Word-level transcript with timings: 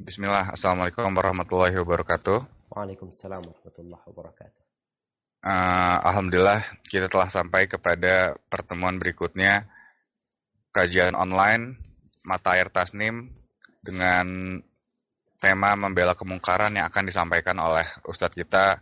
Bismillah, 0.00 0.56
Assalamualaikum 0.56 1.12
warahmatullahi 1.12 1.76
wabarakatuh. 1.76 2.72
Waalaikumsalam 2.72 3.44
warahmatullahi 3.44 4.00
wabarakatuh. 4.08 4.62
Uh, 5.44 5.98
Alhamdulillah 6.08 6.64
kita 6.88 7.12
telah 7.12 7.28
sampai 7.28 7.68
kepada 7.68 8.32
pertemuan 8.48 8.96
berikutnya 8.96 9.68
kajian 10.72 11.12
online 11.12 11.76
mata 12.24 12.56
air 12.56 12.72
tasnim 12.72 13.28
dengan 13.84 14.56
tema 15.36 15.76
membela 15.76 16.16
kemungkaran 16.16 16.72
yang 16.80 16.88
akan 16.88 17.04
disampaikan 17.04 17.60
oleh 17.60 17.84
Ustadz 18.08 18.40
kita 18.40 18.80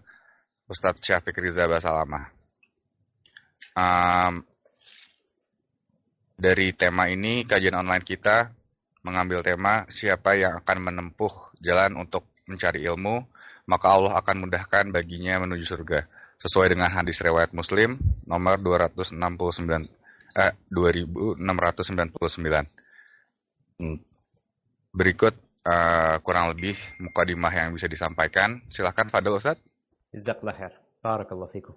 Ustadz 0.71 1.03
Syafiq 1.03 1.35
Riza 1.43 1.67
Basalamah. 1.67 2.31
Um, 3.75 4.47
dari 6.39 6.71
tema 6.79 7.11
ini 7.11 7.43
kajian 7.43 7.75
online 7.75 8.07
kita 8.07 8.55
mengambil 9.03 9.43
tema 9.47 9.87
siapa 9.89 10.35
yang 10.35 10.59
akan 10.63 10.79
menempuh 10.91 11.31
jalan 11.63 11.97
untuk 11.99 12.27
mencari 12.49 12.83
ilmu, 12.87 13.25
maka 13.69 13.87
Allah 13.93 14.17
akan 14.19 14.49
mudahkan 14.49 14.91
baginya 14.91 15.39
menuju 15.45 15.65
surga. 15.69 16.09
Sesuai 16.39 16.71
dengan 16.73 16.89
hadis 16.89 17.19
riwayat 17.19 17.51
Muslim 17.51 17.99
nomor 18.25 18.63
269 18.63 19.19
eh 20.39 20.53
2699. 20.71 21.39
Hmm. 23.79 23.99
Berikut 24.95 25.35
uh, 25.67 26.17
kurang 26.23 26.55
lebih 26.55 26.79
mukadimah 27.03 27.53
yang 27.53 27.75
bisa 27.75 27.91
disampaikan. 27.91 28.63
Silahkan 28.71 29.11
Fadil 29.11 29.35
Ustaz. 29.35 29.59
Jazakallah 30.15 30.55
khair. 30.57 30.73
Barakallahu 31.03 31.51
fikum. 31.51 31.75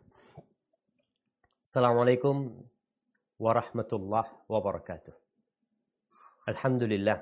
Assalamualaikum 1.61 2.51
warahmatullahi 3.37 4.29
wabarakatuh. 4.49 5.20
Alhamdulillah. 6.51 7.15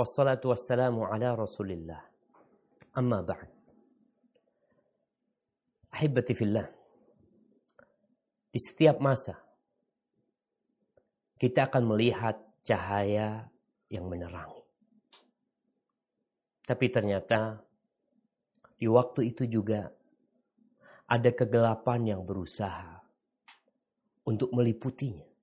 Wassalatu 0.00 0.56
wassalamu 0.56 1.04
ala 1.04 1.36
rasulillah. 1.36 2.00
Amma 2.96 3.20
ba'd. 3.20 3.52
Ahibati 5.92 6.32
fillah. 6.32 6.64
Di 8.48 8.58
setiap 8.58 8.96
masa 8.98 9.36
kita 11.36 11.68
akan 11.68 11.84
melihat 11.84 12.40
cahaya 12.64 13.44
yang 13.92 14.08
menerangi. 14.08 14.64
Tapi 16.64 16.86
ternyata 16.88 17.60
di 18.80 18.88
waktu 18.88 19.36
itu 19.36 19.44
juga 19.44 19.92
ada 21.04 21.30
kegelapan 21.34 22.16
yang 22.16 22.22
berusaha 22.24 23.04
untuk 24.24 24.48
meliputinya 24.56 25.33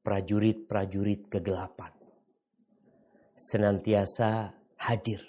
prajurit-prajurit 0.00 1.28
kegelapan 1.28 1.92
senantiasa 3.36 4.52
hadir 4.80 5.20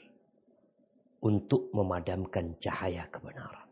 untuk 1.24 1.72
memadamkan 1.72 2.60
cahaya 2.60 3.08
kebenaran. 3.08 3.68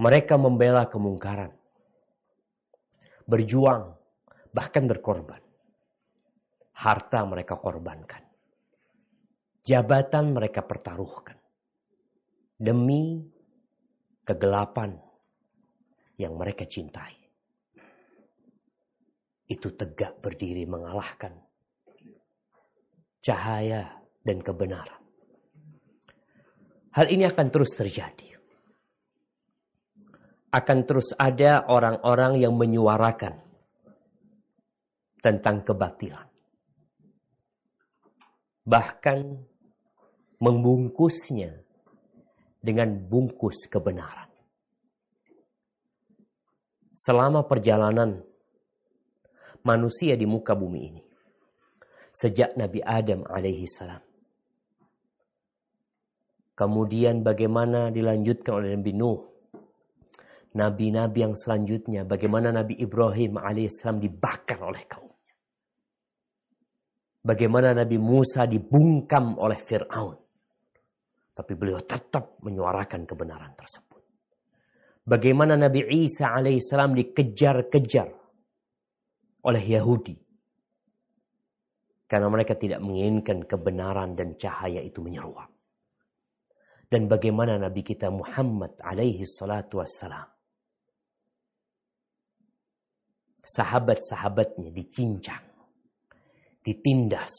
Mereka 0.00 0.34
membela 0.40 0.88
kemungkaran, 0.88 1.52
berjuang, 3.28 3.94
bahkan 4.50 4.88
berkorban. 4.88 5.44
Harta 6.80 7.20
mereka 7.28 7.60
korbankan, 7.60 8.24
jabatan 9.60 10.32
mereka 10.32 10.64
pertaruhkan 10.64 11.36
demi 12.56 13.20
kegelapan 14.24 14.96
yang 16.16 16.40
mereka 16.40 16.64
cintai 16.64 17.19
itu 19.50 19.74
tegak 19.74 20.22
berdiri 20.22 20.62
mengalahkan 20.62 21.34
cahaya 23.18 23.98
dan 24.22 24.38
kebenaran. 24.40 25.02
Hal 26.94 27.06
ini 27.10 27.26
akan 27.26 27.46
terus 27.50 27.74
terjadi. 27.74 28.30
Akan 30.50 30.82
terus 30.82 31.14
ada 31.14 31.62
orang-orang 31.70 32.42
yang 32.42 32.58
menyuarakan 32.58 33.38
tentang 35.22 35.62
kebatilan. 35.62 36.26
Bahkan 38.66 39.18
membungkusnya 40.42 41.54
dengan 42.58 42.98
bungkus 42.98 43.70
kebenaran. 43.70 44.26
Selama 46.98 47.46
perjalanan 47.46 48.29
manusia 49.64 50.16
di 50.16 50.26
muka 50.28 50.56
bumi 50.56 50.80
ini. 50.80 51.02
Sejak 52.10 52.58
Nabi 52.58 52.82
Adam 52.82 53.22
alaihi 53.26 53.66
salam. 53.70 54.02
Kemudian 56.60 57.24
bagaimana 57.24 57.88
dilanjutkan 57.88 58.60
oleh 58.60 58.76
Nabi 58.76 58.92
Nuh. 58.92 59.20
Nabi-nabi 60.50 61.24
yang 61.24 61.32
selanjutnya. 61.32 62.04
Bagaimana 62.04 62.52
Nabi 62.52 62.76
Ibrahim 62.76 63.40
alaihissalam 63.40 63.96
dibakar 63.96 64.60
oleh 64.60 64.84
kaumnya. 64.84 65.32
Bagaimana 67.24 67.72
Nabi 67.72 67.96
Musa 67.96 68.44
dibungkam 68.44 69.40
oleh 69.40 69.56
Fir'aun. 69.56 70.20
Tapi 71.32 71.52
beliau 71.56 71.80
tetap 71.80 72.36
menyuarakan 72.44 73.08
kebenaran 73.08 73.56
tersebut. 73.56 74.04
Bagaimana 75.00 75.56
Nabi 75.56 75.80
Isa 76.04 76.28
alaihissalam 76.28 76.92
dikejar-kejar 76.92 78.19
oleh 79.44 79.62
Yahudi. 79.64 80.16
Karena 82.10 82.26
mereka 82.26 82.58
tidak 82.58 82.82
menginginkan 82.82 83.46
kebenaran 83.46 84.18
dan 84.18 84.34
cahaya 84.34 84.82
itu 84.82 84.98
menyeruak. 84.98 85.46
Dan 86.90 87.06
bagaimana 87.06 87.54
Nabi 87.54 87.86
kita 87.86 88.10
Muhammad 88.10 88.74
alaihi 88.82 89.22
salatu 89.22 89.78
wassalam. 89.78 90.26
Sahabat-sahabatnya 93.46 94.74
dicincang. 94.74 95.46
Ditindas. 96.66 97.30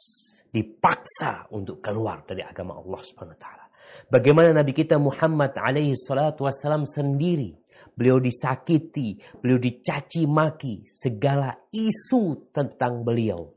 Dipaksa 0.51 1.51
untuk 1.51 1.83
keluar 1.83 2.23
dari 2.23 2.43
agama 2.43 2.79
Allah 2.79 2.99
subhanahu 3.03 3.35
wa 3.35 3.41
ta'ala. 3.43 3.65
Bagaimana 4.07 4.55
Nabi 4.55 4.71
kita 4.71 4.95
Muhammad 4.95 5.51
alaihi 5.55 5.95
salatu 5.99 6.47
wassalam 6.47 6.87
sendiri 6.87 7.60
beliau 7.95 8.17
disakiti, 8.17 9.19
beliau 9.39 9.59
dicaci 9.59 10.25
maki, 10.25 10.87
segala 10.87 11.51
isu 11.71 12.51
tentang 12.51 13.03
beliau 13.03 13.47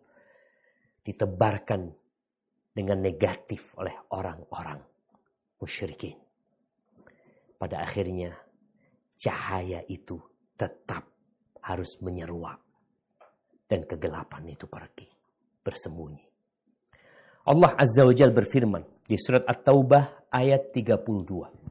ditebarkan 1.05 1.83
dengan 2.75 2.99
negatif 2.99 3.78
oleh 3.78 3.95
orang-orang 4.11 4.81
musyrikin. 5.62 6.19
Pada 7.55 7.81
akhirnya 7.87 8.34
cahaya 9.15 9.81
itu 9.87 10.19
tetap 10.59 11.06
harus 11.65 11.97
menyeruak 12.03 12.61
dan 13.65 13.87
kegelapan 13.89 14.45
itu 14.53 14.69
pergi 14.69 15.09
bersembunyi. 15.65 16.25
Allah 17.45 17.72
Azza 17.77 18.05
wa 18.05 18.12
Jal 18.12 18.33
berfirman 18.33 19.05
di 19.05 19.16
surat 19.21 19.45
At-Taubah 19.45 20.33
ayat 20.33 20.72
32. 20.72 21.64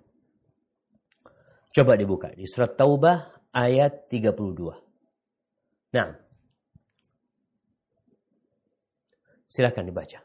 Coba 1.73 1.97
dibuka 1.97 2.29
di 2.37 2.45
surat 2.45 2.77
Taubah 2.77 3.49
ayat 3.49 4.05
32. 4.05 4.29
Nah, 5.97 6.13
silakan 9.49 9.89
dibaca. 9.89 10.21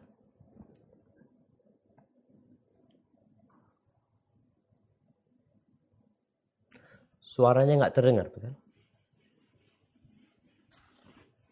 Suaranya 7.25 7.81
nggak 7.81 7.95
terdengar 7.97 8.29
tuh 8.29 8.45
kan? 8.45 8.55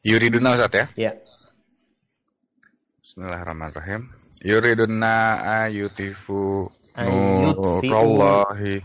Yuriduna 0.05 0.61
Ustaz 0.61 0.77
ya? 0.77 0.87
Ya. 1.09 1.13
Bismillahirrahmanirrahim. 3.01 4.13
Yuriduna 4.45 5.41
ayutifu 5.65 6.69
nurallahi 7.01 8.85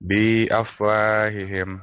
bi 0.00 0.46
afwahihim 0.50 1.82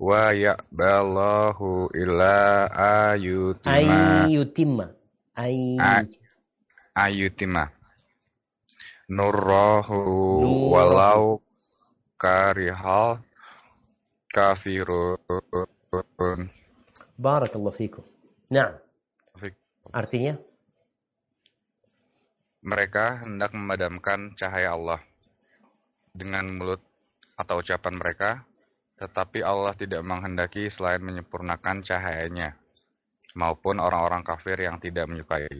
wa 0.00 0.34
ya'ballahu 0.34 1.92
illa 1.94 2.68
ayutima. 3.12 4.26
Ayutima. 4.26 4.86
Ay. 5.34 5.78
Ayutima. 6.94 7.70
Nurrahu 9.10 9.98
walau 10.72 11.42
karihal 12.16 13.20
kafirun. 14.32 15.18
Barakallahu 17.14 17.76
fikum. 17.76 18.04
Nah. 18.50 18.74
Artinya? 19.92 20.34
Mereka 22.64 23.28
hendak 23.28 23.52
memadamkan 23.52 24.32
cahaya 24.34 24.72
Allah 24.72 24.98
dengan 26.16 26.48
mulut 26.48 26.80
atau 27.34 27.60
ucapan 27.60 27.94
mereka, 27.98 28.30
tetapi 28.98 29.42
Allah 29.42 29.74
tidak 29.74 30.02
menghendaki 30.06 30.70
selain 30.70 31.02
menyempurnakan 31.02 31.82
cahayanya. 31.82 32.58
maupun 33.34 33.82
orang-orang 33.82 34.22
kafir 34.22 34.54
yang 34.62 34.78
tidak 34.78 35.10
menyukai. 35.10 35.50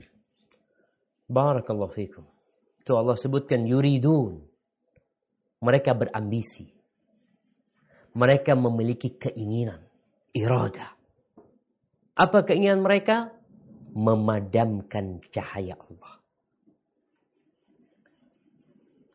Barakallahu 1.26 1.90
fikum. 1.90 2.22
Itu 2.78 2.94
Allah 2.94 3.18
sebutkan 3.18 3.66
yuridun. 3.66 4.46
Mereka 5.58 5.90
berambisi. 5.98 6.70
Mereka 8.14 8.54
memiliki 8.54 9.18
keinginan. 9.18 9.82
Irada. 10.30 10.94
Apa 12.14 12.46
keinginan 12.46 12.86
mereka? 12.86 13.34
Memadamkan 13.90 15.18
cahaya 15.34 15.74
Allah. 15.74 16.14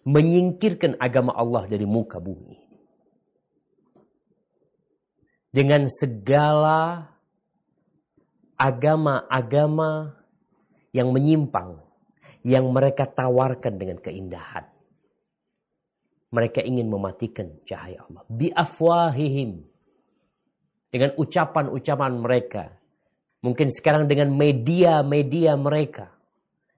Menyingkirkan 0.08 0.96
agama 1.00 1.36
Allah 1.36 1.68
dari 1.68 1.84
muka 1.84 2.22
bumi. 2.22 2.56
Dengan 5.50 5.90
segala 5.90 7.10
agama-agama 8.60 10.20
yang 10.92 11.10
menyimpang 11.16 11.80
yang 12.44 12.72
mereka 12.72 13.08
tawarkan 13.08 13.76
dengan 13.80 13.98
keindahan. 14.00 14.68
Mereka 16.30 16.62
ingin 16.62 16.88
mematikan 16.88 17.50
cahaya 17.66 18.06
Allah. 18.06 18.24
Biafwahihim. 18.30 19.66
Dengan 20.90 21.18
ucapan-ucapan 21.18 22.14
mereka. 22.22 22.64
Mungkin 23.42 23.74
sekarang 23.74 24.06
dengan 24.06 24.30
media-media 24.38 25.58
mereka. 25.58 26.14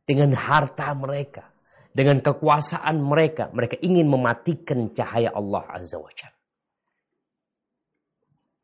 Dengan 0.07 0.31
harta 0.35 0.95
mereka. 0.95 1.50
Dengan 1.91 2.23
kekuasaan 2.23 3.03
mereka. 3.03 3.51
Mereka 3.51 3.83
ingin 3.83 4.07
mematikan 4.07 4.95
cahaya 4.95 5.35
Allah 5.35 5.67
Azza 5.67 5.99
wa 5.99 6.11
Jalla. 6.11 6.39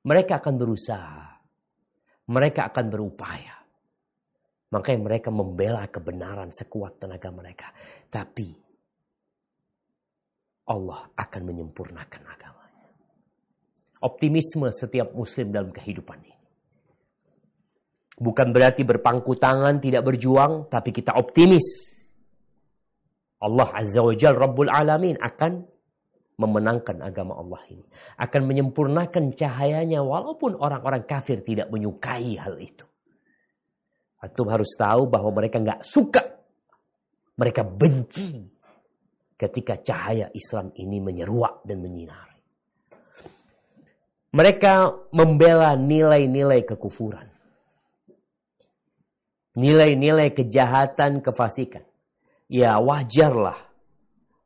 Mereka 0.08 0.40
akan 0.40 0.56
berusaha. 0.56 1.20
Mereka 2.32 2.72
akan 2.72 2.86
berupaya. 2.88 3.56
Makanya 4.72 5.00
mereka 5.00 5.30
membela 5.32 5.84
kebenaran 5.88 6.52
sekuat 6.52 7.00
tenaga 7.00 7.32
mereka. 7.32 7.68
Tapi 8.08 8.48
Allah 10.68 11.08
akan 11.16 11.42
menyempurnakan 11.48 12.22
agamanya. 12.28 12.88
Optimisme 14.04 14.68
setiap 14.76 15.16
muslim 15.16 15.52
dalam 15.56 15.72
kehidupan 15.72 16.20
ini. 16.20 16.36
Bukan 18.18 18.50
berarti 18.50 18.82
berpangku 18.82 19.38
tangan, 19.38 19.80
tidak 19.80 20.04
berjuang, 20.04 20.68
tapi 20.68 20.92
kita 20.92 21.16
optimis. 21.16 21.97
Allah 23.38 23.70
Azza 23.74 24.02
wa 24.02 24.14
Jal 24.18 24.34
Rabbul 24.34 24.70
Alamin 24.70 25.18
akan 25.22 25.66
memenangkan 26.38 27.02
agama 27.02 27.38
Allah 27.38 27.62
ini. 27.70 27.86
Akan 28.18 28.46
menyempurnakan 28.46 29.34
cahayanya 29.34 30.06
walaupun 30.06 30.58
orang-orang 30.58 31.06
kafir 31.06 31.42
tidak 31.42 31.70
menyukai 31.74 32.38
hal 32.38 32.58
itu. 32.62 32.86
Antum 34.22 34.50
harus 34.50 34.74
tahu 34.74 35.06
bahwa 35.10 35.30
mereka 35.34 35.62
nggak 35.62 35.86
suka. 35.86 36.22
Mereka 37.38 37.62
benci 37.62 38.42
ketika 39.38 39.78
cahaya 39.78 40.34
Islam 40.34 40.74
ini 40.74 40.98
menyeruak 40.98 41.62
dan 41.62 41.86
menyinari. 41.86 42.38
Mereka 44.34 44.74
membela 45.14 45.78
nilai-nilai 45.78 46.66
kekufuran. 46.66 47.30
Nilai-nilai 49.58 50.34
kejahatan, 50.38 51.26
kefasikan. 51.26 51.87
Ya 52.48 52.80
wajarlah. 52.80 53.60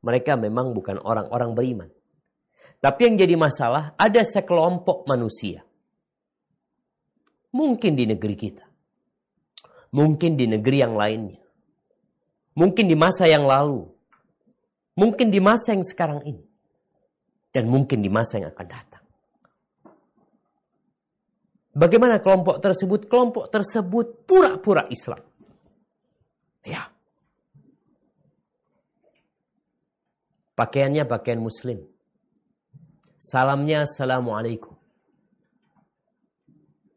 Mereka 0.01 0.33
memang 0.37 0.73
bukan 0.73 0.97
orang-orang 0.97 1.53
beriman. 1.53 1.89
Tapi 2.81 2.99
yang 3.05 3.15
jadi 3.21 3.37
masalah, 3.37 3.93
ada 3.93 4.25
sekelompok 4.25 5.05
manusia. 5.05 5.61
Mungkin 7.53 7.93
di 7.93 8.09
negeri 8.09 8.33
kita 8.33 8.71
Mungkin 9.91 10.39
di 10.39 10.47
negeri 10.47 10.77
yang 10.79 10.95
lainnya. 10.95 11.39
Mungkin 12.55 12.87
di 12.87 12.95
masa 12.95 13.27
yang 13.27 13.43
lalu. 13.43 13.87
Mungkin 14.95 15.31
di 15.31 15.39
masa 15.43 15.75
yang 15.75 15.83
sekarang 15.83 16.23
ini. 16.23 16.43
Dan 17.51 17.67
mungkin 17.67 17.99
di 17.99 18.07
masa 18.07 18.39
yang 18.39 18.55
akan 18.55 18.67
datang. 18.67 19.03
Bagaimana 21.75 22.23
kelompok 22.23 22.63
tersebut? 22.63 23.07
Kelompok 23.07 23.51
tersebut 23.51 24.27
pura-pura 24.27 24.87
Islam. 24.87 25.19
Ya. 26.63 26.90
Pakaiannya 30.61 31.09
pakaian 31.09 31.41
muslim. 31.41 31.81
Salamnya 33.17 33.81
assalamualaikum. 33.81 34.77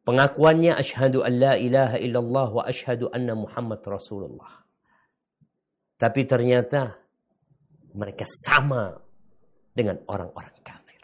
Pengakuannya 0.05 0.77
asyhadu 0.77 1.25
an 1.25 1.33
la 1.41 1.57
ilaha 1.57 1.97
illallah 1.97 2.49
wa 2.61 2.63
asyhadu 2.69 3.09
anna 3.09 3.33
Muhammad 3.33 3.81
Rasulullah. 3.89 4.61
Tapi 5.97 6.29
ternyata 6.29 6.93
mereka 7.97 8.29
sama 8.29 9.01
dengan 9.73 9.97
orang-orang 10.13 10.61
kafir. 10.61 11.01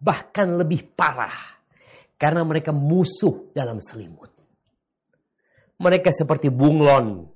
Bahkan 0.00 0.48
lebih 0.64 0.88
parah 0.96 1.60
karena 2.16 2.48
mereka 2.48 2.72
musuh 2.72 3.52
dalam 3.52 3.76
selimut. 3.84 4.32
Mereka 5.76 6.16
seperti 6.16 6.48
bunglon 6.48 7.28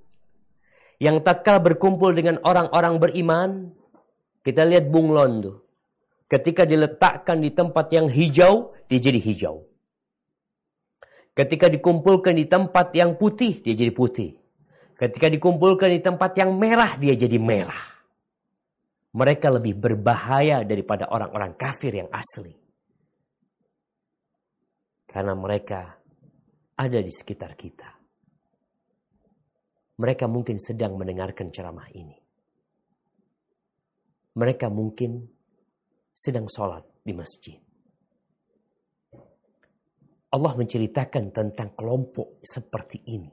yang 1.05 1.21
tatkala 1.21 1.61
berkumpul 1.61 2.17
dengan 2.17 2.41
orang-orang 2.41 2.97
beriman, 2.97 3.82
kita 4.43 4.67
lihat 4.67 4.91
bunglon 4.91 5.33
tuh. 5.43 5.59
Ketika 6.27 6.65
diletakkan 6.65 7.45
di 7.45 7.53
tempat 7.53 7.93
yang 7.93 8.09
hijau, 8.09 8.73
dia 8.89 8.99
jadi 8.99 9.21
hijau. 9.21 9.69
Ketika 11.33 11.69
dikumpulkan 11.69 12.37
di 12.37 12.45
tempat 12.49 12.93
yang 12.97 13.17
putih, 13.17 13.61
dia 13.61 13.77
jadi 13.77 13.93
putih. 13.93 14.37
Ketika 14.97 15.29
dikumpulkan 15.29 15.93
di 15.93 16.01
tempat 16.01 16.37
yang 16.37 16.57
merah, 16.57 16.97
dia 16.97 17.13
jadi 17.13 17.37
merah. 17.37 17.93
Mereka 19.13 19.53
lebih 19.53 19.77
berbahaya 19.77 20.65
daripada 20.65 21.09
orang-orang 21.13 21.53
kafir 21.53 21.93
yang 21.93 22.09
asli. 22.09 22.57
Karena 25.05 25.37
mereka 25.37 26.01
ada 26.81 26.99
di 27.01 27.13
sekitar 27.13 27.53
kita. 27.53 27.93
Mereka 30.01 30.25
mungkin 30.25 30.57
sedang 30.57 30.97
mendengarkan 30.97 31.53
ceramah 31.53 31.93
ini. 31.93 32.22
Mereka 34.33 34.73
mungkin 34.73 35.29
sedang 36.13 36.49
sholat 36.49 36.85
di 37.05 37.13
masjid. 37.13 37.57
Allah 40.33 40.53
menceritakan 40.57 41.29
tentang 41.29 41.77
kelompok 41.77 42.41
seperti 42.41 43.05
ini. 43.13 43.29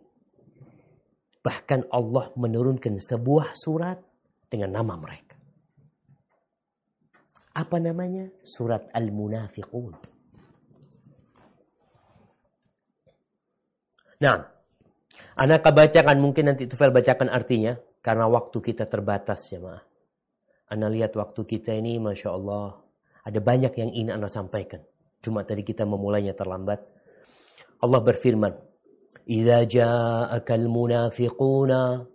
Bahkan 1.40 1.88
Allah 1.96 2.36
menurunkan 2.36 3.00
sebuah 3.00 3.56
surat 3.56 3.96
dengan 4.52 4.76
nama 4.76 5.00
mereka. 5.00 5.40
Apa 7.56 7.80
namanya? 7.80 8.28
Surat 8.44 8.92
Al-Munafiqun. 8.92 9.96
Nah, 14.20 14.36
anak 15.40 15.64
bacakan 15.64 16.20
mungkin 16.20 16.52
nanti 16.52 16.68
Tufel 16.68 16.92
bacakan 16.92 17.32
artinya 17.32 17.80
karena 18.04 18.28
waktu 18.28 18.60
kita 18.60 18.84
terbatas 18.92 19.48
ya 19.56 19.64
ma. 19.64 19.80
Anda 20.70 20.88
lihat 20.88 21.18
waktu 21.18 21.42
kita 21.50 21.74
ini 21.74 21.98
Masya 21.98 22.30
Allah 22.30 22.78
ada 23.26 23.40
banyak 23.42 23.74
yang 23.74 23.90
ingin 23.90 24.14
Anda 24.14 24.30
sampaikan. 24.30 24.86
Cuma 25.20 25.44
tadi 25.44 25.66
kita 25.66 25.84
memulainya 25.84 26.38
terlambat. 26.38 26.80
Allah 27.84 28.00
berfirman, 28.00 28.54
"Idza 29.28 29.66
ja'aka 29.66 30.54
al-munafiquna 30.56 32.06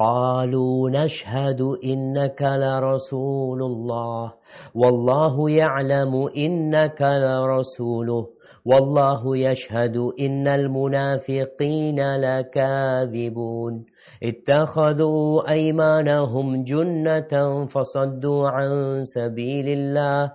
قالوا 0.00 0.90
نشهد 0.90 1.60
إنك 1.84 2.42
لرسول 2.42 3.62
الله. 3.62 4.32
والله 4.74 5.50
يعلم 5.50 6.28
إنك 6.36 7.02
لرسوله. 7.02 8.26
والله 8.64 9.36
يشهد 9.36 9.96
إن 10.20 10.48
المنافقين 10.48 12.16
لكاذبون. 12.16 13.84
اتخذوا 14.22 15.50
أيمانهم 15.50 16.64
جنة 16.64 17.66
فصدوا 17.66 18.48
عن 18.48 19.04
سبيل 19.04 19.68
الله. 19.68 20.32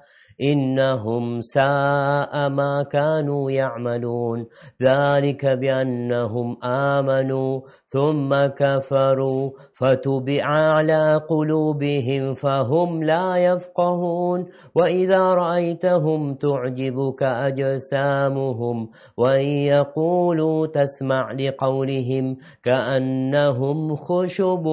إنهم 0.49 1.41
ساء 1.41 2.49
ما 2.49 2.85
كانوا 2.91 3.51
يعملون. 3.51 4.45
ذلك 4.83 5.45
بأنهم 5.45 6.57
آمنوا 6.63 7.61
ثم 7.89 8.45
كفروا 8.45 9.51
فتبع 9.73 10.45
على 10.45 11.21
قلوبهم 11.29 12.33
فهم 12.33 13.03
لا 13.03 13.35
يفقهون 13.35 14.45
وإذا 14.75 15.33
رأيتهم 15.33 16.33
تعجبك 16.33 17.23
أجسامهم 17.23 18.89
وإن 19.17 19.49
يقولوا 19.49 20.67
تسمع 20.67 21.31
لقولهم 21.31 22.37
كأنهم 22.63 23.95
خشب 23.95 24.67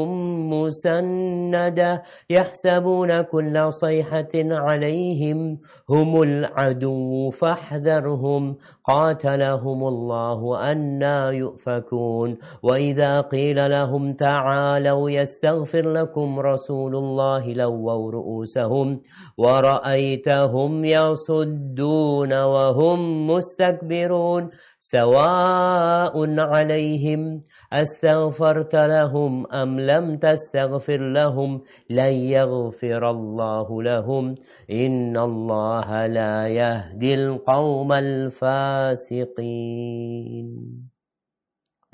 مسندة 0.53 2.03
يحسبون 2.31 3.23
كل 3.23 3.73
صيحة 3.73 4.35
عليهم 4.35 5.59
هم 5.91 6.23
العدو 6.23 7.31
فاحذرهم 7.31 8.57
قاتلهم 8.85 9.85
الله 9.89 10.71
أنا 10.73 11.31
يؤفكون. 11.31 12.39
وإذا 12.63 13.21
قيل 13.21 13.71
لهم 13.71 14.13
تعالوا 14.13 15.11
يستغفر 15.11 15.93
لكم 15.93 16.41
رسول 16.41 16.97
الله 16.97 17.53
لووا 17.53 18.11
رؤوسهم 18.11 19.01
ورأيتهم 19.39 20.85
يصدون 20.85 22.33
وهم 22.43 23.27
مستكبرون. 23.27 24.51
سواء 24.79 26.41
عليهم 26.41 27.43
استغفرت 27.74 28.76
لهم 28.76 29.48
أم 29.52 29.80
لم 29.80 30.18
تستغفر 30.18 30.98
لهم 30.98 31.62
لن 31.90 32.14
يغفر 32.14 33.10
الله 33.10 33.84
لهم 33.84 34.36
إن 34.72 35.18
الله 35.18 36.06
لا 36.08 36.48
يهدي 36.48 37.14
القوم 37.14 37.94
الفاسقين 37.94 39.28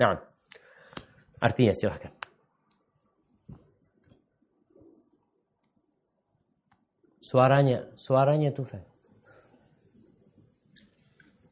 نعم 0.00 0.18
artinya 1.44 1.76
silahkan 1.76 2.12
suaranya 7.20 7.92
suaranya 8.00 8.48
Tuhan 8.54 8.94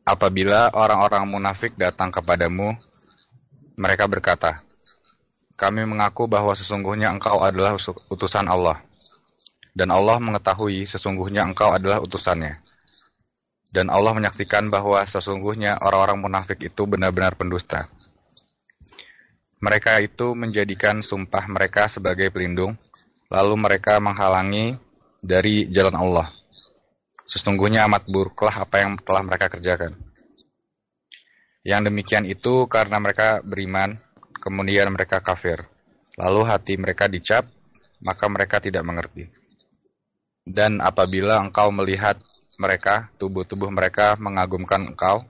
Apabila 0.03 0.67
orang-orang 0.75 1.23
munafik 1.31 1.79
datang 1.79 2.11
kepadamu, 2.11 2.75
mereka 3.78 4.10
berkata, 4.10 4.66
Kami 5.54 5.86
mengaku 5.86 6.26
bahwa 6.26 6.54
sesungguhnya 6.58 7.14
engkau 7.14 7.42
adalah 7.46 7.78
utusan 8.10 8.50
Allah. 8.50 8.82
Dan 9.78 9.94
Allah 9.94 10.18
mengetahui 10.18 10.90
sesungguhnya 10.90 11.46
engkau 11.46 11.70
adalah 11.70 12.02
utusannya. 12.02 12.58
Dan 13.70 13.94
Allah 13.94 14.18
menyaksikan 14.18 14.74
bahwa 14.74 14.98
sesungguhnya 15.06 15.78
orang-orang 15.78 16.18
munafik 16.18 16.58
itu 16.66 16.90
benar-benar 16.90 17.38
pendusta. 17.38 17.86
Mereka 19.62 20.02
itu 20.02 20.34
menjadikan 20.34 21.02
sumpah 21.02 21.46
mereka 21.46 21.86
sebagai 21.86 22.34
pelindung, 22.34 22.78
lalu 23.30 23.54
mereka 23.58 24.02
menghalangi 24.02 24.78
dari 25.22 25.70
jalan 25.70 25.98
Allah. 25.98 26.28
Sesungguhnya 27.30 27.86
amat 27.86 28.10
buruklah 28.10 28.66
apa 28.66 28.82
yang 28.82 28.98
telah 29.02 29.22
mereka 29.22 29.50
kerjakan. 29.50 30.07
Yang 31.68 31.92
demikian 31.92 32.24
itu 32.24 32.64
karena 32.72 32.96
mereka 32.96 33.44
beriman, 33.44 34.00
kemudian 34.40 34.88
mereka 34.88 35.20
kafir. 35.20 35.68
Lalu 36.16 36.48
hati 36.48 36.80
mereka 36.80 37.12
dicap, 37.12 37.44
maka 38.00 38.32
mereka 38.32 38.64
tidak 38.64 38.88
mengerti. 38.88 39.28
Dan 40.48 40.80
apabila 40.80 41.44
engkau 41.44 41.68
melihat 41.76 42.16
mereka, 42.56 43.12
tubuh-tubuh 43.20 43.68
mereka 43.68 44.16
mengagumkan 44.16 44.96
engkau, 44.96 45.28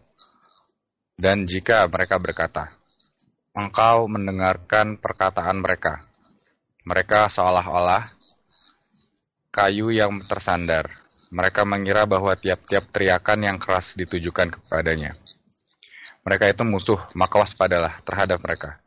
dan 1.18 1.50
jika 1.50 1.90
mereka 1.90 2.22
berkata, 2.22 2.70
engkau 3.58 4.06
mendengarkan 4.06 5.02
perkataan 5.02 5.58
mereka, 5.58 6.06
mereka 6.86 7.34
seolah-olah 7.34 8.06
kayu 9.50 9.90
yang 9.90 10.22
tersandar, 10.30 11.02
mereka 11.34 11.66
mengira 11.66 12.06
bahwa 12.06 12.38
tiap-tiap 12.38 12.94
teriakan 12.94 13.42
yang 13.42 13.58
keras 13.58 13.98
ditujukan 13.98 14.54
kepadanya. 14.62 15.18
Mereka 16.28 16.52
itu 16.52 16.68
musuh, 16.68 17.00
maka 17.16 17.40
waspadalah 17.40 18.04
terhadap 18.04 18.44
mereka. 18.44 18.84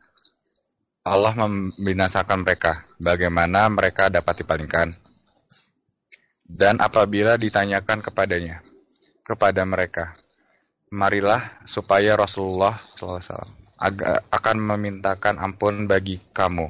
Allah 1.01 1.33
membinasakan 1.33 2.45
mereka, 2.45 2.85
bagaimana 3.01 3.65
mereka 3.65 4.13
dapat 4.13 4.45
dipalingkan. 4.45 4.93
Dan 6.45 6.77
apabila 6.77 7.41
ditanyakan 7.41 8.05
kepadanya, 8.05 8.61
kepada 9.25 9.65
mereka, 9.65 10.13
marilah 10.93 11.65
supaya 11.65 12.13
Rasulullah 12.13 12.77
SAW 12.93 13.49
akan 14.29 14.57
memintakan 14.61 15.41
ampun 15.41 15.89
bagi 15.89 16.21
kamu. 16.37 16.69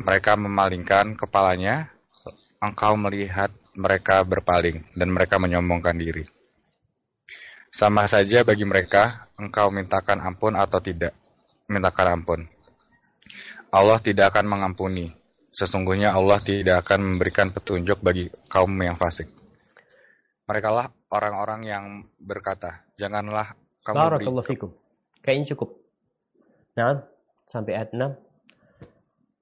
Mereka 0.00 0.40
memalingkan 0.40 1.20
kepalanya, 1.20 1.92
engkau 2.64 2.96
melihat 2.96 3.52
mereka 3.76 4.24
berpaling 4.24 4.88
dan 4.96 5.12
mereka 5.12 5.36
menyombongkan 5.36 6.00
diri. 6.00 6.24
Sama 7.70 8.10
saja 8.10 8.42
bagi 8.42 8.66
mereka, 8.66 9.30
engkau 9.38 9.70
mintakan 9.70 10.18
ampun 10.18 10.58
atau 10.58 10.82
tidak, 10.82 11.14
mintakan 11.70 12.18
ampun. 12.18 12.40
Allah 13.70 14.02
tidak 14.02 14.34
akan 14.34 14.50
mengampuni. 14.50 15.14
Sesungguhnya 15.54 16.10
Allah 16.10 16.42
tidak 16.42 16.82
akan 16.82 17.14
memberikan 17.14 17.54
petunjuk 17.54 18.02
bagi 18.02 18.26
kaum 18.50 18.74
yang 18.82 18.98
fasik. 18.98 19.30
Mereka 20.50 20.66
lah 20.66 20.90
orang-orang 21.14 21.60
yang 21.62 21.84
berkata, 22.18 22.82
janganlah 22.98 23.54
kamu 23.86 23.96
Barakallahu 24.02 24.42
beri... 24.42 24.50
fikum. 24.50 24.70
Kayaknya 25.22 25.46
cukup. 25.54 25.70
Nah, 26.74 27.06
sampai 27.54 27.78
ayat 27.78 27.94
6. 27.94 28.18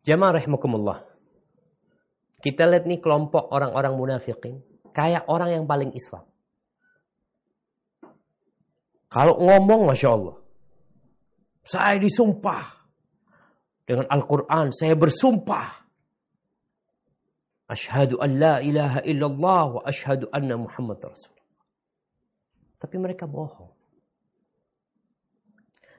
Jamaah 0.04 0.36
rahimakumullah. 0.36 1.08
Kita 2.44 2.68
lihat 2.68 2.84
nih 2.84 3.00
kelompok 3.00 3.48
orang-orang 3.48 3.96
munafikin. 3.96 4.60
Kayak 4.92 5.24
orang 5.32 5.56
yang 5.56 5.64
paling 5.64 5.96
Islam. 5.96 6.27
Kalau 9.08 9.40
ngomong 9.40 9.88
Masya 9.88 10.08
Allah. 10.12 10.36
Saya 11.64 11.96
disumpah. 12.00 12.64
Dengan 13.88 14.04
Al-Quran 14.08 14.68
saya 14.68 14.92
bersumpah. 14.92 15.68
Ashadu 17.68 18.20
an 18.20 18.30
la 18.40 18.60
ilaha 18.64 19.00
illallah 19.04 19.64
wa 19.76 19.80
ashadu 19.84 20.28
anna 20.32 20.56
Muhammad 20.56 21.00
Rasulullah. 21.04 21.56
Tapi 22.80 22.96
mereka 22.96 23.24
bohong. 23.28 23.72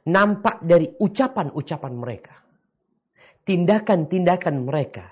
Nampak 0.10 0.66
dari 0.66 0.90
ucapan-ucapan 0.90 1.94
mereka. 1.94 2.34
Tindakan-tindakan 3.46 4.56
mereka 4.66 5.06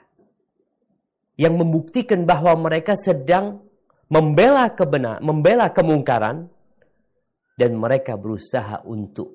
yang 1.37 1.53
membuktikan 1.57 2.25
bahwa 2.25 2.57
mereka 2.69 2.97
sedang 2.97 3.61
membela 4.09 4.73
kebenar, 4.73 5.21
membela 5.21 5.69
kemungkaran 5.69 6.49
dan 7.57 7.73
mereka 7.73 8.13
berusaha 8.15 8.85
untuk 8.85 9.33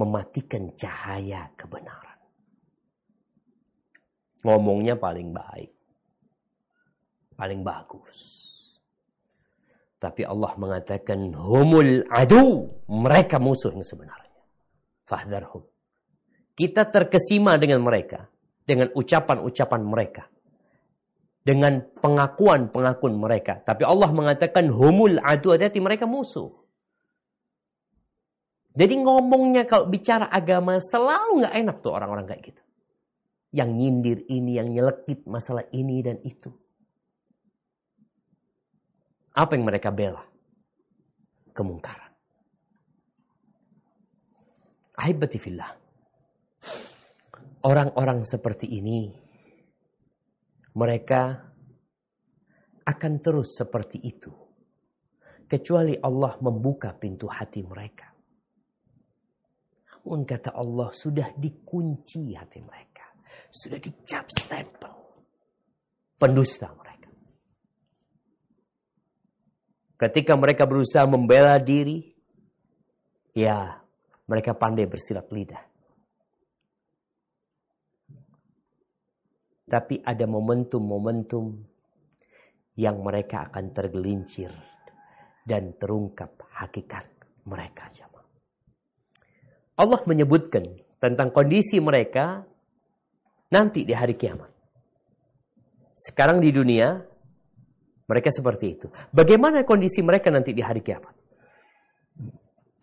mematikan 0.00 0.72
cahaya 0.72 1.52
kebenaran. 1.54 2.18
Ngomongnya 4.42 4.96
paling 4.96 5.30
baik. 5.30 5.70
Paling 7.36 7.60
bagus. 7.60 8.18
Tapi 10.00 10.26
Allah 10.26 10.56
mengatakan 10.58 11.30
humul 11.36 12.02
adu, 12.10 12.74
mereka 12.90 13.38
musuh 13.38 13.70
yang 13.70 13.86
sebenarnya. 13.86 14.42
Fahdarhum. 15.06 15.62
Kita 16.58 16.90
terkesima 16.90 17.54
dengan 17.60 17.86
mereka, 17.86 18.26
dengan 18.66 18.90
ucapan-ucapan 18.96 19.82
mereka 19.86 20.32
dengan 21.42 21.82
pengakuan-pengakuan 21.98 23.14
mereka. 23.18 23.58
Tapi 23.66 23.82
Allah 23.82 24.10
mengatakan 24.14 24.70
humul 24.70 25.18
adu 25.22 25.50
hati 25.54 25.82
mereka 25.82 26.06
musuh. 26.06 26.61
Jadi 28.72 28.94
ngomongnya 29.04 29.68
kalau 29.68 29.84
bicara 29.84 30.32
agama 30.32 30.80
selalu 30.80 31.44
nggak 31.44 31.54
enak 31.60 31.76
tuh 31.84 31.92
orang-orang 31.92 32.24
kayak 32.24 32.52
gitu. 32.52 32.62
Yang 33.52 33.70
nyindir 33.76 34.18
ini, 34.32 34.56
yang 34.56 34.72
nyelekit 34.72 35.28
masalah 35.28 35.68
ini 35.76 36.00
dan 36.00 36.16
itu. 36.24 36.48
Apa 39.36 39.56
yang 39.56 39.68
mereka 39.68 39.92
bela? 39.92 40.24
Kemungkaran. 41.52 42.12
Ahibati 44.96 45.36
fillah. 45.36 45.72
Orang-orang 47.62 48.24
seperti 48.24 48.72
ini 48.72 49.12
mereka 50.72 51.52
akan 52.84 53.12
terus 53.20 53.56
seperti 53.56 54.00
itu. 54.00 54.32
Kecuali 55.48 55.92
Allah 56.00 56.40
membuka 56.40 56.96
pintu 56.96 57.28
hati 57.28 57.60
mereka. 57.60 58.11
Namun 60.02 60.26
kata 60.26 60.50
Allah 60.58 60.90
sudah 60.90 61.30
dikunci 61.38 62.34
hati 62.34 62.58
mereka. 62.58 63.06
Sudah 63.46 63.78
dicap 63.78 64.26
stempel. 64.34 64.90
Pendusta 66.18 66.74
mereka. 66.74 67.10
Ketika 69.98 70.34
mereka 70.34 70.66
berusaha 70.66 71.06
membela 71.06 71.54
diri. 71.62 72.10
Ya 73.32 73.80
mereka 74.28 74.52
pandai 74.52 74.84
bersilat 74.90 75.30
lidah. 75.32 75.64
Tapi 79.64 80.04
ada 80.04 80.28
momentum-momentum 80.28 81.64
yang 82.76 83.00
mereka 83.00 83.48
akan 83.48 83.72
tergelincir 83.72 84.52
dan 85.48 85.72
terungkap 85.80 86.44
hakikat 86.60 87.08
mereka. 87.48 87.88
Allah 89.76 90.00
menyebutkan 90.04 90.78
tentang 91.00 91.32
kondisi 91.32 91.80
mereka 91.80 92.44
nanti 93.48 93.84
di 93.84 93.92
hari 93.96 94.14
kiamat. 94.14 94.50
Sekarang 95.96 96.42
di 96.42 96.50
dunia 96.50 97.12
Mereka 98.12 98.28
seperti 98.28 98.66
itu. 98.76 98.92
Bagaimana 99.08 99.64
kondisi 99.64 100.04
mereka 100.04 100.28
nanti 100.28 100.52
di 100.52 100.60
hari 100.60 100.84
kiamat? 100.84 101.16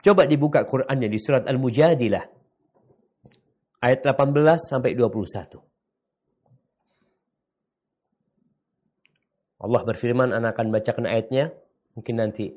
Coba 0.02 0.26
dibuka 0.26 0.66
Qur'annya 0.66 1.06
di 1.06 1.20
surat 1.22 1.46
Al-Mujadilah. 1.46 2.26
Ayat 3.84 4.00
18 4.10 4.58
sampai 4.58 4.98
21. 4.98 5.62
Allah 9.60 9.82
berfirman, 9.86 10.34
anak 10.34 10.56
akan 10.56 10.72
bacakan 10.72 11.06
ayatnya. 11.06 11.52
Mungkin 11.94 12.16
nanti 12.16 12.50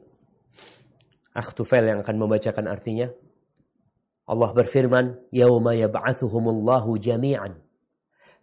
Akhtufel 1.35 1.93
yang 1.93 2.01
akan 2.01 2.17
membacakan 2.17 2.71
artinya. 2.71 3.11
الله 4.33 4.53
برفرمان 4.53 5.15
يوم 5.33 5.69
يبعثهم 5.71 6.49
الله 6.49 6.97
جميعا. 6.97 7.55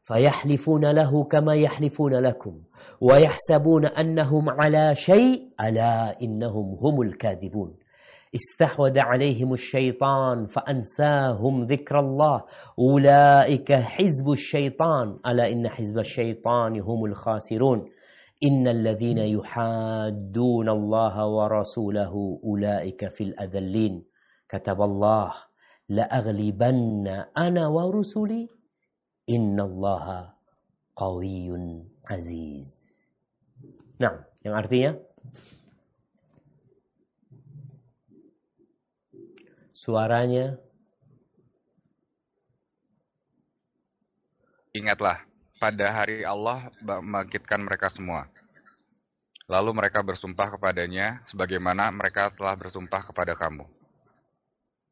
فيحلفون 0.03 0.91
له 0.91 1.23
كما 1.23 1.55
يحلفون 1.55 2.13
لكم 2.13 2.61
ويحسبون 3.01 3.85
أنهم 3.85 4.49
على 4.49 4.95
شيء 4.95 5.49
ألا 5.61 6.21
إنهم 6.21 6.77
هم 6.81 7.01
الكاذبون. 7.01 7.73
استحوذ 8.35 8.99
عليهم 8.99 9.53
الشيطان 9.53 10.45
فأنساهم 10.45 11.63
ذكر 11.63 11.99
الله. 11.99 12.43
أولئك 12.79 13.73
حزب 13.73 14.31
الشيطان 14.31 15.17
ألا 15.27 15.51
إن 15.51 15.69
حزب 15.69 15.99
الشيطان 15.99 16.79
هم 16.79 17.05
الخاسرون. 17.05 17.85
إن 18.43 18.67
الذين 18.67 19.17
يحادون 19.17 20.69
الله 20.69 21.27
ورسوله 21.27 22.39
أولئك 22.43 23.07
في 23.07 23.23
الأذلين. 23.23 24.03
كتب 24.49 24.81
الله. 24.81 25.48
la'aghlibanna 25.89 27.33
أنا 27.33 27.67
wa 27.67 27.89
إن 29.29 29.57
الله 29.59 30.05
قوي 30.95 31.49
عزيز. 32.05 32.69
Nah, 33.99 34.25
yang 34.41 34.55
artinya 34.55 34.95
suaranya 39.75 40.55
Ingatlah, 44.69 45.25
pada 45.57 45.89
hari 45.89 46.21
Allah 46.21 46.69
membangkitkan 46.79 47.57
mereka 47.57 47.89
semua. 47.89 48.29
Lalu 49.49 49.73
mereka 49.75 50.05
bersumpah 50.05 50.55
kepadanya 50.55 51.25
sebagaimana 51.25 51.89
mereka 51.89 52.29
telah 52.37 52.53
bersumpah 52.53 53.01
kepada 53.09 53.33
kamu. 53.33 53.65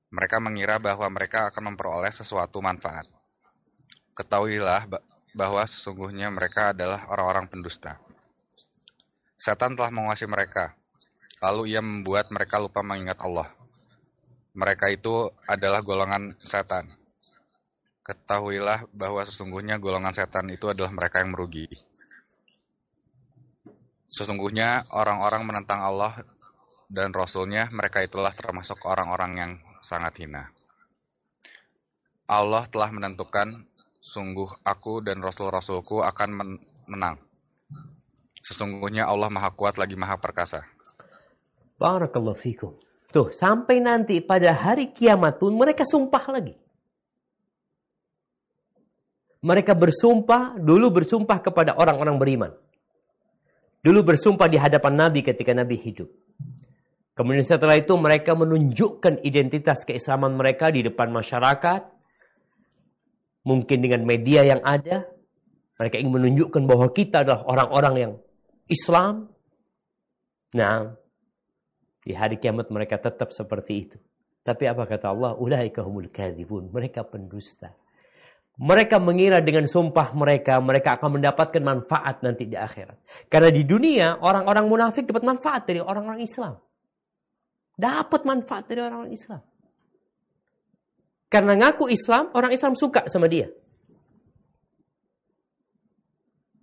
Mereka 0.08 0.40
mengira 0.40 0.80
bahwa 0.80 1.08
mereka 1.12 1.52
akan 1.52 1.74
memperoleh 1.74 2.12
sesuatu 2.16 2.64
manfaat. 2.64 3.04
Ketahuilah 4.16 4.88
bahwa 5.36 5.62
sesungguhnya 5.68 6.32
mereka 6.32 6.72
adalah 6.72 7.06
orang-orang 7.12 7.52
pendusta. 7.52 8.00
Setan 9.38 9.78
telah 9.78 9.94
menguasai 9.94 10.26
mereka, 10.26 10.74
lalu 11.44 11.78
ia 11.78 11.82
membuat 11.84 12.34
mereka 12.34 12.58
lupa 12.58 12.82
mengingat 12.82 13.22
Allah. 13.22 13.52
Mereka 14.58 14.90
itu 14.90 15.30
adalah 15.46 15.86
golongan 15.86 16.34
setan. 16.42 16.90
Ketahuilah 18.02 18.90
bahwa 18.96 19.22
sesungguhnya 19.22 19.78
golongan 19.78 20.16
setan 20.16 20.50
itu 20.50 20.72
adalah 20.72 20.90
mereka 20.90 21.22
yang 21.22 21.36
merugi. 21.36 21.70
Sesungguhnya 24.08 24.88
orang-orang 24.90 25.44
menentang 25.44 25.84
Allah 25.84 26.24
dan 26.88 27.12
Rasulnya, 27.12 27.68
mereka 27.70 28.00
itulah 28.02 28.32
termasuk 28.32 28.82
orang-orang 28.88 29.32
yang 29.36 29.52
sangat 29.88 30.20
hina. 30.20 30.52
Allah 32.28 32.68
telah 32.68 32.92
menentukan, 32.92 33.64
sungguh 34.04 34.52
aku 34.68 35.00
dan 35.00 35.24
Rasul-Rasulku 35.24 36.04
akan 36.04 36.60
menang. 36.92 37.16
Sesungguhnya 38.44 39.08
Allah 39.08 39.32
maha 39.32 39.48
kuat 39.56 39.80
lagi 39.80 39.96
maha 39.96 40.20
perkasa. 40.20 40.68
Barakallahu 41.80 42.36
fikum. 42.36 42.76
Tuh, 43.08 43.32
sampai 43.32 43.80
nanti 43.80 44.20
pada 44.20 44.52
hari 44.52 44.92
kiamat 44.92 45.40
pun 45.40 45.56
mereka 45.56 45.88
sumpah 45.88 46.36
lagi. 46.36 46.60
Mereka 49.40 49.72
bersumpah, 49.72 50.60
dulu 50.60 51.00
bersumpah 51.00 51.40
kepada 51.40 51.80
orang-orang 51.80 52.20
beriman. 52.20 52.52
Dulu 53.80 54.04
bersumpah 54.04 54.52
di 54.52 54.60
hadapan 54.60 55.08
Nabi 55.08 55.24
ketika 55.24 55.56
Nabi 55.56 55.80
hidup. 55.80 56.12
Kemudian 57.18 57.42
setelah 57.42 57.74
itu 57.82 57.98
mereka 57.98 58.38
menunjukkan 58.38 59.26
identitas 59.26 59.82
keislaman 59.82 60.38
mereka 60.38 60.70
di 60.70 60.86
depan 60.86 61.10
masyarakat. 61.10 61.82
Mungkin 63.42 63.78
dengan 63.82 64.06
media 64.06 64.46
yang 64.46 64.62
ada. 64.62 65.10
Mereka 65.82 65.98
ingin 65.98 66.14
menunjukkan 66.14 66.62
bahwa 66.70 66.94
kita 66.94 67.26
adalah 67.26 67.42
orang-orang 67.50 67.96
yang 67.98 68.14
Islam. 68.70 69.34
Nah, 70.54 70.94
di 72.06 72.14
hari 72.14 72.38
kiamat 72.38 72.70
mereka 72.70 73.02
tetap 73.02 73.34
seperti 73.34 73.74
itu. 73.74 73.98
Tapi 74.46 74.70
apa 74.70 74.86
kata 74.86 75.10
Allah? 75.10 75.34
Kadhibun. 76.14 76.70
Mereka 76.70 77.02
pendusta. 77.10 77.74
Mereka 78.58 78.98
mengira 78.98 79.38
dengan 79.42 79.70
sumpah 79.70 80.18
mereka, 80.18 80.58
mereka 80.58 80.98
akan 80.98 81.22
mendapatkan 81.22 81.62
manfaat 81.62 82.26
nanti 82.26 82.50
di 82.50 82.58
akhirat. 82.58 83.30
Karena 83.30 83.54
di 83.54 83.62
dunia, 83.62 84.18
orang-orang 84.18 84.66
munafik 84.66 85.06
dapat 85.06 85.26
manfaat 85.30 85.70
dari 85.70 85.78
orang-orang 85.78 86.26
Islam. 86.26 86.58
Dapat 87.78 88.26
manfaat 88.26 88.66
dari 88.66 88.82
orang-orang 88.82 89.14
Islam. 89.14 89.42
Karena 91.30 91.54
ngaku 91.54 91.94
Islam, 91.94 92.34
orang 92.34 92.52
Islam 92.52 92.74
suka 92.74 93.06
sama 93.06 93.30
dia. 93.30 93.54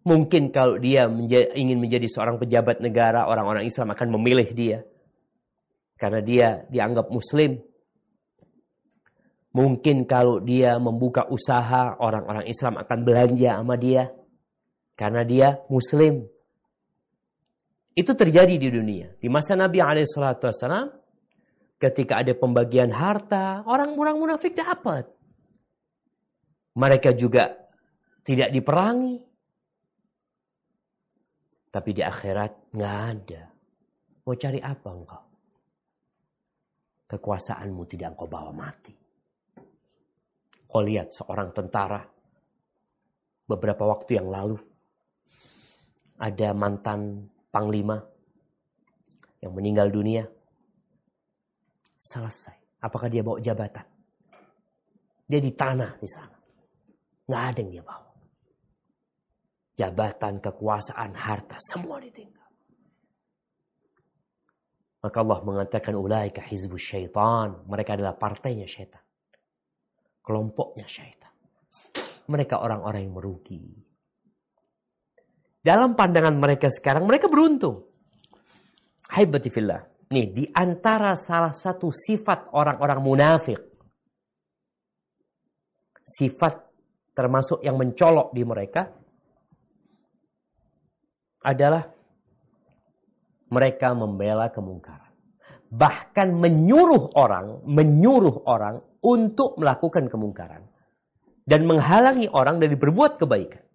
Mungkin 0.05 0.53
kalau 0.53 0.77
dia 0.77 1.09
menja 1.09 1.55
ingin 1.55 1.81
menjadi 1.81 2.11
seorang 2.11 2.37
pejabat 2.37 2.83
negara, 2.83 3.25
orang-orang 3.25 3.65
Islam 3.65 3.95
akan 3.95 4.09
memilih 4.19 4.49
dia. 4.53 4.79
Karena 5.97 6.21
dia 6.21 6.67
dianggap 6.69 7.09
muslim, 7.09 7.63
Mungkin 9.55 10.03
kalau 10.11 10.43
dia 10.43 10.83
membuka 10.83 11.31
usaha, 11.31 11.95
orang-orang 12.03 12.51
Islam 12.51 12.75
akan 12.75 12.99
belanja 13.07 13.55
sama 13.55 13.79
dia. 13.79 14.11
Karena 14.99 15.23
dia 15.23 15.63
muslim. 15.71 16.27
Itu 17.95 18.19
terjadi 18.19 18.59
di 18.59 18.67
dunia. 18.67 19.15
Di 19.15 19.31
masa 19.31 19.55
Nabi 19.55 19.79
SAW, 19.79 21.04
ketika 21.85 22.25
ada 22.25 22.33
pembagian 22.33 22.89
harta, 22.89 23.61
orang-orang 23.69 24.17
munafik 24.17 24.57
dapat. 24.57 25.05
Mereka 26.81 27.13
juga 27.13 27.53
tidak 28.25 28.49
diperangi. 28.49 29.21
Tapi 31.69 31.91
di 31.93 32.01
akhirat 32.01 32.73
nggak 32.73 32.97
ada. 33.13 33.43
Mau 34.25 34.33
cari 34.41 34.61
apa 34.65 34.89
engkau? 34.89 35.25
Kekuasaanmu 37.05 37.83
tidak 37.85 38.17
engkau 38.17 38.31
bawa 38.31 38.51
mati. 38.55 38.95
Kau 40.65 40.83
lihat 40.83 41.13
seorang 41.13 41.53
tentara 41.53 42.01
beberapa 43.45 43.85
waktu 43.85 44.19
yang 44.19 44.33
lalu 44.33 44.57
ada 46.17 46.51
mantan 46.57 47.29
panglima 47.53 48.01
yang 49.45 49.53
meninggal 49.53 49.93
dunia. 49.93 50.25
Selesai. 52.05 52.85
Apakah 52.85 53.09
dia 53.09 53.25
bawa 53.25 53.41
jabatan? 53.41 53.89
Dia 55.25 55.41
di 55.41 55.57
tanah 55.57 55.97
di 55.97 56.05
sana. 56.05 56.37
Nggak 57.25 57.43
ada 57.49 57.59
yang 57.65 57.71
dia 57.73 57.85
bawa. 57.85 58.13
Jabatan, 59.75 60.35
kekuasaan, 60.45 61.17
harta, 61.17 61.57
semua 61.57 61.97
ditinggal. 62.05 62.45
Maka 65.01 65.17
Allah 65.17 65.41
mengatakan 65.41 65.97
ulaika 65.97 66.45
hizbus 66.45 66.85
syaitan. 66.85 67.65
Mereka 67.65 67.97
adalah 67.97 68.15
partainya 68.21 68.69
syaitan 68.69 69.05
kelompoknya 70.25 70.89
syaitan. 70.89 71.31
Mereka 72.25 72.57
orang-orang 72.57 73.05
yang 73.05 73.15
merugi. 73.15 73.61
Dalam 75.61 75.93
pandangan 75.93 76.33
mereka 76.41 76.73
sekarang, 76.73 77.05
mereka 77.05 77.29
beruntung. 77.29 77.85
Hai 79.13 79.29
batifillah. 79.29 79.94
Nih, 80.15 80.31
di 80.31 80.45
antara 80.55 81.19
salah 81.19 81.51
satu 81.51 81.91
sifat 81.91 82.55
orang-orang 82.55 83.01
munafik. 83.03 83.59
Sifat 86.07 86.55
termasuk 87.19 87.59
yang 87.67 87.75
mencolok 87.75 88.31
di 88.31 88.47
mereka. 88.47 88.95
Adalah 91.43 91.83
mereka 93.51 93.91
membela 93.91 94.55
kemungkaran. 94.55 95.11
Bahkan 95.75 96.29
menyuruh 96.31 97.19
orang, 97.19 97.67
menyuruh 97.67 98.47
orang 98.47 98.79
untuk 99.03 99.59
melakukan 99.59 100.07
kemungkaran 100.07 100.63
dan 101.43 101.67
menghalangi 101.67 102.31
orang 102.31 102.63
dari 102.63 102.79
berbuat 102.79 103.19
kebaikan. 103.19 103.67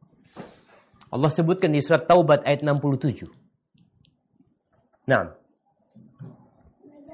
Allah 1.12 1.32
sebutkan 1.36 1.76
di 1.76 1.84
surat 1.84 2.08
Taubat 2.08 2.48
ayat 2.48 2.64
67. 2.64 3.28
Nah, 5.10 5.39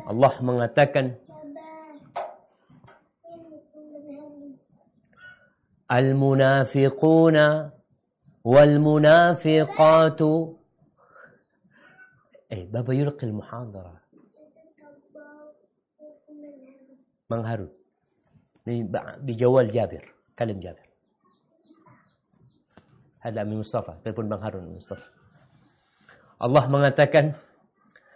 Allah 0.06 0.34
mengatakan 0.42 1.18
Al-munafiquna 5.86 7.70
wal 8.42 8.76
munafiqatu 8.82 10.58
Eh, 12.46 12.64
Baba 12.70 12.94
yulqil 12.94 13.34
muhadara. 13.34 14.00
Bang 17.26 17.42
Harun. 17.42 17.72
Dijawal 19.26 19.74
Jabir. 19.74 20.06
Kalim 20.38 20.62
Jabir. 20.62 20.86
Ada 23.26 23.42
Amin 23.42 23.66
Mustafa. 23.66 23.98
Telepon 24.06 24.30
Bang 24.30 24.46
Harun 24.46 24.78
Mustafa. 24.78 25.10
Allah 26.38 26.64
mengatakan 26.70 27.34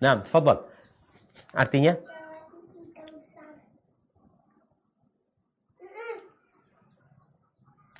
Nah, 0.00 0.22
tafadhal. 0.22 0.58
Artinya? 1.54 1.92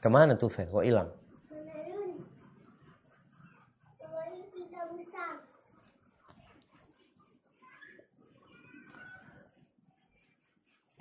Ke 0.02 0.08
mana 0.16 0.32
tuh 0.38 0.50
Fer? 0.54 0.66
Kok 0.70 0.84
hilang? 0.86 1.10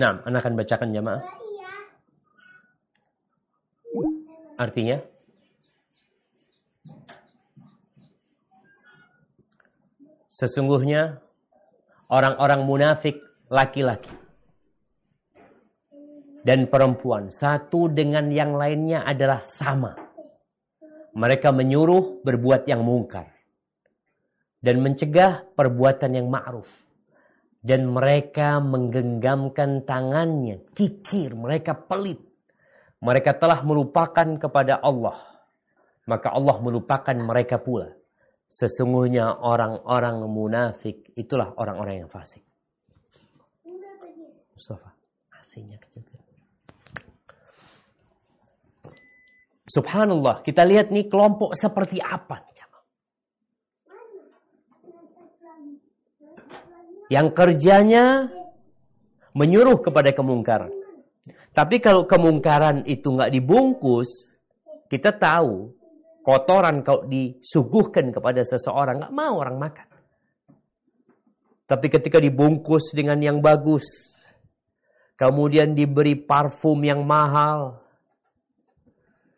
Nah, 0.02 0.22
anak 0.30 0.42
akan 0.46 0.54
bacakan 0.60 0.90
jamaah. 0.94 1.22
Artinya? 4.58 5.17
Sesungguhnya 10.38 11.18
orang-orang 12.14 12.62
munafik 12.62 13.18
laki-laki 13.50 14.14
dan 16.46 16.70
perempuan 16.70 17.34
satu 17.34 17.90
dengan 17.90 18.30
yang 18.30 18.54
lainnya 18.54 19.02
adalah 19.02 19.42
sama. 19.42 19.98
Mereka 21.18 21.50
menyuruh 21.50 22.22
berbuat 22.22 22.70
yang 22.70 22.86
mungkar 22.86 23.34
dan 24.62 24.78
mencegah 24.86 25.42
perbuatan 25.58 26.22
yang 26.22 26.30
ma'ruf. 26.30 26.70
Dan 27.58 27.90
mereka 27.90 28.62
menggenggamkan 28.64 29.84
tangannya, 29.84 30.62
kikir, 30.72 31.34
mereka 31.34 31.76
pelit. 31.76 32.22
Mereka 33.02 33.42
telah 33.42 33.60
melupakan 33.66 34.38
kepada 34.38 34.80
Allah. 34.80 35.20
Maka 36.08 36.32
Allah 36.32 36.56
melupakan 36.64 37.18
mereka 37.18 37.60
pula. 37.60 37.92
Sesungguhnya 38.48 39.38
orang-orang 39.44 40.24
munafik 40.26 41.14
itulah 41.14 41.54
orang-orang 41.60 42.06
yang 42.06 42.10
fasik. 42.10 42.42
Mustafa, 44.58 44.90
aslinya 45.38 45.78
kecil. 45.78 46.18
Subhanallah, 49.68 50.42
kita 50.48 50.64
lihat 50.64 50.90
nih 50.90 51.12
kelompok 51.12 51.54
seperti 51.54 52.00
apa. 52.00 52.42
Yang 57.08 57.28
kerjanya 57.36 58.28
menyuruh 59.32 59.80
kepada 59.80 60.12
kemungkaran. 60.12 60.74
Tapi 61.54 61.80
kalau 61.80 62.04
kemungkaran 62.04 62.84
itu 62.84 63.08
nggak 63.14 63.32
dibungkus, 63.32 64.36
kita 64.92 65.14
tahu 65.14 65.77
kotoran 66.28 66.84
kalau 66.84 67.08
disuguhkan 67.08 68.12
kepada 68.12 68.44
seseorang 68.44 69.00
nggak 69.00 69.16
mau 69.16 69.40
orang 69.40 69.56
makan. 69.56 69.88
Tapi 71.64 71.88
ketika 71.88 72.20
dibungkus 72.20 72.92
dengan 72.92 73.24
yang 73.24 73.40
bagus, 73.40 73.88
kemudian 75.16 75.72
diberi 75.72 76.20
parfum 76.20 76.84
yang 76.84 77.08
mahal, 77.08 77.80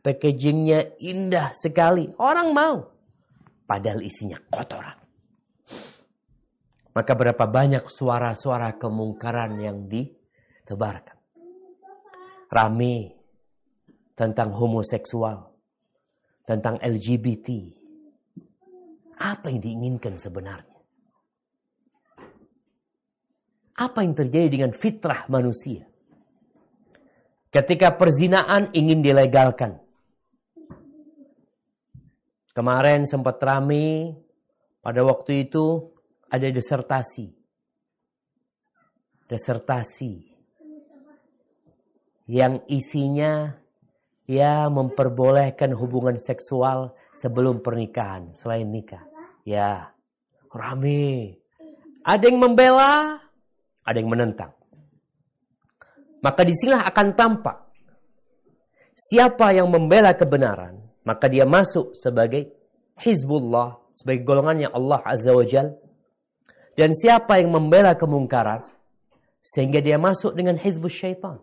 packagingnya 0.02 0.97
indah 0.97 1.54
sekali, 1.54 2.10
orang 2.17 2.49
mau. 2.58 2.89
Padahal 3.69 4.02
isinya 4.02 4.41
kotoran. 4.49 4.97
Maka 6.89 7.13
berapa 7.13 7.45
banyak 7.45 7.86
suara-suara 7.86 8.82
kemungkaran 8.82 9.62
yang 9.62 9.86
ditebarkan. 9.86 11.17
Rame 12.49 13.13
tentang 14.17 14.58
homoseksual 14.58 15.59
tentang 16.49 16.81
LGBT. 16.81 17.69
Apa 19.21 19.53
yang 19.53 19.62
diinginkan 19.62 20.17
sebenarnya? 20.17 20.81
Apa 23.77 24.01
yang 24.01 24.17
terjadi 24.17 24.49
dengan 24.49 24.73
fitrah 24.73 25.29
manusia? 25.29 25.85
Ketika 27.53 27.93
perzinaan 27.93 28.73
ingin 28.73 29.05
dilegalkan. 29.05 29.77
Kemarin 32.57 33.05
sempat 33.05 33.38
rame 33.39 34.17
pada 34.81 35.05
waktu 35.05 35.45
itu 35.47 35.93
ada 36.33 36.49
desertasi. 36.49 37.29
Desertasi 39.29 40.27
yang 42.25 42.65
isinya 42.65 43.59
ya 44.30 44.70
memperbolehkan 44.70 45.74
hubungan 45.74 46.13
seksual 46.22 46.94
sebelum 47.18 47.65
pernikahan, 47.65 48.30
selain 48.30 48.70
nikah. 48.70 49.02
Ya, 49.42 49.89
rame. 50.54 51.42
Ada 52.06 52.30
yang 52.30 52.38
membela, 52.38 53.18
ada 53.82 53.98
yang 53.98 54.13
menentang. 54.13 54.54
Maka 56.22 56.46
di 56.46 56.54
sinilah 56.54 56.86
akan 56.86 57.18
tampak 57.18 57.58
siapa 58.94 59.56
yang 59.56 59.72
membela 59.72 60.13
kebenaran, 60.13 60.78
maka 61.02 61.26
dia 61.26 61.50
masuk 61.50 61.98
sebagai 61.98 62.54
Hizbullah, 63.00 63.80
sebagai 63.96 64.28
golongannya 64.28 64.70
Allah 64.70 65.00
Azza 65.08 65.34
wa. 65.34 65.48
Dan 66.78 66.92
siapa 66.94 67.39
yang 67.42 67.50
membela 67.50 67.96
kemungkaran, 67.96 68.62
sehingga 69.39 69.80
dia 69.80 69.96
masuk 69.96 70.36
dengan 70.36 70.60
Hizbul 70.60 70.92
Syaitan. 70.92 71.39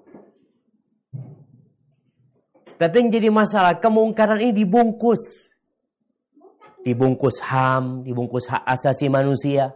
Tapi 2.76 2.94
yang 3.00 3.08
jadi 3.08 3.28
masalah, 3.32 3.80
kemungkaran 3.80 4.36
ini 4.40 4.64
dibungkus. 4.64 5.52
Dibungkus 6.84 7.40
HAM, 7.40 8.04
dibungkus 8.04 8.46
hak 8.52 8.62
asasi 8.62 9.08
manusia. 9.08 9.72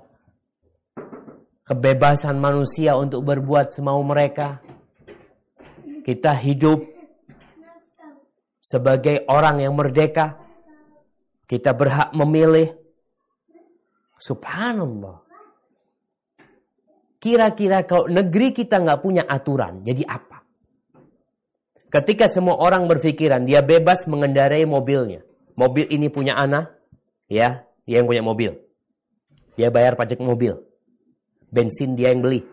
Kebebasan 1.64 2.36
manusia 2.36 2.94
untuk 3.00 3.24
berbuat 3.24 3.72
semau 3.72 4.04
mereka. 4.04 4.60
Kita 6.04 6.36
hidup 6.36 6.84
sebagai 8.60 9.24
orang 9.26 9.64
yang 9.64 9.74
merdeka. 9.74 10.36
Kita 11.48 11.72
berhak 11.74 12.12
memilih. 12.14 12.76
Subhanallah. 14.20 15.24
Kira-kira 17.20 17.84
kalau 17.84 18.08
negeri 18.08 18.52
kita 18.52 18.80
nggak 18.80 19.00
punya 19.00 19.24
aturan, 19.28 19.84
jadi 19.84 20.08
apa? 20.08 20.39
Ketika 21.90 22.31
semua 22.31 22.55
orang 22.62 22.87
berpikiran 22.87 23.42
dia 23.42 23.66
bebas 23.66 24.07
mengendarai 24.07 24.62
mobilnya. 24.62 25.26
Mobil 25.59 25.90
ini 25.90 26.07
punya 26.07 26.38
anak, 26.38 26.70
ya, 27.26 27.66
dia 27.83 28.00
yang 28.00 28.07
punya 28.07 28.22
mobil. 28.22 28.55
Dia 29.59 29.68
bayar 29.68 29.98
pajak 29.98 30.22
mobil. 30.22 30.57
Bensin 31.50 31.98
dia 31.98 32.14
yang 32.14 32.22
beli. 32.22 32.46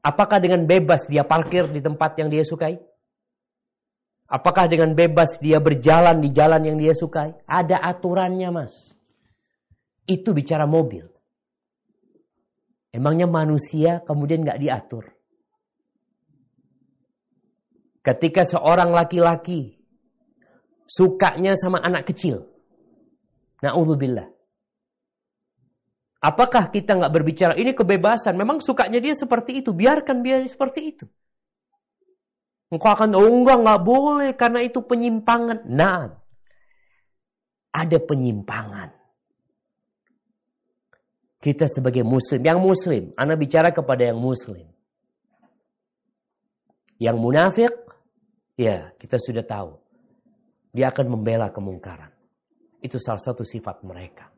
Apakah 0.00 0.40
dengan 0.40 0.64
bebas 0.64 1.06
dia 1.06 1.22
parkir 1.28 1.68
di 1.68 1.84
tempat 1.84 2.16
yang 2.16 2.32
dia 2.32 2.42
sukai? 2.42 2.80
Apakah 4.26 4.66
dengan 4.66 4.96
bebas 4.96 5.38
dia 5.38 5.62
berjalan 5.62 6.18
di 6.18 6.34
jalan 6.34 6.64
yang 6.64 6.80
dia 6.80 6.96
sukai? 6.96 7.30
Ada 7.46 7.78
aturannya, 7.78 8.48
Mas. 8.50 8.96
Itu 10.08 10.34
bicara 10.34 10.66
mobil. 10.66 11.06
Emangnya 12.90 13.28
manusia 13.28 14.00
kemudian 14.02 14.42
nggak 14.42 14.58
diatur? 14.58 15.15
Ketika 18.06 18.46
seorang 18.46 18.94
laki-laki 18.94 19.74
sukanya 20.86 21.58
sama 21.58 21.82
anak 21.82 22.06
kecil. 22.06 22.46
Na'udzubillah. 23.60 24.30
Apakah 26.22 26.70
kita 26.70 26.96
nggak 26.96 27.12
berbicara 27.12 27.54
ini 27.58 27.74
kebebasan? 27.74 28.38
Memang 28.38 28.62
sukanya 28.62 29.02
dia 29.02 29.12
seperti 29.12 29.60
itu. 29.60 29.74
Biarkan 29.74 30.22
dia 30.22 30.40
seperti 30.46 30.80
itu. 30.96 31.06
Engkau 32.66 32.90
akan, 32.90 33.14
oh 33.14 33.30
enggak, 33.30 33.62
nggak 33.62 33.82
boleh 33.86 34.30
karena 34.34 34.58
itu 34.62 34.82
penyimpangan. 34.82 35.70
Nah, 35.70 36.10
ada 37.70 37.98
penyimpangan. 38.02 38.90
Kita 41.38 41.70
sebagai 41.70 42.02
muslim, 42.02 42.42
yang 42.42 42.58
muslim, 42.58 43.14
Anda 43.14 43.38
bicara 43.38 43.70
kepada 43.70 44.10
yang 44.10 44.18
muslim. 44.18 44.66
Yang 46.98 47.16
munafik, 47.22 47.85
ya 48.56 48.90
kita 48.96 49.20
sudah 49.20 49.44
tahu. 49.44 49.70
Dia 50.72 50.92
akan 50.92 51.06
membela 51.08 51.48
kemungkaran. 51.48 52.12
Itu 52.84 53.00
salah 53.00 53.20
satu 53.20 53.44
sifat 53.44 53.80
mereka. 53.80 54.28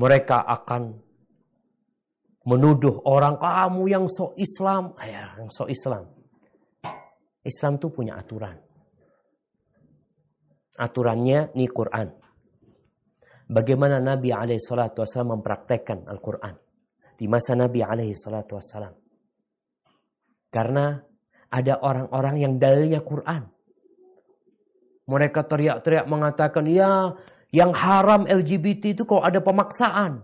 Mereka 0.00 0.40
akan 0.40 0.96
menuduh 2.48 3.04
orang 3.04 3.36
kamu 3.36 3.82
yang 3.92 4.04
sok 4.08 4.34
Islam, 4.40 4.96
ah, 4.96 5.06
ya, 5.06 5.24
yang 5.36 5.52
sok 5.52 5.68
Islam. 5.68 6.04
Islam 7.44 7.76
tuh 7.76 7.90
punya 7.92 8.16
aturan. 8.16 8.56
Aturannya 10.80 11.52
nih 11.52 11.70
Quran. 11.70 12.08
Bagaimana 13.52 14.00
Nabi 14.00 14.32
SAW 14.32 15.04
mempraktekkan 15.28 16.08
Al-Quran 16.08 16.56
di 17.20 17.28
masa 17.28 17.52
Nabi 17.52 17.84
SAW. 18.16 19.01
Karena 20.52 21.00
ada 21.48 21.80
orang-orang 21.80 22.36
yang 22.44 22.54
dalilnya 22.60 23.00
Quran. 23.00 23.48
Mereka 25.08 25.48
teriak-teriak 25.48 26.06
mengatakan, 26.06 26.68
ya 26.68 27.16
yang 27.52 27.72
haram 27.72 28.28
LGBT 28.28 28.96
itu 28.96 29.02
kalau 29.08 29.24
ada 29.24 29.40
pemaksaan. 29.40 30.22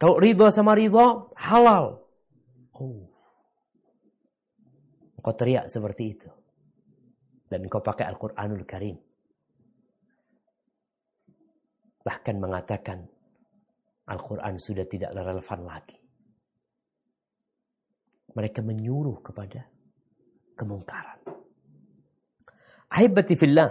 Kalau 0.00 0.16
ridho 0.16 0.48
sama 0.48 0.72
ridho, 0.72 1.34
halal. 1.36 2.00
Oh. 2.72 3.04
Kau 5.20 5.36
teriak 5.36 5.68
seperti 5.68 6.16
itu. 6.16 6.30
Dan 7.50 7.68
kau 7.68 7.84
pakai 7.84 8.08
Al-Quranul 8.08 8.64
Karim. 8.64 8.96
Bahkan 12.00 12.36
mengatakan, 12.40 13.04
Al-Quran 14.08 14.56
sudah 14.56 14.88
tidak 14.88 15.12
relevan 15.12 15.60
lagi. 15.68 15.99
Mereka 18.34 18.62
menyuruh 18.62 19.18
kepada 19.22 19.66
kemungkaran. 20.54 21.18
Ahibati 22.90 23.34
fillah. 23.38 23.70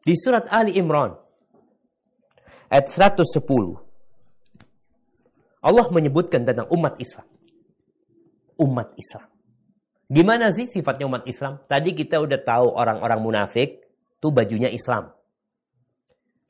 Di 0.00 0.14
surat 0.16 0.48
Ali 0.48 0.78
Imran. 0.78 1.14
Ayat 2.70 2.86
110. 2.88 3.26
Allah 5.60 5.86
menyebutkan 5.92 6.46
tentang 6.46 6.70
umat 6.72 6.96
Islam. 6.96 7.26
Umat 8.56 8.94
Islam. 8.96 9.28
Gimana 10.10 10.50
sih 10.50 10.66
sifatnya 10.66 11.06
umat 11.06 11.22
Islam? 11.28 11.62
Tadi 11.70 11.94
kita 11.94 12.18
udah 12.18 12.40
tahu 12.42 12.66
orang-orang 12.74 13.20
munafik 13.22 13.84
itu 14.18 14.28
bajunya 14.32 14.72
Islam. 14.72 15.14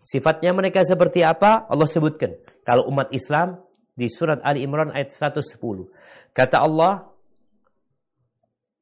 Sifatnya 0.00 0.56
mereka 0.56 0.80
seperti 0.80 1.20
apa? 1.20 1.68
Allah 1.68 1.84
sebutkan. 1.84 2.32
Kalau 2.64 2.88
umat 2.88 3.12
Islam 3.12 3.60
di 3.99 4.07
surat 4.11 4.43
Ali 4.43 4.63
Imran 4.65 4.91
ayat 4.91 5.11
110. 5.11 5.87
Kata 6.35 6.63
Allah, 6.63 7.09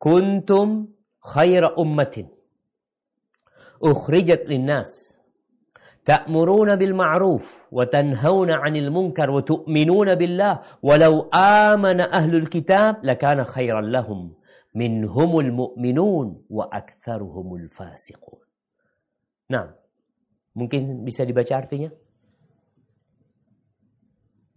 "Kuntum 0.01 0.89
khaira 1.21 1.73
ummatin 1.77 2.27
ukhrijat 3.83 4.47
linnas 4.47 5.13
تأمرون 6.03 6.75
بالمعروف 6.75 7.45
وتنهون 7.71 8.51
عن 8.51 8.75
المنكر 8.75 9.29
وتؤمنون 9.31 10.15
بالله 10.15 10.59
ولو 10.83 11.21
آمن 11.31 11.99
أهل 12.01 12.35
الكتاب 12.35 13.05
لكان 13.07 13.43
خيرا 13.43 13.81
لهم 13.81 14.33
منهم 14.75 15.39
المؤمنون 15.39 16.27
وأكثرهم 16.49 17.55
الفاسقون 17.55 18.43
Nah, 19.43 19.69
mungkin 20.55 21.03
bisa 21.07 21.27
dibaca 21.27 21.55
artinya? 21.55 21.91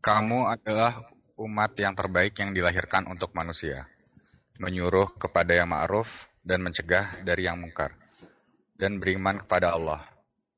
Kamu 0.02 0.50
adalah 0.50 0.98
umat 1.38 1.78
yang 1.78 1.94
terbaik 1.94 2.34
yang 2.42 2.52
dilahirkan 2.52 3.06
untuk 3.06 3.32
manusia, 3.38 3.86
menyuruh 4.58 5.14
kepada 5.18 5.54
yang 5.54 5.70
ma'ruf 5.70 6.30
dan 6.42 6.66
mencegah 6.66 7.22
dari 7.22 7.46
yang 7.46 7.62
mungkar, 7.62 7.94
dan 8.82 8.98
beriman 8.98 9.38
kepada 9.46 9.78
Allah 9.78 10.12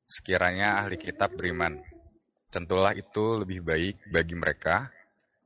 Sekiranya 0.04 0.84
ahli 0.84 1.00
kitab 1.00 1.32
beriman, 1.32 1.80
tentulah 2.52 2.92
itu 2.92 3.40
lebih 3.40 3.64
baik 3.64 4.04
bagi 4.12 4.36
mereka. 4.36 4.92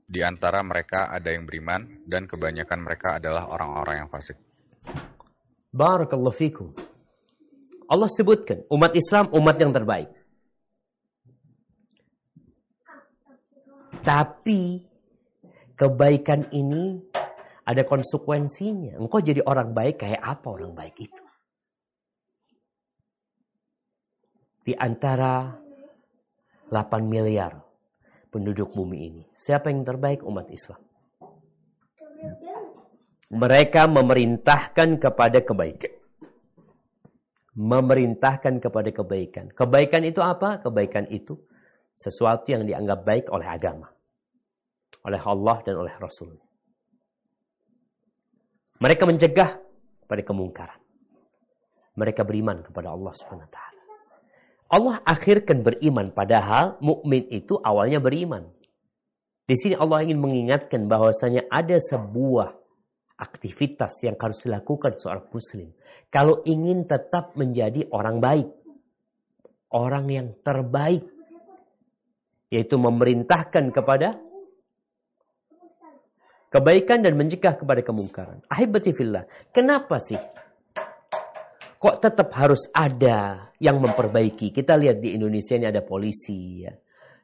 Di 0.09 0.25
antara 0.25 0.65
mereka 0.67 1.15
ada 1.15 1.31
yang 1.31 1.47
beriman 1.47 2.03
dan 2.09 2.27
kebanyakan 2.27 2.81
mereka 2.83 3.23
adalah 3.23 3.47
orang-orang 3.55 4.03
yang 4.03 4.09
fasik. 4.11 4.35
Barakallahu 5.71 6.35
fikum. 6.35 6.75
Allah 7.87 8.11
sebutkan 8.11 8.67
umat 8.67 8.93
Islam 8.99 9.31
umat 9.31 9.57
yang 9.63 9.71
terbaik. 9.71 10.11
Tapi 14.03 14.83
kebaikan 15.79 16.51
ini 16.51 16.99
ada 17.63 17.83
konsekuensinya. 17.85 18.97
Engkau 18.99 19.23
jadi 19.23 19.45
orang 19.45 19.73
baik 19.77 20.03
kayak 20.03 20.23
apa 20.25 20.47
orang 20.49 20.73
baik 20.73 20.97
itu? 20.99 21.29
di 24.69 24.77
antara 24.77 25.57
8 26.69 26.77
miliar 27.01 27.57
penduduk 28.29 28.77
bumi 28.77 29.09
ini. 29.09 29.23
Siapa 29.33 29.73
yang 29.73 29.81
terbaik 29.81 30.21
umat 30.29 30.45
Islam? 30.53 30.77
Mereka 33.33 33.89
memerintahkan 33.89 35.01
kepada 35.01 35.41
kebaikan. 35.41 35.93
Memerintahkan 37.57 38.61
kepada 38.61 38.93
kebaikan. 38.93 39.49
Kebaikan 39.57 40.05
itu 40.05 40.21
apa? 40.21 40.61
Kebaikan 40.61 41.09
itu 41.09 41.41
sesuatu 41.99 42.55
yang 42.55 42.63
dianggap 42.63 43.03
baik 43.03 43.27
oleh 43.35 43.51
agama. 43.51 43.91
Oleh 45.03 45.19
Allah 45.19 45.57
dan 45.67 45.75
oleh 45.83 45.95
Rasul. 45.99 46.39
Mereka 48.79 49.03
mencegah 49.03 49.59
pada 50.07 50.23
kemungkaran. 50.23 50.79
Mereka 51.99 52.23
beriman 52.23 52.63
kepada 52.63 52.95
Allah 52.95 53.11
SWT. 53.11 53.59
Allah 54.69 55.03
akhirkan 55.03 55.67
beriman 55.67 56.15
padahal 56.15 56.79
mukmin 56.79 57.27
itu 57.35 57.59
awalnya 57.59 57.99
beriman. 57.99 58.47
Di 59.49 59.57
sini 59.59 59.75
Allah 59.75 60.07
ingin 60.07 60.21
mengingatkan 60.23 60.87
bahwasanya 60.87 61.51
ada 61.51 61.81
sebuah 61.83 62.55
aktivitas 63.19 63.99
yang 64.07 64.15
harus 64.15 64.45
dilakukan 64.47 64.95
seorang 64.95 65.27
muslim 65.35 65.75
kalau 66.13 66.45
ingin 66.47 66.87
tetap 66.87 67.35
menjadi 67.35 67.91
orang 67.91 68.23
baik. 68.23 68.49
Orang 69.69 70.09
yang 70.09 70.33
terbaik 70.47 71.18
yaitu 72.49 72.81
memerintahkan 72.81 73.71
kepada 73.73 74.17
kebaikan 76.49 77.05
dan 77.05 77.15
mencegah 77.17 77.61
kepada 77.61 77.85
kemungkaran. 77.85 78.41
Ahibati 78.49 78.97
fillah. 78.97 79.29
Kenapa 79.53 80.01
sih 80.01 80.19
kok 81.79 81.97
tetap 82.03 82.35
harus 82.35 82.67
ada 82.75 83.53
yang 83.63 83.79
memperbaiki. 83.79 84.51
Kita 84.51 84.75
lihat 84.75 84.99
di 84.99 85.15
Indonesia 85.15 85.55
ini 85.55 85.67
ada 85.69 85.85
polisi 85.85 86.67
ya. 86.67 86.75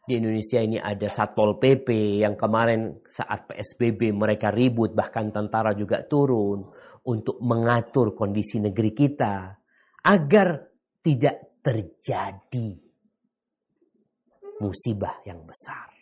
Di 0.05 0.21
Indonesia 0.21 0.61
ini 0.61 0.77
ada 0.77 1.09
Satpol 1.09 1.57
PP 1.57 2.21
yang 2.21 2.37
kemarin 2.37 3.01
saat 3.09 3.49
PSBB 3.49 4.13
mereka 4.13 4.53
ribut 4.53 4.93
bahkan 4.93 5.33
tentara 5.33 5.73
juga 5.73 6.05
turun 6.05 6.61
untuk 7.09 7.41
mengatur 7.41 8.13
kondisi 8.13 8.61
negeri 8.61 8.93
kita 8.93 9.57
agar 10.05 10.61
tidak 11.01 11.57
terjadi 11.65 12.69
musibah 14.65 15.21
yang 15.29 15.45
besar. 15.45 15.93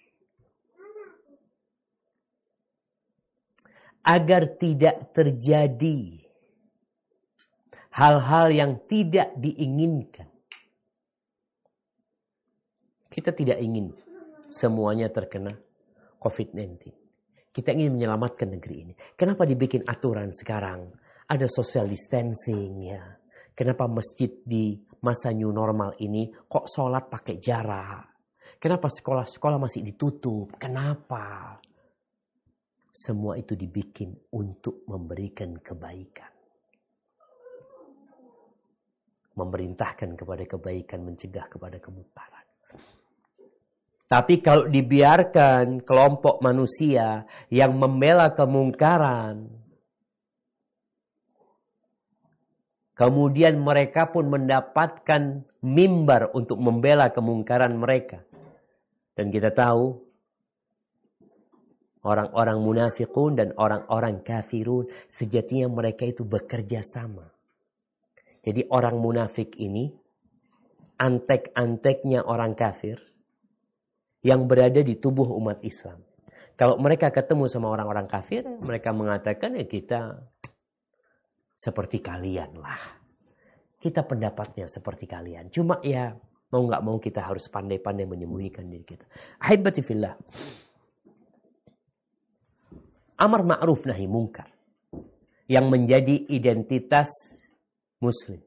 Agar 4.03 4.59
tidak 4.59 5.15
terjadi 5.15 6.23
hal-hal 7.95 8.49
yang 8.51 8.73
tidak 8.87 9.35
diinginkan. 9.39 10.27
Kita 13.13 13.31
tidak 13.37 13.61
ingin 13.61 13.93
semuanya 14.49 15.13
terkena 15.13 15.53
COVID-19. 16.19 16.91
Kita 17.53 17.77
ingin 17.77 18.01
menyelamatkan 18.01 18.49
negeri 18.49 18.77
ini. 18.89 18.95
Kenapa 19.13 19.45
dibikin 19.45 19.85
aturan 19.85 20.33
sekarang? 20.33 20.89
Ada 21.29 21.45
social 21.53 21.85
distancing 21.85 22.89
ya. 22.89 23.05
Kenapa 23.53 23.85
masjid 23.85 24.33
di 24.41 24.81
masa 25.05 25.29
new 25.37 25.53
normal 25.53 25.93
ini 26.01 26.33
kok 26.33 26.65
sholat 26.73 27.13
pakai 27.13 27.37
jarak? 27.37 28.12
Kenapa 28.63 28.87
sekolah-sekolah 28.87 29.59
masih 29.59 29.83
ditutup? 29.83 30.55
Kenapa? 30.55 31.59
Semua 32.95 33.35
itu 33.35 33.59
dibikin 33.59 34.15
untuk 34.31 34.87
memberikan 34.87 35.59
kebaikan 35.59 36.31
memerintahkan 39.33 40.13
kepada 40.13 40.45
kebaikan, 40.45 41.01
mencegah 41.09 41.49
kepada 41.49 41.81
kemungkaran. 41.81 42.45
Tapi 44.13 44.45
kalau 44.45 44.69
dibiarkan 44.69 45.81
kelompok 45.89 46.45
manusia 46.45 47.25
yang 47.49 47.77
membela 47.77 48.33
kemungkaran, 48.37 49.63
Kemudian 52.93 53.59
mereka 53.59 54.13
pun 54.13 54.29
mendapatkan 54.31 55.43
mimbar 55.65 56.31
untuk 56.37 56.61
membela 56.61 57.09
kemungkaran 57.11 57.75
mereka. 57.75 58.23
Dan 59.13 59.29
kita 59.29 59.53
tahu 59.53 60.01
orang-orang 62.03 62.59
munafikun 62.59 63.39
dan 63.39 63.55
orang-orang 63.55 64.25
kafirun 64.25 64.91
sejatinya 65.07 65.71
mereka 65.71 66.09
itu 66.09 66.27
bekerja 66.27 66.83
sama. 66.83 67.31
Jadi 68.43 68.67
orang 68.75 68.99
munafik 68.99 69.55
ini 69.61 69.95
antek-anteknya 70.99 72.27
orang 72.27 72.59
kafir 72.59 72.99
yang 74.23 74.47
berada 74.47 74.83
di 74.83 74.99
tubuh 74.99 75.31
umat 75.39 75.63
Islam. 75.63 76.03
Kalau 76.59 76.79
mereka 76.79 77.11
ketemu 77.11 77.51
sama 77.51 77.71
orang-orang 77.71 78.07
kafir, 78.07 78.47
mereka 78.47 78.95
mengatakan 78.95 79.59
ya 79.59 79.67
kita 79.67 80.23
seperti 81.59 82.03
kalian 82.03 82.59
lah. 82.59 82.99
Kita 83.83 84.07
pendapatnya 84.07 84.71
seperti 84.71 85.11
kalian. 85.11 85.51
Cuma 85.51 85.83
ya 85.83 86.15
mau 86.53 86.63
nggak 86.69 86.85
mau 86.85 87.01
kita 87.01 87.25
harus 87.25 87.49
pandai-pandai 87.49 88.05
menyembunyikan 88.05 88.69
diri 88.69 88.85
kita. 88.85 89.09
Ahibati 89.41 89.81
fillah. 89.81 90.13
Amar 93.17 93.41
ma'ruf 93.41 93.89
nahi 93.89 94.05
mungkar. 94.05 94.53
Yang 95.49 95.67
menjadi 95.73 96.17
identitas 96.29 97.09
muslim. 98.05 98.45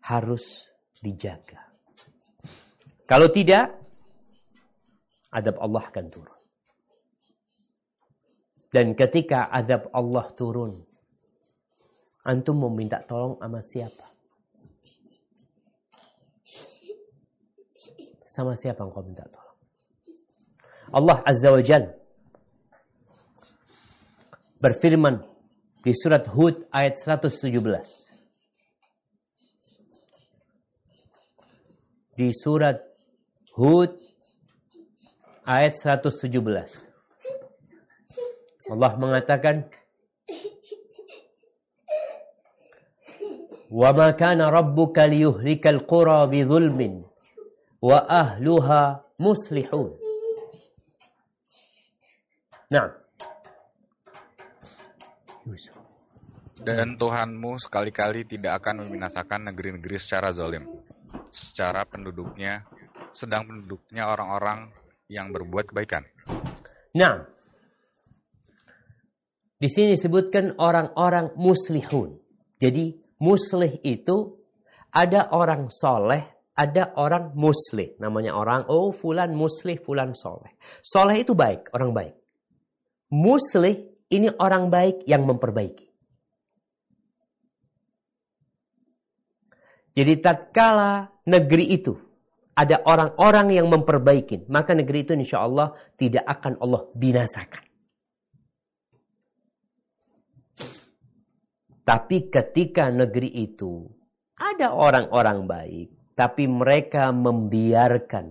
Harus 0.00 0.64
dijaga. 1.04 1.68
Kalau 3.04 3.28
tidak, 3.28 3.76
adab 5.28 5.60
Allah 5.60 5.84
akan 5.84 6.06
turun. 6.08 6.38
Dan 8.68 8.92
ketika 8.92 9.48
azab 9.48 9.88
Allah 9.96 10.28
turun, 10.36 10.87
antum 12.28 12.60
mau 12.60 12.68
minta 12.68 13.00
tolong 13.08 13.40
sama 13.40 13.64
siapa? 13.64 14.04
Sama 18.28 18.52
siapa 18.52 18.84
engkau 18.84 19.00
minta 19.00 19.24
tolong? 19.24 19.56
Allah 20.92 21.24
Azza 21.24 21.48
wa 21.48 21.64
Jal 21.64 21.88
berfirman 24.60 25.24
di 25.80 25.92
surat 25.96 26.28
Hud 26.28 26.68
ayat 26.68 27.00
117. 27.00 27.48
Di 32.18 32.34
surat 32.34 32.82
Hud 33.54 33.94
ayat 35.46 35.74
117. 35.78 36.28
Allah 38.68 38.92
mengatakan 39.00 39.64
Wa 43.68 43.92
ma 43.92 44.16
kana 44.16 44.48
rabbuka 44.48 45.04
liyuhlikal 45.04 45.84
qura 45.84 46.24
bidzulmin 46.24 47.04
wa 47.84 47.98
ahluha 48.08 49.04
muslihun. 49.20 49.92
Nah. 52.72 52.88
Dan 56.58 57.00
Tuhanmu 57.00 57.56
sekali-kali 57.56 58.28
tidak 58.28 58.60
akan 58.60 58.84
membinasakan 58.84 59.52
negeri-negeri 59.52 59.96
secara 59.96 60.34
zalim. 60.34 60.68
Secara 61.32 61.86
penduduknya, 61.88 62.66
sedang 63.14 63.46
penduduknya 63.46 64.10
orang-orang 64.10 64.68
yang 65.08 65.32
berbuat 65.32 65.72
kebaikan. 65.72 66.04
Nah, 66.92 67.24
di 69.56 69.68
sini 69.70 69.96
disebutkan 69.96 70.60
orang-orang 70.60 71.32
muslihun. 71.40 72.20
Jadi 72.60 73.07
muslih 73.22 73.78
itu 73.82 74.38
ada 74.94 75.30
orang 75.34 75.68
soleh, 75.68 76.26
ada 76.54 76.94
orang 76.96 77.34
muslih. 77.36 77.94
Namanya 78.02 78.34
orang, 78.34 78.66
oh 78.70 78.90
fulan 78.90 79.34
muslih, 79.34 79.78
fulan 79.78 80.16
soleh. 80.16 80.54
Soleh 80.82 81.22
itu 81.22 81.36
baik, 81.36 81.70
orang 81.74 81.92
baik. 81.94 82.14
Muslih 83.12 83.88
ini 84.10 84.32
orang 84.40 84.72
baik 84.72 85.04
yang 85.04 85.28
memperbaiki. 85.28 85.86
Jadi 89.98 90.14
tatkala 90.22 91.10
negeri 91.26 91.74
itu 91.74 91.98
ada 92.54 92.82
orang-orang 92.86 93.54
yang 93.54 93.66
memperbaiki, 93.70 94.50
maka 94.50 94.74
negeri 94.74 95.06
itu 95.06 95.12
insya 95.14 95.42
Allah 95.46 95.74
tidak 95.94 96.26
akan 96.26 96.58
Allah 96.58 96.86
binasakan. 96.94 97.67
Tapi 101.88 102.28
ketika 102.28 102.92
negeri 102.92 103.32
itu 103.48 103.88
ada 104.36 104.76
orang-orang 104.76 105.48
baik, 105.48 105.88
tapi 106.12 106.44
mereka 106.44 107.08
membiarkan 107.16 108.28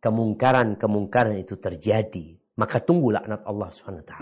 kemungkaran-kemungkaran 0.00 1.36
itu 1.36 1.60
terjadi, 1.60 2.40
maka 2.56 2.80
tunggu 2.80 3.12
laknat 3.12 3.44
Allah 3.44 3.68
SWT. 3.68 4.14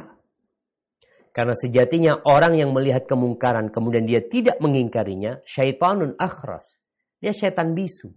Karena 1.30 1.54
sejatinya 1.54 2.18
orang 2.26 2.58
yang 2.58 2.74
melihat 2.74 3.06
kemungkaran 3.06 3.70
kemudian 3.70 4.02
dia 4.02 4.18
tidak 4.26 4.58
mengingkarinya, 4.58 5.38
syaitanun 5.46 6.18
akhras. 6.18 6.82
Dia 7.22 7.30
syaitan 7.30 7.70
bisu. 7.70 8.10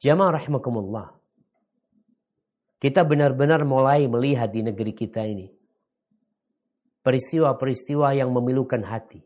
Jamaah 0.00 0.40
rahimakumullah. 0.40 1.12
Kita 2.80 3.04
benar-benar 3.04 3.68
mulai 3.68 4.08
melihat 4.08 4.48
di 4.48 4.64
negeri 4.64 4.96
kita 4.96 5.28
ini 5.28 5.60
peristiwa-peristiwa 7.02 8.14
yang 8.14 8.30
memilukan 8.30 8.82
hati. 8.86 9.22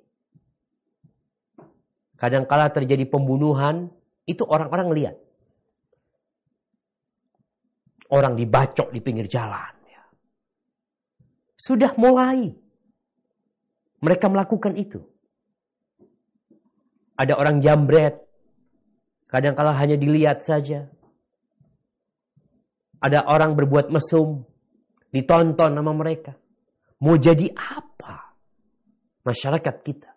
Kadangkala 2.16 2.72
terjadi 2.72 3.04
pembunuhan, 3.04 3.92
itu 4.24 4.42
orang-orang 4.48 4.88
lihat. 4.96 5.16
Orang 8.08 8.34
dibacok 8.40 8.88
di 8.90 9.00
pinggir 9.04 9.28
jalan. 9.28 9.74
Ya. 9.84 10.02
Sudah 11.60 11.92
mulai. 12.00 12.56
Mereka 14.00 14.32
melakukan 14.32 14.78
itu. 14.78 15.04
Ada 17.16 17.36
orang 17.36 17.60
jambret. 17.60 18.24
Kadangkala 19.26 19.74
hanya 19.76 19.98
dilihat 19.98 20.40
saja. 20.46 20.88
Ada 23.02 23.26
orang 23.28 23.58
berbuat 23.58 23.92
mesum. 23.92 24.46
Ditonton 25.10 25.74
nama 25.74 25.92
mereka. 25.92 26.38
Mau 27.06 27.14
jadi 27.14 27.46
apa 27.54 28.34
masyarakat 29.22 29.76
kita? 29.86 30.10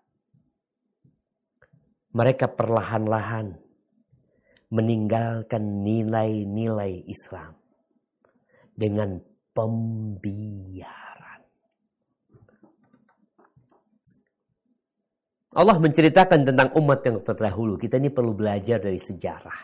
Mereka 2.17 2.49
perlahan-lahan 2.57 3.53
meninggalkan 4.73 5.85
nilai-nilai 5.85 7.05
Islam 7.05 7.53
dengan 8.73 9.21
pembiaran. 9.53 11.41
Allah 15.53 15.77
menceritakan 15.77 16.41
tentang 16.41 16.73
umat 16.73 17.05
yang 17.05 17.21
terdahulu. 17.21 17.77
Kita 17.77 18.01
ini 18.01 18.09
perlu 18.09 18.33
belajar 18.33 18.81
dari 18.81 18.97
sejarah. 18.97 19.61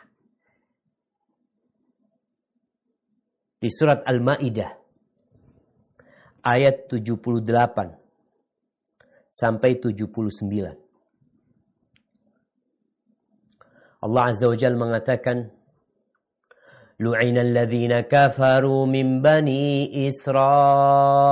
Di 3.57 3.69
surat 3.73 4.05
Al-Maidah 4.05 4.84
ayat 6.45 6.87
78 6.93 7.97
sampai 9.33 9.81
79. 9.81 10.77
Allah 14.05 14.23
Azza 14.29 14.45
wa 14.45 14.53
Jalla 14.53 14.77
mengatakan 14.77 15.49
لعن 16.99 17.37
الذين 17.37 17.99
كفروا 18.07 18.85
من 18.85 19.21
بني 19.21 20.07
إسرائيل 20.07 21.27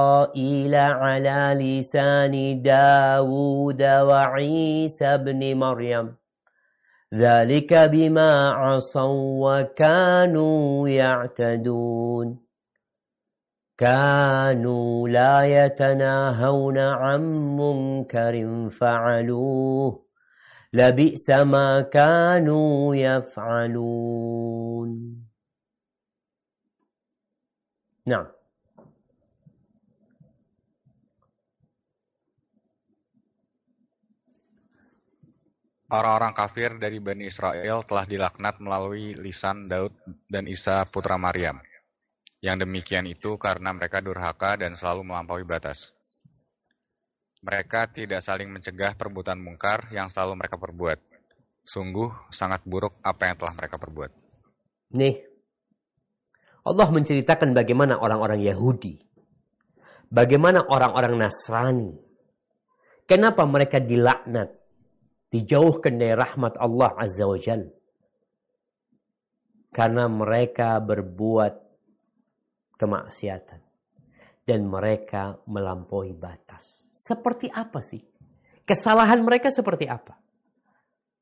على 0.76 1.56
لسان 1.56 2.62
داود 2.62 3.81
وعيسى 3.81 5.17
بن 5.17 5.58
مريم 5.58 6.15
ذلك 7.13 7.73
بما 7.73 8.50
عصوا 8.50 9.23
وكانوا 9.46 10.90
يعتدون 10.90 12.40
كانوا 13.79 15.08
لا 15.08 15.46
يتناهون 15.46 16.79
عن 16.79 17.23
منكر 17.56 18.35
فعلوه 18.71 20.08
لبئس 20.73 21.31
ما 21.31 21.81
كانوا 21.81 22.96
يفعلون 22.96 24.90
نعم 28.06 28.27
Orang-orang 35.88 36.37
kafir 36.37 36.77
dari 36.77 37.00
Bani 37.00 37.33
Israel 37.33 37.81
telah 37.81 38.04
dilaknat 38.04 38.60
melalui 38.60 39.16
lisan 39.16 39.64
Daud 39.64 39.96
dan 40.29 40.44
Isa 40.44 40.85
putra 40.85 41.16
Maryam. 41.16 41.56
Yang 42.44 42.67
demikian 42.67 43.08
itu 43.08 43.39
karena 43.39 43.71
mereka 43.71 44.04
durhaka 44.04 44.60
dan 44.60 44.75
selalu 44.75 45.08
melampaui 45.08 45.48
batas. 45.48 45.96
Mereka 47.39 47.96
tidak 47.96 48.19
saling 48.19 48.52
mencegah 48.52 49.00
perbuatan 49.00 49.39
mungkar 49.39 49.87
yang 49.96 50.12
selalu 50.12 50.44
mereka 50.44 50.60
perbuat. 50.60 51.00
Sungguh 51.63 52.12
sangat 52.35 52.67
buruk 52.67 53.00
apa 53.00 53.31
yang 53.31 53.39
telah 53.39 53.56
mereka 53.56 53.79
perbuat. 53.79 54.12
Nih, 54.91 55.23
Allah 56.67 56.87
menceritakan 56.91 57.56
bagaimana 57.56 57.96
orang-orang 58.04 58.44
Yahudi, 58.44 59.00
bagaimana 60.12 60.67
orang-orang 60.67 61.15
Nasrani, 61.15 61.96
kenapa 63.08 63.48
mereka 63.48 63.79
dilaknat, 63.79 64.52
dijauhkan 65.31 65.96
dari 65.96 66.12
rahmat 66.12 66.60
Allah 66.60 66.91
Azza 67.00 67.23
wa 67.23 67.39
Jal. 67.39 67.71
Karena 69.71 70.12
mereka 70.12 70.83
berbuat 70.83 71.62
kemaksiatan 72.78 73.62
dan 74.44 74.60
mereka 74.67 75.40
melampaui 75.48 76.12
batas. 76.15 76.92
Seperti 76.94 77.48
apa 77.52 77.80
sih? 77.80 78.04
Kesalahan 78.63 79.24
mereka 79.24 79.52
seperti 79.52 79.88
apa? 79.88 80.15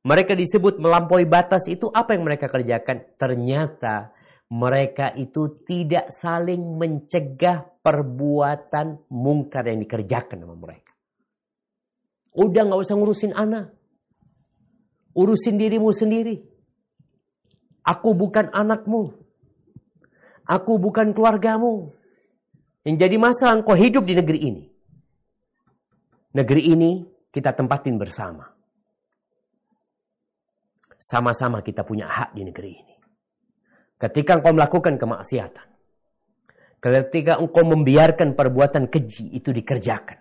Mereka 0.02 0.34
disebut 0.34 0.82
melampaui 0.82 1.30
batas 1.30 1.70
itu 1.70 1.90
apa 1.94 2.18
yang 2.18 2.26
mereka 2.26 2.50
kerjakan? 2.50 3.06
Ternyata 3.22 4.10
mereka 4.50 5.14
itu 5.14 5.62
tidak 5.64 6.10
saling 6.10 6.76
mencegah 6.76 7.64
perbuatan 7.86 9.08
mungkar 9.14 9.70
yang 9.70 9.80
dikerjakan 9.86 10.42
sama 10.42 10.58
mereka. 10.58 10.92
Udah 12.34 12.62
nggak 12.66 12.82
usah 12.82 12.96
ngurusin 12.98 13.34
anak. 13.38 13.72
Urusin 15.14 15.62
dirimu 15.62 15.92
sendiri. 15.94 16.42
Aku 17.86 18.18
bukan 18.18 18.50
anakmu. 18.50 19.21
Aku 20.52 20.76
bukan 20.76 21.16
keluargamu. 21.16 21.96
Yang 22.84 23.08
jadi 23.08 23.16
masalah 23.16 23.64
engkau 23.64 23.78
hidup 23.78 24.04
di 24.04 24.20
negeri 24.20 24.40
ini. 24.44 24.64
Negeri 26.36 26.62
ini 26.76 26.92
kita 27.32 27.56
tempatin 27.56 27.96
bersama. 27.96 28.52
Sama-sama 31.00 31.64
kita 31.64 31.88
punya 31.88 32.06
hak 32.06 32.36
di 32.36 32.44
negeri 32.44 32.72
ini. 32.76 32.96
Ketika 33.96 34.44
engkau 34.44 34.52
melakukan 34.52 35.00
kemaksiatan. 35.00 35.68
Ketika 36.84 37.40
engkau 37.40 37.64
membiarkan 37.64 38.36
perbuatan 38.36 38.92
keji 38.92 39.32
itu 39.32 39.56
dikerjakan. 39.56 40.20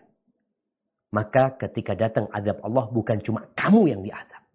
Maka 1.10 1.58
ketika 1.58 1.98
datang 1.98 2.30
adab 2.30 2.62
Allah 2.62 2.86
bukan 2.86 3.18
cuma 3.18 3.50
kamu 3.58 3.90
yang 3.90 4.00
diadab. 4.06 4.46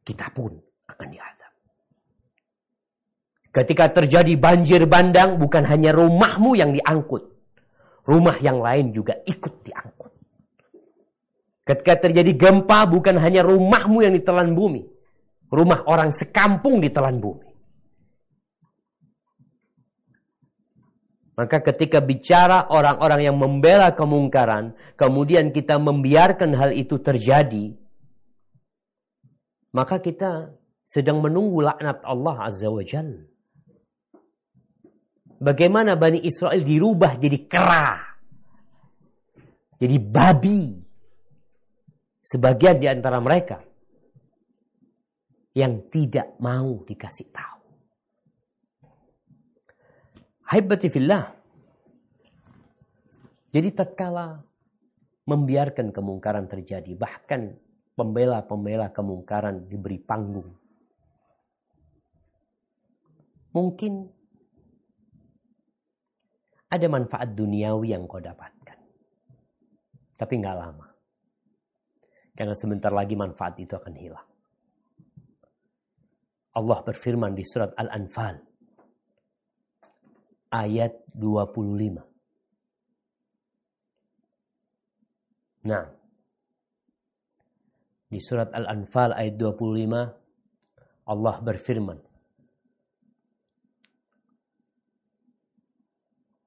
Kita 0.00 0.32
pun 0.32 0.56
akan 0.88 1.08
diadab. 1.12 1.35
Ketika 3.56 3.88
terjadi 3.88 4.36
banjir 4.36 4.84
bandang 4.84 5.40
bukan 5.40 5.64
hanya 5.64 5.96
rumahmu 5.96 6.52
yang 6.60 6.76
diangkut. 6.76 7.24
Rumah 8.04 8.36
yang 8.44 8.60
lain 8.60 8.92
juga 8.92 9.16
ikut 9.24 9.64
diangkut. 9.64 10.12
Ketika 11.64 12.04
terjadi 12.04 12.36
gempa 12.36 12.84
bukan 12.84 13.16
hanya 13.16 13.40
rumahmu 13.40 14.04
yang 14.04 14.12
ditelan 14.12 14.52
bumi. 14.52 14.84
Rumah 15.48 15.88
orang 15.88 16.12
sekampung 16.12 16.84
ditelan 16.84 17.16
bumi. 17.16 17.48
Maka 21.40 21.64
ketika 21.64 22.04
bicara 22.04 22.68
orang-orang 22.68 23.24
yang 23.24 23.36
membela 23.40 23.92
kemungkaran, 23.92 24.76
kemudian 25.00 25.52
kita 25.52 25.80
membiarkan 25.80 26.52
hal 26.56 26.72
itu 26.72 26.96
terjadi, 26.96 27.76
maka 29.72 30.00
kita 30.00 30.56
sedang 30.88 31.20
menunggu 31.20 31.60
laknat 31.60 32.00
Allah 32.04 32.36
Azza 32.40 32.72
wa 32.72 32.80
Jal. 32.80 33.35
Bagaimana 35.36 35.94
Bani 36.00 36.24
Israel 36.24 36.64
dirubah 36.64 37.20
jadi 37.20 37.38
kera. 37.44 37.88
Jadi 39.76 39.96
babi. 40.00 40.62
Sebagian 42.26 42.82
di 42.82 42.90
antara 42.90 43.22
mereka 43.22 43.62
yang 45.54 45.86
tidak 45.88 46.34
mau 46.42 46.82
dikasih 46.82 47.30
tahu. 47.30 47.60
Haibati 50.50 50.88
fillah. 50.90 51.30
Jadi 53.54 53.68
tatkala 53.72 54.42
membiarkan 55.24 55.94
kemungkaran 55.94 56.50
terjadi, 56.50 56.92
bahkan 56.98 57.56
pembela-pembela 57.96 58.92
kemungkaran 58.92 59.64
diberi 59.70 59.96
panggung. 60.02 60.50
Mungkin 63.56 64.15
ada 66.66 66.86
manfaat 66.90 67.30
duniawi 67.34 67.94
yang 67.94 68.06
kau 68.10 68.18
dapatkan. 68.18 68.78
Tapi 70.16 70.32
nggak 70.40 70.56
lama. 70.56 70.86
Karena 72.36 72.52
sebentar 72.52 72.92
lagi 72.92 73.16
manfaat 73.16 73.56
itu 73.60 73.72
akan 73.76 73.94
hilang. 73.96 74.28
Allah 76.56 76.78
berfirman 76.80 77.36
di 77.36 77.44
surat 77.44 77.72
Al-Anfal 77.76 78.40
ayat 80.52 81.04
25. 81.12 82.00
Nah, 85.66 85.84
di 88.06 88.20
surat 88.22 88.54
Al-Anfal 88.54 89.12
ayat 89.12 89.34
25 89.36 91.10
Allah 91.10 91.36
berfirman 91.42 92.05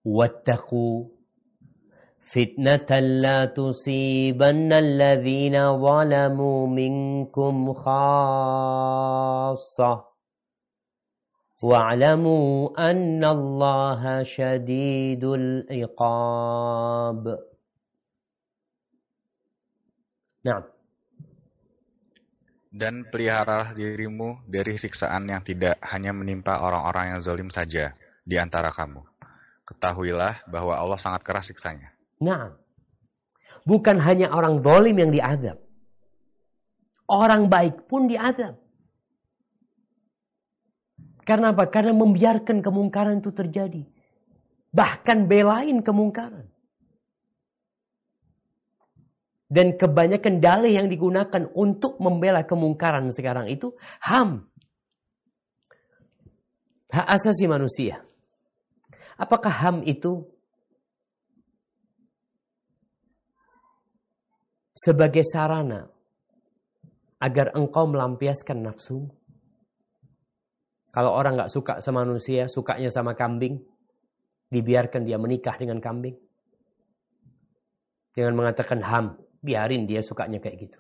Wattaqu 0.09 1.09
fitnatan 2.20 3.24
la 3.24 3.48
tusibanna 3.52 4.80
alladhina 4.80 5.76
zalamu 5.76 6.68
minkum 6.68 7.72
khassah 7.76 8.94
واعلموا 11.64 12.76
أن 12.76 13.24
الله 13.24 14.22
شديد 14.22 15.24
العقاب 15.24 17.24
Nah. 20.44 20.61
Dan 22.68 23.09
peliharalah 23.09 23.72
dirimu 23.72 24.44
dari 24.44 24.76
siksaan 24.76 25.24
yang 25.24 25.40
tidak 25.40 25.80
hanya 25.80 26.12
menimpa 26.12 26.61
orang-orang 26.61 27.16
yang 27.16 27.20
zalim 27.24 27.48
saja 27.48 27.96
di 28.28 28.36
antara 28.36 28.68
kamu. 28.68 29.00
Ketahuilah 29.70 30.49
bahwa 30.49 30.74
Allah 30.74 30.97
sangat 30.97 31.22
keras 31.22 31.53
siksanya. 31.53 31.93
Nah, 32.17 32.57
bukan 33.70 34.01
hanya 34.01 34.34
orang 34.34 34.65
zalim 34.65 34.97
yang 34.97 35.13
diadab. 35.13 35.61
Orang 37.05 37.53
baik 37.53 37.86
pun 37.86 38.09
diadab. 38.09 38.57
Karena 41.22 41.53
apa? 41.53 41.70
Karena 41.70 41.93
membiarkan 41.93 42.65
kemungkaran 42.65 43.22
itu 43.22 43.30
terjadi. 43.30 43.86
Bahkan 44.74 45.30
belain 45.30 45.86
kemungkaran. 45.86 46.49
Dan 49.49 49.78
kebanyakan 49.78 50.41
dalih 50.41 50.82
yang 50.82 50.89
digunakan 50.89 51.45
untuk 51.53 52.01
membela 52.01 52.41
kemungkaran 52.41 53.13
sekarang 53.13 53.53
itu 53.53 53.78
HAM. 54.01 54.49
Hak 56.89 57.05
asasi 57.22 57.45
manusia. 57.45 58.09
Apakah 59.20 59.51
HAM 59.51 59.84
itu 59.84 60.24
sebagai 64.72 65.28
sarana 65.28 65.91
agar 67.20 67.51
engkau 67.51 67.84
melampiaskan 67.91 68.63
nafsu? 68.63 69.11
Kalau 70.95 71.11
orang 71.11 71.36
nggak 71.36 71.51
suka 71.51 71.74
sama 71.84 72.07
manusia, 72.07 72.47
sukanya 72.47 72.88
sama 72.88 73.11
kambing, 73.11 73.59
dibiarkan 74.47 75.03
dia 75.03 75.20
menikah 75.20 75.59
dengan 75.59 75.84
kambing. 75.84 76.15
Dengan 78.15 78.39
mengatakan 78.39 78.80
ham, 78.82 79.20
biarin 79.43 79.84
dia 79.84 79.99
sukanya 79.99 80.39
kayak 80.39 80.57
gitu. 80.63 80.80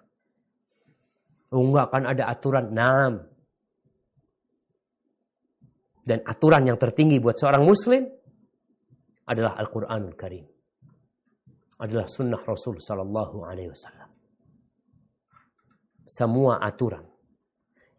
Oh 1.51 1.61
enggak 1.61 1.91
kan 1.91 2.03
ada 2.07 2.23
aturan, 2.31 2.71
nam. 2.71 3.13
Dan 6.07 6.25
aturan 6.25 6.65
yang 6.65 6.81
tertinggi 6.81 7.21
buat 7.21 7.37
seorang 7.37 7.61
muslim 7.61 8.09
adalah 9.29 9.53
Al-Quranul 9.61 10.17
Karim. 10.17 10.45
Adalah 11.79 12.09
sunnah 12.09 12.41
Rasul 12.41 12.81
Sallallahu 12.81 13.45
Alaihi 13.45 13.71
Wasallam. 13.71 14.09
Semua 16.09 16.57
aturan 16.65 17.05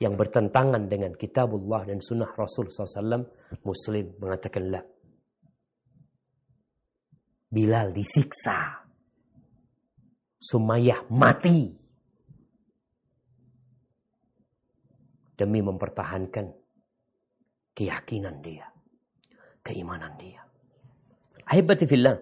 yang 0.02 0.18
bertentangan 0.18 0.90
dengan 0.90 1.14
kitabullah 1.14 1.86
dan 1.86 2.02
sunnah 2.02 2.32
Rasul 2.34 2.72
SAW, 2.72 3.22
Muslim 3.62 4.16
mengatakan 4.18 4.64
la. 4.72 4.82
Bilal 7.46 7.94
disiksa. 7.94 8.82
Sumayyah 10.40 11.06
mati. 11.12 11.68
Demi 15.36 15.60
mempertahankan 15.60 16.46
keyakinan 17.76 18.40
dia. 18.42 18.66
keimanan 19.60 20.16
dia. 20.16 20.49
Ahibati 21.50 21.82
fillah. 21.82 22.14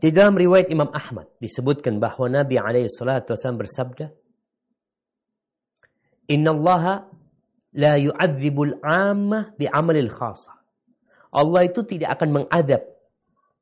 Di 0.00 0.12
dalam 0.12 0.36
riwayat 0.36 0.68
Imam 0.68 0.92
Ahmad 0.92 1.32
disebutkan 1.40 1.96
bahwa 1.96 2.28
Nabi 2.28 2.60
alaihi 2.60 2.92
salatu 2.92 3.32
wasallam 3.32 3.64
bersabda, 3.64 4.12
"Inna 6.28 6.52
Allah 6.52 7.08
la 7.72 7.96
yu'adzibul 7.96 8.80
bi 9.56 9.64
'amalil 9.64 10.12
khasah." 10.12 10.60
Allah 11.32 11.64
itu 11.64 11.84
tidak 11.88 12.20
akan 12.20 12.44
mengadab 12.44 12.84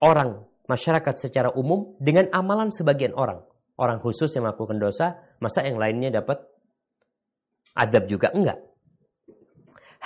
orang 0.02 0.42
masyarakat 0.66 1.14
secara 1.14 1.54
umum 1.54 1.94
dengan 2.02 2.26
amalan 2.34 2.74
sebagian 2.74 3.14
orang. 3.14 3.38
Orang 3.78 4.02
khusus 4.02 4.34
yang 4.34 4.50
melakukan 4.50 4.82
dosa, 4.82 5.14
masa 5.38 5.62
yang 5.62 5.78
lainnya 5.78 6.10
dapat 6.10 6.42
adab 7.78 8.10
juga 8.10 8.34
enggak 8.34 8.67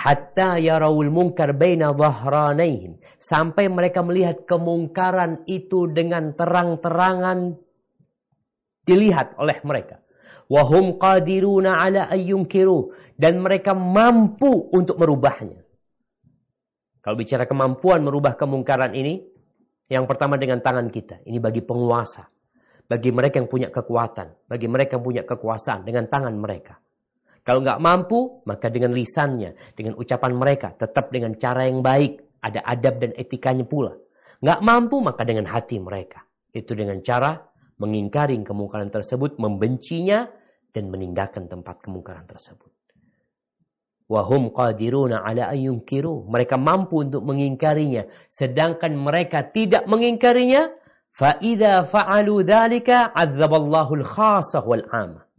hatta 0.03 0.59
yarawul 0.59 1.07
munkar 1.07 1.55
baina 1.55 1.95
dhahranaihim 1.95 2.99
sampai 3.23 3.71
mereka 3.71 4.03
melihat 4.03 4.43
kemungkaran 4.43 5.47
itu 5.47 5.87
dengan 5.87 6.35
terang-terangan 6.35 7.55
dilihat 8.83 9.39
oleh 9.39 9.63
mereka. 9.63 10.03
Wahum 10.51 10.99
qadiruna 10.99 11.79
ala 11.79 12.11
ayyunkiru. 12.11 12.91
Dan 13.15 13.39
mereka 13.39 13.71
mampu 13.71 14.67
untuk 14.75 14.99
merubahnya. 14.99 15.63
Kalau 16.99 17.15
bicara 17.15 17.47
kemampuan 17.47 18.03
merubah 18.03 18.35
kemungkaran 18.35 18.91
ini 18.91 19.23
yang 19.87 20.03
pertama 20.03 20.35
dengan 20.35 20.59
tangan 20.59 20.91
kita. 20.91 21.23
Ini 21.23 21.39
bagi 21.39 21.63
penguasa. 21.63 22.27
Bagi 22.83 23.15
mereka 23.15 23.39
yang 23.39 23.47
punya 23.47 23.71
kekuatan. 23.71 24.51
Bagi 24.51 24.67
mereka 24.67 24.99
yang 24.99 25.05
punya 25.05 25.23
kekuasaan 25.23 25.87
dengan 25.87 26.11
tangan 26.11 26.35
mereka 26.35 26.75
kalau 27.43 27.59
nggak 27.59 27.79
mampu, 27.83 28.39
maka 28.47 28.71
dengan 28.71 28.95
lisannya, 28.95 29.75
dengan 29.75 29.99
ucapan 29.99 30.31
mereka, 30.31 30.71
tetap 30.79 31.11
dengan 31.11 31.35
cara 31.35 31.67
yang 31.67 31.83
baik, 31.83 32.39
ada 32.39 32.63
adab 32.63 33.03
dan 33.03 33.11
etikanya 33.19 33.67
pula. 33.67 33.99
Nggak 34.39 34.59
mampu, 34.63 35.03
maka 35.03 35.27
dengan 35.27 35.51
hati 35.51 35.75
mereka. 35.79 36.23
Itu 36.55 36.71
dengan 36.71 37.03
cara 37.03 37.35
mengingkari 37.83 38.39
kemungkaran 38.47 38.87
tersebut, 38.87 39.35
membencinya, 39.43 40.23
dan 40.71 40.87
meninggalkan 40.87 41.51
tempat 41.51 41.83
kemungkaran 41.83 42.23
tersebut. 42.23 42.71
Wahum 44.07 44.51
qadiruna 44.51 45.23
ala 45.23 45.51
ayyunkiru. 45.51 46.27
Mereka 46.27 46.55
mampu 46.55 47.03
untuk 47.03 47.23
mengingkarinya. 47.27 48.07
Sedangkan 48.31 48.95
mereka 48.95 49.47
tidak 49.51 49.87
mengingkarinya. 49.87 50.71
Fa'idha 51.13 51.85
fa'alu 51.87 52.41
dhalika 52.41 53.13
azzaballahu 53.13 54.01
al-khasah 54.01 54.63
wal-amah. 54.65 55.32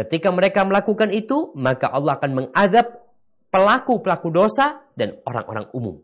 Ketika 0.00 0.32
mereka 0.32 0.64
melakukan 0.64 1.12
itu, 1.12 1.52
maka 1.52 1.92
Allah 1.92 2.16
akan 2.16 2.30
mengadab 2.32 3.04
pelaku-pelaku 3.52 4.32
dosa 4.32 4.80
dan 4.96 5.20
orang-orang 5.28 5.68
umum. 5.76 6.00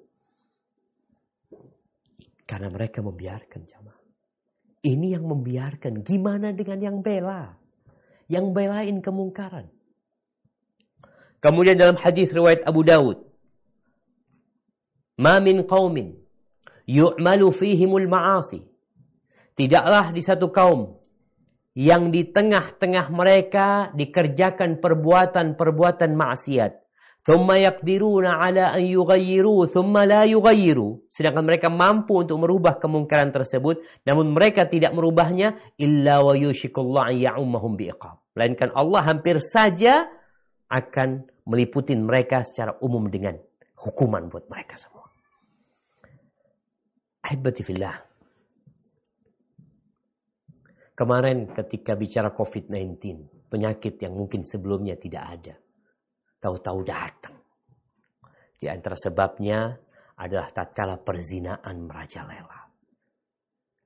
Karena 2.44 2.68
mereka 2.68 3.00
membiarkan 3.00 3.64
jamaah. 3.64 4.04
Ini 4.84 5.16
yang 5.16 5.24
membiarkan. 5.24 6.04
Gimana 6.04 6.52
dengan 6.52 6.78
yang 6.84 6.96
bela? 7.00 7.56
Yang 8.28 8.46
belain 8.52 8.96
kemungkaran. 9.00 9.72
Kemudian 11.40 11.80
dalam 11.80 11.96
hadis 11.96 12.36
riwayat 12.36 12.68
Abu 12.68 12.84
Dawud. 12.84 13.16
Ma 15.16 15.40
min 15.40 15.64
qawmin 15.64 16.20
yu'malu 16.84 17.48
fihimul 17.48 18.04
ma'asi. 18.04 18.60
Tidaklah 19.56 20.12
di 20.12 20.20
satu 20.20 20.52
kaum 20.52 21.00
yang 21.76 22.08
di 22.08 22.24
tengah-tengah 22.32 23.12
mereka 23.12 23.92
dikerjakan 23.92 24.80
perbuatan-perbuatan 24.80 26.16
maksiat. 26.16 26.72
Thumma 27.20 27.60
yaqdiruna 27.60 28.40
ala 28.40 28.72
an 28.72 28.80
yughayyiru 28.80 29.68
thumma 29.68 30.08
la 30.08 30.24
yughayyiru. 30.24 31.04
Sedangkan 31.12 31.44
mereka 31.44 31.68
mampu 31.68 32.24
untuk 32.24 32.40
merubah 32.40 32.80
kemungkaran 32.80 33.28
tersebut, 33.28 33.84
namun 34.08 34.32
mereka 34.32 34.64
tidak 34.64 34.96
merubahnya 34.96 35.58
illa 35.76 36.24
wa 36.24 36.32
yushikullah 36.32 37.12
an 37.12 37.16
ya'ummahum 37.18 37.76
biiqab. 37.76 38.24
Melainkan 38.32 38.72
Allah 38.72 39.02
hampir 39.12 39.36
saja 39.42 40.08
akan 40.72 41.28
meliputin 41.44 42.06
mereka 42.06 42.40
secara 42.40 42.78
umum 42.80 43.10
dengan 43.12 43.36
hukuman 43.74 44.32
buat 44.32 44.48
mereka 44.48 44.80
semua. 44.80 45.04
Ahibati 47.26 47.66
fillah. 47.66 48.05
Kemarin 50.96 51.52
ketika 51.52 51.92
bicara 51.92 52.32
COVID-19, 52.32 52.96
penyakit 53.52 54.00
yang 54.00 54.16
mungkin 54.16 54.40
sebelumnya 54.40 54.96
tidak 54.96 55.24
ada. 55.28 55.54
Tahu-tahu 56.40 56.80
datang. 56.88 57.36
Di 58.56 58.64
antara 58.72 58.96
sebabnya 58.96 59.76
adalah 60.16 60.48
tatkala 60.48 60.96
perzinaan 60.96 61.84
merajalela. 61.84 62.60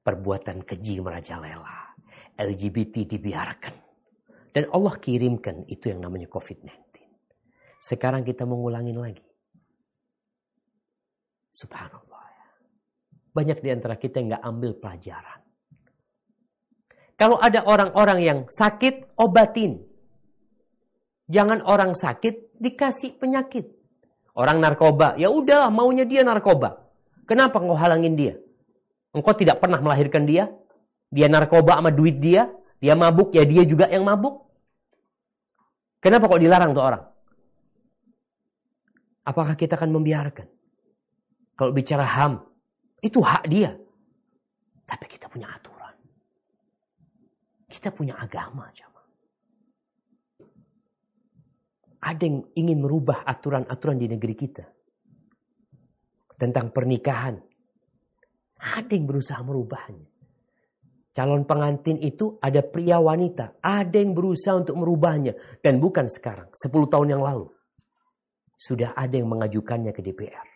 Perbuatan 0.06 0.62
keji 0.62 1.02
merajalela. 1.02 1.98
LGBT 2.38 3.02
dibiarkan. 3.10 3.74
Dan 4.54 4.70
Allah 4.70 4.94
kirimkan 4.94 5.66
itu 5.66 5.90
yang 5.90 6.06
namanya 6.06 6.30
COVID-19. 6.30 6.70
Sekarang 7.82 8.22
kita 8.22 8.46
mengulangin 8.46 9.02
lagi. 9.02 9.26
Subhanallah. 11.50 12.24
Ya. 12.30 12.48
Banyak 13.34 13.58
di 13.58 13.68
antara 13.74 13.98
kita 13.98 14.22
yang 14.22 14.38
nggak 14.38 14.46
ambil 14.46 14.72
pelajaran. 14.78 15.39
Kalau 17.20 17.36
ada 17.36 17.60
orang-orang 17.68 18.18
yang 18.24 18.38
sakit, 18.48 19.12
obatin. 19.20 19.84
Jangan 21.28 21.60
orang 21.68 21.92
sakit 21.92 22.56
dikasih 22.56 23.20
penyakit. 23.20 23.68
Orang 24.32 24.64
narkoba, 24.64 25.20
ya 25.20 25.28
udah 25.28 25.68
maunya 25.68 26.08
dia 26.08 26.24
narkoba. 26.24 26.80
Kenapa 27.28 27.60
engkau 27.60 27.76
halangin 27.76 28.16
dia? 28.16 28.34
Engkau 29.12 29.36
tidak 29.36 29.60
pernah 29.60 29.84
melahirkan 29.84 30.24
dia? 30.24 30.48
Dia 31.12 31.28
narkoba 31.28 31.76
sama 31.76 31.92
duit 31.92 32.24
dia? 32.24 32.48
Dia 32.80 32.96
mabuk, 32.96 33.36
ya 33.36 33.44
dia 33.44 33.68
juga 33.68 33.84
yang 33.92 34.08
mabuk? 34.08 34.40
Kenapa 36.00 36.24
kok 36.24 36.40
dilarang 36.40 36.72
tuh 36.72 36.80
orang? 36.80 37.04
Apakah 39.28 39.60
kita 39.60 39.76
akan 39.76 39.92
membiarkan? 39.92 40.48
Kalau 41.52 41.76
bicara 41.76 42.08
HAM, 42.08 42.40
itu 43.04 43.20
hak 43.20 43.44
dia. 43.44 43.76
Tapi 44.88 45.04
kita 45.04 45.28
punya 45.28 45.52
aturan. 45.52 45.69
Kita 47.70 47.94
punya 47.94 48.18
agama, 48.18 48.66
jamaah. 48.74 49.08
Ada 52.00 52.22
yang 52.26 52.42
ingin 52.58 52.82
merubah 52.82 53.22
aturan-aturan 53.22 53.94
di 54.00 54.10
negeri 54.10 54.34
kita. 54.34 54.66
Tentang 56.34 56.74
pernikahan. 56.74 57.38
Ada 58.58 58.90
yang 58.90 59.06
berusaha 59.06 59.38
merubahnya. 59.46 60.08
Calon 61.14 61.46
pengantin 61.46 62.00
itu 62.02 62.40
ada 62.42 62.64
pria 62.64 62.98
wanita. 62.98 63.60
Ada 63.62 64.02
yang 64.02 64.18
berusaha 64.18 64.56
untuk 64.56 64.74
merubahnya. 64.80 65.36
Dan 65.62 65.78
bukan 65.78 66.10
sekarang, 66.10 66.50
10 66.50 66.90
tahun 66.90 67.08
yang 67.14 67.22
lalu. 67.22 67.46
Sudah 68.56 68.96
ada 68.96 69.14
yang 69.14 69.28
mengajukannya 69.30 69.92
ke 69.94 70.00
DPR. 70.00 70.46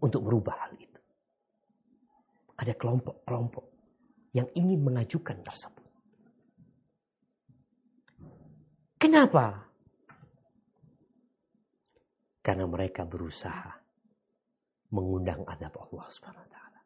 Untuk 0.00 0.24
merubah 0.24 0.56
hal 0.66 0.72
itu. 0.78 1.00
Ada 2.58 2.78
kelompok-kelompok 2.78 3.64
yang 4.32 4.48
ingin 4.54 4.80
mengajukan 4.80 5.42
tersebut. 5.42 5.81
Kenapa? 9.12 9.68
Karena 12.40 12.64
mereka 12.64 13.04
berusaha 13.04 13.76
mengundang 14.88 15.44
adab 15.44 15.84
Allah 15.84 16.08
Subhanahu 16.08 16.40
wa 16.40 16.48
taala. 16.48 16.80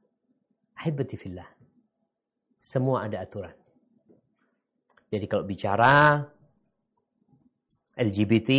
fillah. 1.06 1.46
Semua 2.58 3.06
ada 3.06 3.22
aturan. 3.22 3.54
Jadi 5.06 5.22
kalau 5.30 5.46
bicara 5.46 6.18
LGBT, 7.94 8.50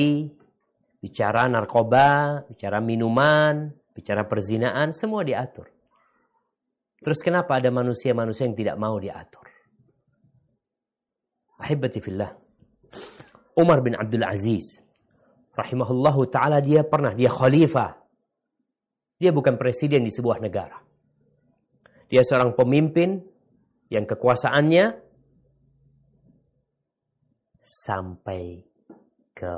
bicara 1.03 1.51
narkoba, 1.51 2.47
bicara 2.47 2.79
minuman, 2.79 3.67
bicara 3.91 4.23
perzinaan, 4.23 4.95
semua 4.95 5.27
diatur. 5.27 5.67
Terus 7.03 7.19
kenapa 7.19 7.59
ada 7.59 7.67
manusia-manusia 7.67 8.47
yang 8.47 8.55
tidak 8.55 8.79
mau 8.79 8.95
diatur? 8.95 9.43
Ahibati 11.59 11.99
fillah. 11.99 12.47
Umar 13.57 13.81
bin 13.81 13.97
Abdul 13.97 14.21
Aziz 14.21 14.85
rahimahullahu 15.57 16.29
taala 16.29 16.61
dia 16.61 16.85
pernah 16.85 17.17
dia 17.17 17.33
khalifah. 17.33 17.97
Dia 19.17 19.33
bukan 19.33 19.57
presiden 19.57 20.05
di 20.05 20.13
sebuah 20.13 20.37
negara. 20.37 20.77
Dia 22.05 22.21
seorang 22.21 22.53
pemimpin 22.53 23.17
yang 23.89 24.05
kekuasaannya 24.05 24.93
sampai 27.57 28.61
ke 29.33 29.53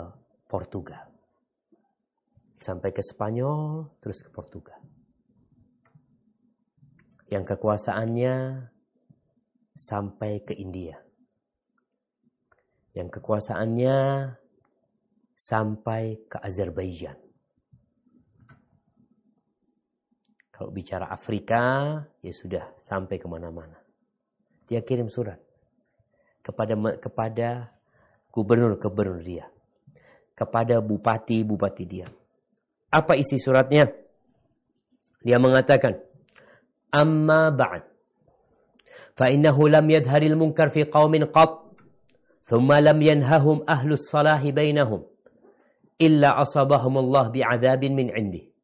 Portugal. 0.48 1.12
Sampai 2.60 2.96
ke 2.96 3.04
Spanyol, 3.04 3.92
terus 4.00 4.24
ke 4.24 4.32
Portugal. 4.32 4.80
Yang 7.28 7.56
kekuasaannya 7.56 8.36
sampai 9.76 10.40
ke 10.48 10.56
India 10.56 11.09
yang 13.00 13.08
kekuasaannya 13.08 13.98
sampai 15.40 16.20
ke 16.28 16.38
Azerbaijan. 16.44 17.16
Kalau 20.52 20.76
bicara 20.76 21.08
Afrika, 21.08 21.96
ya 22.20 22.34
sudah 22.36 22.76
sampai 22.84 23.16
ke 23.16 23.32
mana-mana. 23.32 23.80
Dia 24.68 24.84
kirim 24.84 25.08
surat 25.08 25.40
kepada 26.44 26.76
kepada 27.00 27.72
gubernur-gubernur 28.36 29.24
dia, 29.24 29.48
kepada 30.36 30.84
bupati-bupati 30.84 31.86
dia. 31.88 32.08
Apa 32.92 33.16
isi 33.16 33.40
suratnya? 33.40 33.88
Dia 35.24 35.40
mengatakan, 35.40 36.04
"Amma 36.92 37.56
ba'd, 37.56 37.88
fa 39.16 39.32
innahu 39.32 39.72
lam 39.72 39.88
yadharil 39.88 40.36
munkar 40.36 40.76
fi 40.76 40.84
qaumin 40.84 41.24
qat, 41.32 41.69
thumma 42.49 42.81
lam 42.81 43.01
yanhahum 43.03 43.65
ahlus 43.67 44.09
salahi 44.11 44.53
bainahum, 44.53 45.05
illa 45.99 46.37
asabahum 46.41 46.99
Allah 46.99 47.31
bi'adabin 47.31 47.93
min 47.95 48.09
'indih." 48.11 48.55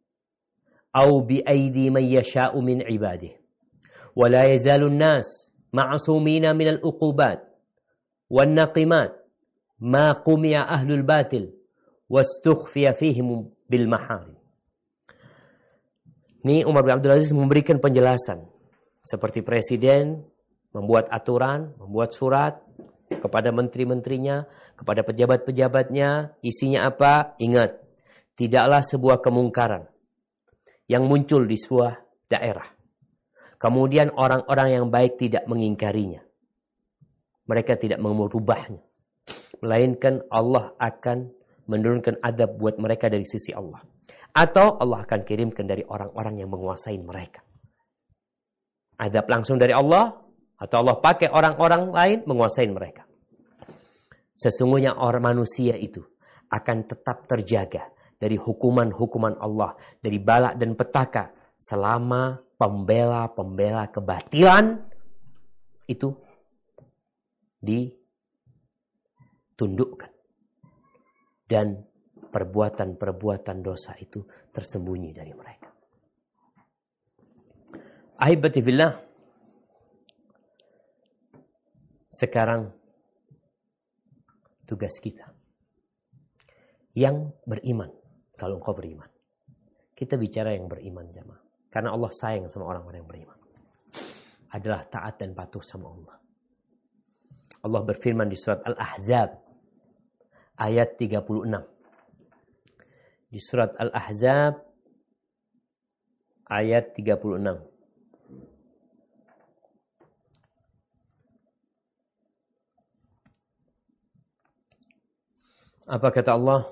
أو 0.96 1.20
بأيدي 1.20 1.90
من 1.90 2.02
يشاء 2.02 2.60
من 2.60 2.82
عباده 2.82 3.30
ولا 4.16 4.44
يزال 4.44 4.82
الناس 4.82 5.54
معصومين 5.72 6.56
من 6.56 6.68
العقوبات 6.68 7.40
والنقمات 8.30 9.12
ما 9.80 10.12
قمع 10.12 10.54
أهل 10.74 10.92
الباطل 10.92 11.44
واستخفي 12.10 12.92
فيهم 12.92 13.50
بالمحارم 13.70 14.34
Ini 16.40 16.64
Umar 16.64 16.88
bin 16.88 16.96
Abdul 16.96 17.20
Aziz 17.20 17.36
memberikan 17.36 17.76
penjelasan 17.84 18.48
seperti 19.04 19.44
presiden 19.44 20.24
membuat 20.72 21.12
aturan, 21.12 21.76
membuat 21.76 22.16
surat 22.16 22.63
kepada 23.09 23.53
menteri-menterinya, 23.53 24.45
kepada 24.75 25.05
pejabat-pejabatnya, 25.05 26.37
isinya 26.41 26.89
apa? 26.89 27.37
Ingat, 27.37 27.77
tidaklah 28.35 28.81
sebuah 28.81 29.21
kemungkaran 29.21 29.85
yang 30.89 31.05
muncul 31.09 31.45
di 31.45 31.57
sebuah 31.57 31.93
daerah. 32.29 32.65
Kemudian 33.55 34.13
orang-orang 34.13 34.77
yang 34.77 34.85
baik 34.91 35.17
tidak 35.17 35.47
mengingkarinya. 35.49 36.21
Mereka 37.45 37.77
tidak 37.77 38.01
merubahnya. 38.01 38.81
Melainkan 39.61 40.21
Allah 40.29 40.73
akan 40.77 41.29
menurunkan 41.65 42.21
adab 42.21 42.57
buat 42.61 42.77
mereka 42.77 43.09
dari 43.09 43.25
sisi 43.25 43.53
Allah. 43.53 43.81
Atau 44.35 44.75
Allah 44.77 45.07
akan 45.07 45.23
kirimkan 45.23 45.65
dari 45.65 45.81
orang-orang 45.87 46.43
yang 46.43 46.51
menguasai 46.51 46.99
mereka. 46.99 47.41
Adab 48.99 49.25
langsung 49.31 49.55
dari 49.55 49.71
Allah. 49.71 50.24
Atau 50.55 50.79
Allah 50.83 50.99
pakai 51.03 51.29
orang-orang 51.31 51.91
lain 51.91 52.23
menguasai 52.23 52.67
mereka. 52.71 53.03
Sesungguhnya 54.35 54.99
orang 54.99 55.23
manusia 55.35 55.75
itu 55.79 56.03
akan 56.51 56.83
tetap 56.87 57.27
terjaga 57.27 57.91
dari 58.15 58.37
hukuman-hukuman 58.39 59.35
Allah, 59.39 59.75
dari 59.99 60.19
balak 60.19 60.57
dan 60.59 60.75
petaka 60.75 61.31
selama 61.59 62.39
pembela-pembela 62.55 63.87
kebatilan 63.91 64.79
itu 65.87 66.15
ditundukkan. 67.59 70.09
Dan 71.45 71.77
perbuatan-perbuatan 72.35 73.63
dosa 73.63 73.95
itu 74.01 74.25
tersembunyi 74.49 75.13
dari 75.13 75.31
mereka. 75.31 75.69
Ahibati 78.19 78.59
fillah. 78.63 78.93
Sekarang 82.15 82.71
tugas 84.63 84.95
kita 85.03 85.35
yang 86.95 87.35
beriman 87.43 87.91
kalau 88.39 88.55
engkau 88.55 88.71
beriman. 88.71 89.11
Kita 89.91 90.15
bicara 90.15 90.55
yang 90.55 90.71
beriman 90.71 91.11
jamaah. 91.11 91.43
Karena 91.67 91.91
Allah 91.91 92.11
sayang 92.11 92.47
sama 92.47 92.71
orang-orang 92.71 93.03
yang 93.03 93.11
beriman. 93.11 93.39
Adalah 94.55 94.87
taat 94.87 95.19
dan 95.19 95.35
patuh 95.35 95.59
sama 95.59 95.91
Allah. 95.91 96.15
Allah 97.67 97.81
berfirman 97.83 98.31
di 98.31 98.39
surat 98.39 98.63
Al-Ahzab 98.63 99.35
ayat 100.55 100.95
36. 100.95 101.19
Di 103.27 103.39
surat 103.43 103.75
Al-Ahzab 103.75 104.63
ayat 106.47 106.95
36. 106.95 107.74
Apa 115.85 116.09
kata 116.09 116.33
Allah? 116.33 116.65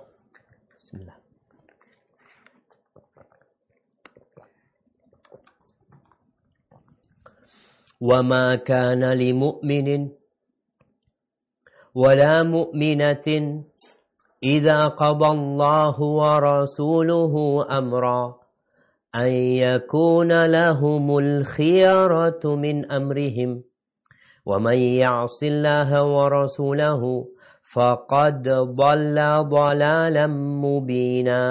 Bismillah. 0.73 1.23
وما 8.03 8.67
كان 8.67 8.99
لمؤمن 8.99 9.87
ولا 11.95 12.43
مؤمنة 12.43 13.27
إذا 14.43 14.79
قضى 14.99 15.27
الله 15.27 15.95
ورسوله 16.01 17.33
أمرا 17.77 18.21
أن 19.15 19.31
يكون 19.63 20.45
لهم 20.45 21.17
الخيرة 21.17 22.43
من 22.43 22.91
أمرهم 22.91 23.63
ومن 24.45 24.77
يعص 24.77 25.43
الله 25.43 25.89
ورسوله 26.03 27.01
فقد 27.72 28.48
ضل 28.48 29.18
ضلالا 29.48 30.26
مبينا 30.64 31.42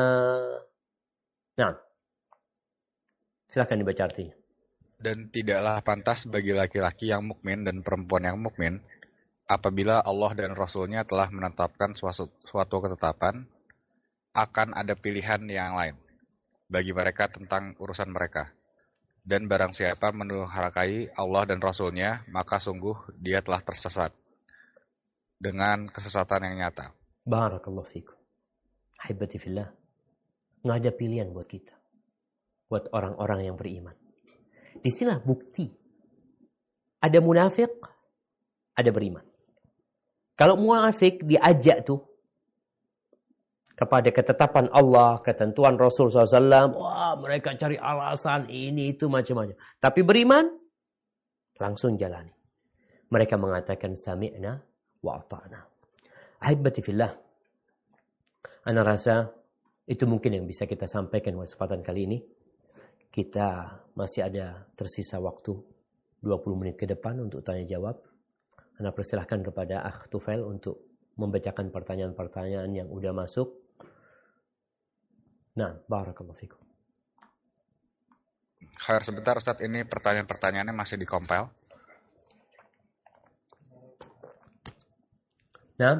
نعم 1.60 1.76
silakan 3.54 3.86
dibaca 3.86 4.04
artinya 4.10 4.34
dan 4.98 5.30
tidaklah 5.30 5.78
pantas 5.86 6.26
bagi 6.26 6.58
laki-laki 6.58 7.14
yang 7.14 7.22
mukmin 7.30 7.62
dan 7.62 7.86
perempuan 7.86 8.26
yang 8.26 8.42
mukmin 8.42 8.82
apabila 9.46 10.02
Allah 10.02 10.34
dan 10.34 10.58
Rasulnya 10.58 11.06
telah 11.08 11.30
menetapkan 11.30 11.94
suatu, 11.94 12.34
suatu 12.44 12.84
ketetapan 12.84 13.46
akan 14.34 14.74
ada 14.74 14.94
pilihan 14.94 15.42
yang 15.50 15.78
lain 15.78 15.96
bagi 16.68 16.92
mereka 16.92 17.32
tentang 17.32 17.74
urusan 17.80 18.12
mereka. 18.12 18.52
Dan 19.28 19.52
barang 19.52 19.76
siapa 19.76 20.16
menurhakai 20.16 21.12
Allah 21.20 21.44
dan 21.44 21.60
Rasulnya, 21.60 22.24
maka 22.32 22.64
sungguh 22.64 23.12
dia 23.20 23.44
telah 23.44 23.60
tersesat 23.60 24.16
dengan 25.43 25.91
kesesatan 25.91 26.47
yang 26.47 26.63
nyata. 26.63 26.95
Barakallahu 27.27 27.91
fikum. 27.91 28.15
Ahibati 29.03 29.43
fillah. 29.43 29.67
Nggak 30.63 30.77
ada 30.79 30.91
pilihan 30.95 31.35
buat 31.35 31.51
kita. 31.51 31.75
Buat 32.71 32.95
orang-orang 32.95 33.51
yang 33.51 33.59
beriman. 33.59 33.99
Di 34.79 34.87
sinilah 34.87 35.19
bukti. 35.19 35.67
Ada 37.03 37.19
munafik, 37.19 37.75
ada 38.79 38.91
beriman. 38.95 39.27
Kalau 40.39 40.55
munafik 40.55 41.27
diajak 41.27 41.83
tuh 41.83 41.99
kepada 43.75 44.15
ketetapan 44.15 44.71
Allah, 44.71 45.19
ketentuan 45.19 45.75
Rasul 45.75 46.15
SAW, 46.15 46.71
wah 46.79 47.19
mereka 47.19 47.59
cari 47.59 47.75
alasan 47.75 48.47
ini 48.47 48.95
itu 48.95 49.11
macam-macam. 49.11 49.59
Tapi 49.83 50.01
beriman, 50.07 50.47
langsung 51.59 51.99
jalani. 51.99 52.31
Mereka 53.11 53.35
mengatakan 53.35 53.99
sami'na 53.99 54.63
wa 55.03 55.19
ata'na. 55.19 55.61
Ahibati 56.43 56.81
fillah. 56.83 57.11
Ana 58.63 58.83
rasa 58.87 59.27
itu 59.87 60.07
mungkin 60.07 60.39
yang 60.39 60.47
bisa 60.47 60.65
kita 60.65 60.87
sampaikan 60.87 61.35
kesempatan 61.35 61.83
kali 61.83 62.07
ini 62.07 62.19
kita 63.13 63.79
masih 63.93 64.25
ada 64.25 64.65
tersisa 64.73 65.21
waktu 65.21 65.53
20 66.25 66.57
menit 66.57 66.81
ke 66.81 66.89
depan 66.89 67.21
untuk 67.21 67.45
tanya 67.45 67.67
jawab. 67.69 68.01
Anda 68.81 68.95
persilahkan 68.95 69.45
kepada 69.45 69.85
Akh 69.85 70.09
Tufail 70.09 70.41
untuk 70.41 70.81
membacakan 71.21 71.69
pertanyaan-pertanyaan 71.69 72.73
yang 72.73 72.89
udah 72.89 73.13
masuk. 73.13 73.53
Nah, 75.61 75.77
barakallahu 75.85 76.39
fikum. 76.41 76.63
Khair 78.81 79.05
sebentar 79.05 79.37
Ustaz, 79.37 79.61
ini 79.61 79.85
pertanyaan-pertanyaannya 79.85 80.73
masih 80.73 80.97
dikompel. 80.97 81.53
Nah, 85.83 85.99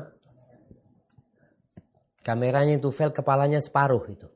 kameranya 2.23 2.79
Tufail 2.79 3.11
kepalanya 3.11 3.59
separuh 3.59 4.07
itu. 4.07 4.31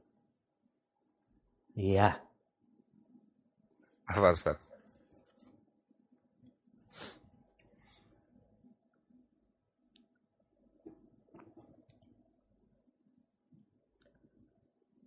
Iya. 1.79 2.19
Apa 4.11 4.35
Ustaz? 4.35 4.75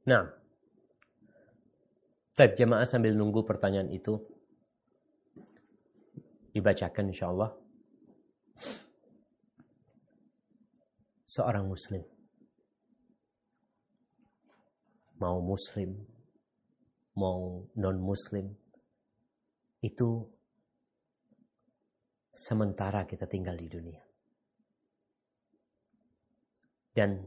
Nah. 0.07 0.31
Baik, 2.39 2.55
jemaah 2.55 2.87
sambil 2.87 3.11
nunggu 3.11 3.43
pertanyaan 3.43 3.91
itu 3.91 4.23
dibacakan 6.55 7.11
insya 7.11 7.27
Allah. 7.27 7.51
Seorang 11.29 11.69
muslim 11.69 12.01
mau 15.19 15.43
muslim, 15.43 15.91
mau 17.19 17.67
non-muslim, 17.75 18.47
itu 19.83 20.23
sementara 22.31 23.03
kita 23.03 23.27
tinggal 23.27 23.59
di 23.59 23.67
dunia. 23.67 24.01
Dan 26.95 27.19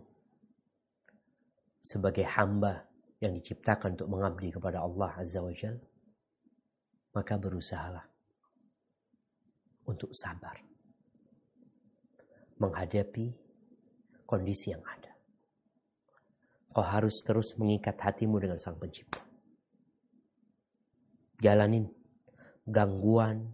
sebagai 1.84 2.24
hamba 2.24 2.88
yang 3.20 3.36
diciptakan 3.36 3.94
untuk 3.94 4.10
mengabdi 4.10 4.48
kepada 4.50 4.82
Allah 4.82 5.12
Azza 5.20 5.40
wa 5.44 5.52
Jal, 5.52 5.76
maka 7.12 7.36
berusahalah 7.36 8.04
untuk 9.84 10.10
sabar 10.16 10.56
menghadapi 12.56 13.41
kondisi 14.32 14.72
yang 14.72 14.80
ada. 14.80 15.12
Kau 16.72 16.80
harus 16.80 17.20
terus 17.20 17.52
mengikat 17.60 18.00
hatimu 18.00 18.40
dengan 18.40 18.56
Sang 18.56 18.80
Pencipta. 18.80 19.20
Jalanin 21.36 21.84
gangguan, 22.64 23.52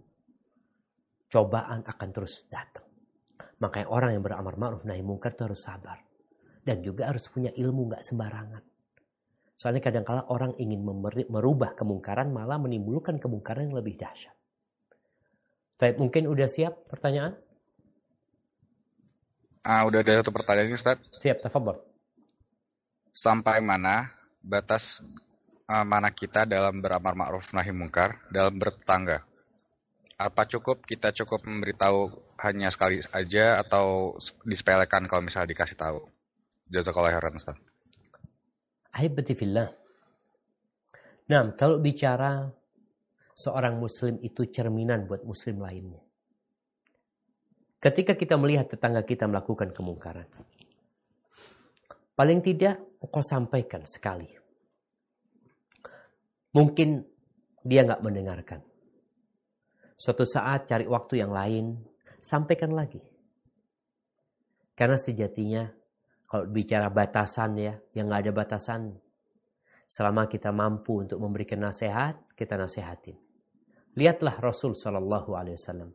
cobaan 1.27 1.83
akan 1.83 2.09
terus 2.15 2.47
datang. 2.47 2.87
Makanya 3.59 3.91
orang 3.91 4.11
yang 4.15 4.23
beramar 4.23 4.55
ma'ruf 4.55 4.87
nahi 4.87 5.03
mungkar 5.03 5.35
itu 5.35 5.51
harus 5.51 5.67
sabar. 5.67 5.99
Dan 6.63 6.79
juga 6.85 7.11
harus 7.11 7.27
punya 7.27 7.51
ilmu 7.51 7.91
nggak 7.91 8.07
sembarangan. 8.07 8.63
Soalnya 9.59 9.83
kadang-kala 9.83 10.31
orang 10.31 10.55
ingin 10.63 10.87
merubah 11.27 11.75
kemungkaran 11.75 12.31
malah 12.31 12.63
menimbulkan 12.63 13.19
kemungkaran 13.19 13.67
yang 13.73 13.83
lebih 13.83 13.99
dahsyat. 13.99 14.37
Tapi 15.75 15.99
mungkin 15.99 16.31
udah 16.31 16.47
siap 16.47 16.87
pertanyaan? 16.87 17.35
Ah, 19.69 19.85
udah 19.85 20.01
ada 20.01 20.25
satu 20.25 20.33
pertanyaan 20.33 20.73
Ustaz. 20.73 20.97
Siap, 21.21 21.45
tafadhol. 21.45 21.77
Sampai 23.13 23.61
mana 23.61 24.09
batas 24.41 25.05
uh, 25.69 25.85
mana 25.85 26.09
kita 26.09 26.49
dalam 26.49 26.81
beramar 26.81 27.13
ma'ruf 27.13 27.53
nahi 27.53 27.69
mungkar 27.69 28.17
dalam 28.33 28.57
bertetangga? 28.57 29.29
Apa 30.17 30.49
cukup 30.49 30.89
kita 30.89 31.13
cukup 31.13 31.45
memberitahu 31.45 32.09
hanya 32.41 32.73
sekali 32.73 33.05
aja 33.13 33.61
atau 33.61 34.17
disepelekan 34.49 35.05
kalau 35.05 35.21
misalnya 35.21 35.53
dikasih 35.53 35.77
tahu? 35.77 36.01
Jazakallah 36.73 37.13
khairan 37.13 37.37
Ustaz. 37.37 37.61
Ahibati 38.89 39.37
fillah. 39.37 39.69
Nah, 41.29 41.45
kalau 41.61 41.77
bicara 41.77 42.49
seorang 43.37 43.77
muslim 43.77 44.17
itu 44.25 44.49
cerminan 44.49 45.05
buat 45.05 45.29
muslim 45.29 45.61
lainnya. 45.61 46.08
Ketika 47.79 48.19
kita 48.19 48.35
melihat 48.35 48.67
tetangga 48.67 49.07
kita 49.07 49.31
melakukan 49.31 49.71
kemungkaran. 49.71 50.27
Paling 52.19 52.43
tidak 52.43 52.83
kau 52.99 53.23
sampaikan 53.23 53.87
sekali. 53.87 54.27
Mungkin 56.51 57.07
dia 57.63 57.87
nggak 57.87 58.03
mendengarkan. 58.03 58.61
Suatu 59.95 60.27
saat 60.27 60.67
cari 60.67 60.91
waktu 60.91 61.23
yang 61.23 61.31
lain, 61.31 61.79
sampaikan 62.19 62.75
lagi. 62.75 62.99
Karena 64.75 64.99
sejatinya 64.99 65.71
kalau 66.27 66.51
bicara 66.51 66.91
batasan 66.91 67.59
ya, 67.59 67.75
yang 67.95 68.11
nggak 68.11 68.27
ada 68.27 68.33
batasan. 68.35 68.99
Selama 69.87 70.27
kita 70.27 70.51
mampu 70.51 71.07
untuk 71.07 71.23
memberikan 71.23 71.63
nasihat, 71.63 72.19
kita 72.35 72.59
nasihatin. 72.59 73.19
Lihatlah 73.95 74.39
Rasul 74.39 74.75
Shallallahu 74.75 75.35
Alaihi 75.35 75.59
Wasallam. 75.59 75.91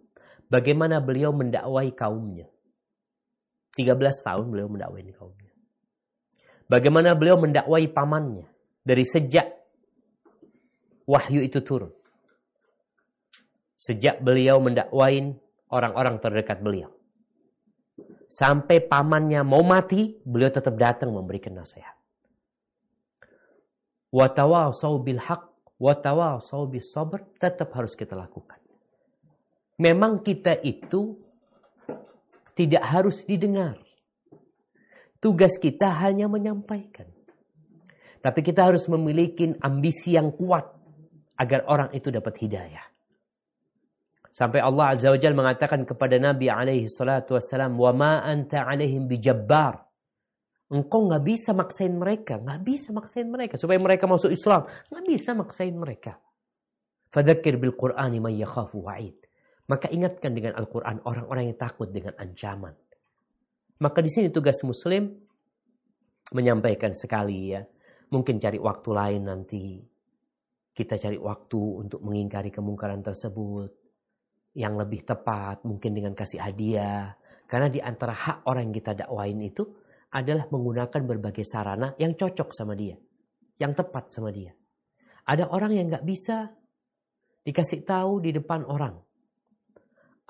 Bagaimana 0.53 1.01
beliau 1.01 1.33
mendakwai 1.33 1.89
kaumnya. 1.97 2.45
13 3.73 3.97
tahun 3.97 4.53
beliau 4.53 4.69
mendakwai 4.69 5.01
kaumnya. 5.09 5.49
Bagaimana 6.69 7.17
beliau 7.17 7.41
mendakwai 7.41 7.89
pamannya. 7.89 8.45
Dari 8.85 9.01
sejak 9.01 9.49
wahyu 11.09 11.41
itu 11.41 11.57
turun. 11.65 11.89
Sejak 13.73 14.21
beliau 14.21 14.61
mendakwain 14.61 15.41
orang-orang 15.73 16.21
terdekat 16.21 16.61
beliau. 16.61 16.93
Sampai 18.29 18.77
pamannya 18.77 19.41
mau 19.41 19.65
mati, 19.65 20.21
beliau 20.21 20.53
tetap 20.53 20.77
datang 20.77 21.09
memberikan 21.17 21.57
nasihat. 21.57 21.97
Watawasau 24.13 25.01
bil 25.01 25.17
haq, 25.17 25.49
watawasau 25.81 26.69
bis 26.69 26.93
sabr, 26.93 27.25
tetap 27.41 27.73
harus 27.73 27.97
kita 27.97 28.13
lakukan. 28.13 28.62
Memang 29.81 30.21
kita 30.21 30.61
itu 30.61 31.17
tidak 32.53 32.83
harus 32.85 33.25
didengar. 33.25 33.81
Tugas 35.17 35.57
kita 35.57 35.89
hanya 36.03 36.29
menyampaikan. 36.29 37.09
Tapi 38.23 38.39
kita 38.39 38.71
harus 38.71 38.85
memiliki 38.87 39.51
ambisi 39.59 40.15
yang 40.15 40.31
kuat 40.31 40.63
agar 41.39 41.65
orang 41.67 41.89
itu 41.91 42.07
dapat 42.13 42.37
hidayah. 42.39 42.85
Sampai 44.33 44.65
Allah 44.65 44.97
Azza 44.97 45.13
wa 45.13 45.19
Jalla 45.19 45.37
mengatakan 45.45 45.85
kepada 45.85 46.17
Nabi 46.17 46.49
alaihi 46.49 46.89
salatu 46.89 47.37
wassalam, 47.37 47.77
"Wa 47.77 47.93
ma 47.93 48.25
anta 48.25 48.65
alaihim 48.65 49.05
bijabbar." 49.05 49.77
Engkau 50.73 51.05
nggak 51.05 51.21
bisa 51.21 51.53
maksain 51.53 51.93
mereka, 51.93 52.41
nggak 52.41 52.61
bisa 52.65 52.89
maksain 52.89 53.29
mereka 53.29 53.61
supaya 53.61 53.77
mereka 53.77 54.09
masuk 54.09 54.33
Islam, 54.33 54.65
nggak 54.89 55.05
bisa 55.05 55.37
maksain 55.37 55.75
mereka. 55.77 56.17
Fadzakir 57.13 57.61
bil 57.61 57.77
Qur'ani 57.77 58.17
man 58.17 58.33
yakhafu 58.33 58.81
wa'id. 58.81 59.22
Maka 59.63 59.87
ingatkan 59.87 60.35
dengan 60.35 60.59
Al-Quran 60.59 60.99
orang-orang 61.07 61.53
yang 61.53 61.59
takut 61.59 61.87
dengan 61.87 62.11
ancaman. 62.19 62.75
Maka 63.79 63.99
di 64.03 64.11
sini 64.11 64.27
tugas 64.27 64.59
Muslim 64.67 65.07
menyampaikan 66.35 66.91
sekali 66.91 67.55
ya, 67.55 67.63
mungkin 68.11 68.39
cari 68.39 68.59
waktu 68.59 68.89
lain 68.91 69.21
nanti. 69.23 69.79
Kita 70.73 70.97
cari 70.97 71.15
waktu 71.21 71.61
untuk 71.85 72.01
mengingkari 72.01 72.49
kemungkaran 72.49 73.05
tersebut 73.05 73.69
yang 74.57 74.77
lebih 74.77 75.05
tepat 75.05 75.61
mungkin 75.65 75.93
dengan 75.93 76.13
kasih 76.17 76.41
hadiah. 76.41 77.13
Karena 77.45 77.69
di 77.69 77.77
antara 77.77 78.13
hak 78.13 78.49
orang 78.49 78.69
yang 78.69 78.75
kita 78.81 78.91
dakwain 79.05 79.37
itu 79.41 79.63
adalah 80.13 80.49
menggunakan 80.49 81.01
berbagai 81.05 81.45
sarana 81.45 81.93
yang 82.01 82.17
cocok 82.17 82.53
sama 82.53 82.73
dia. 82.73 82.97
Yang 83.61 83.85
tepat 83.85 84.13
sama 84.13 84.33
dia. 84.33 84.53
Ada 85.23 85.49
orang 85.49 85.71
yang 85.77 85.85
nggak 85.93 86.05
bisa 86.05 86.49
dikasih 87.45 87.85
tahu 87.85 88.23
di 88.23 88.33
depan 88.33 88.65
orang. 88.65 88.97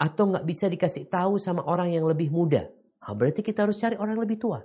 Atau 0.04 0.28
nggak 0.28 0.43
bisa 0.43 0.68
dikasih 0.68 1.08
tahu 1.08 1.39
sama 1.39 1.64
orang 1.64 1.95
yang 1.95 2.04
lebih 2.04 2.28
muda. 2.28 2.68
Nah, 2.99 3.16
berarti 3.16 3.39
kita 3.39 3.64
harus 3.64 3.80
cari 3.80 3.95
orang 3.95 4.20
yang 4.20 4.26
lebih 4.28 4.43
tua. 4.43 4.60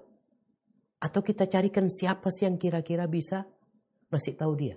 Atau 0.98 1.22
kita 1.22 1.46
carikan 1.46 1.86
siapa 1.86 2.26
sih 2.34 2.50
yang 2.50 2.58
kira-kira 2.58 3.06
bisa 3.06 3.46
ngasih 4.10 4.34
tahu 4.34 4.58
dia. 4.58 4.74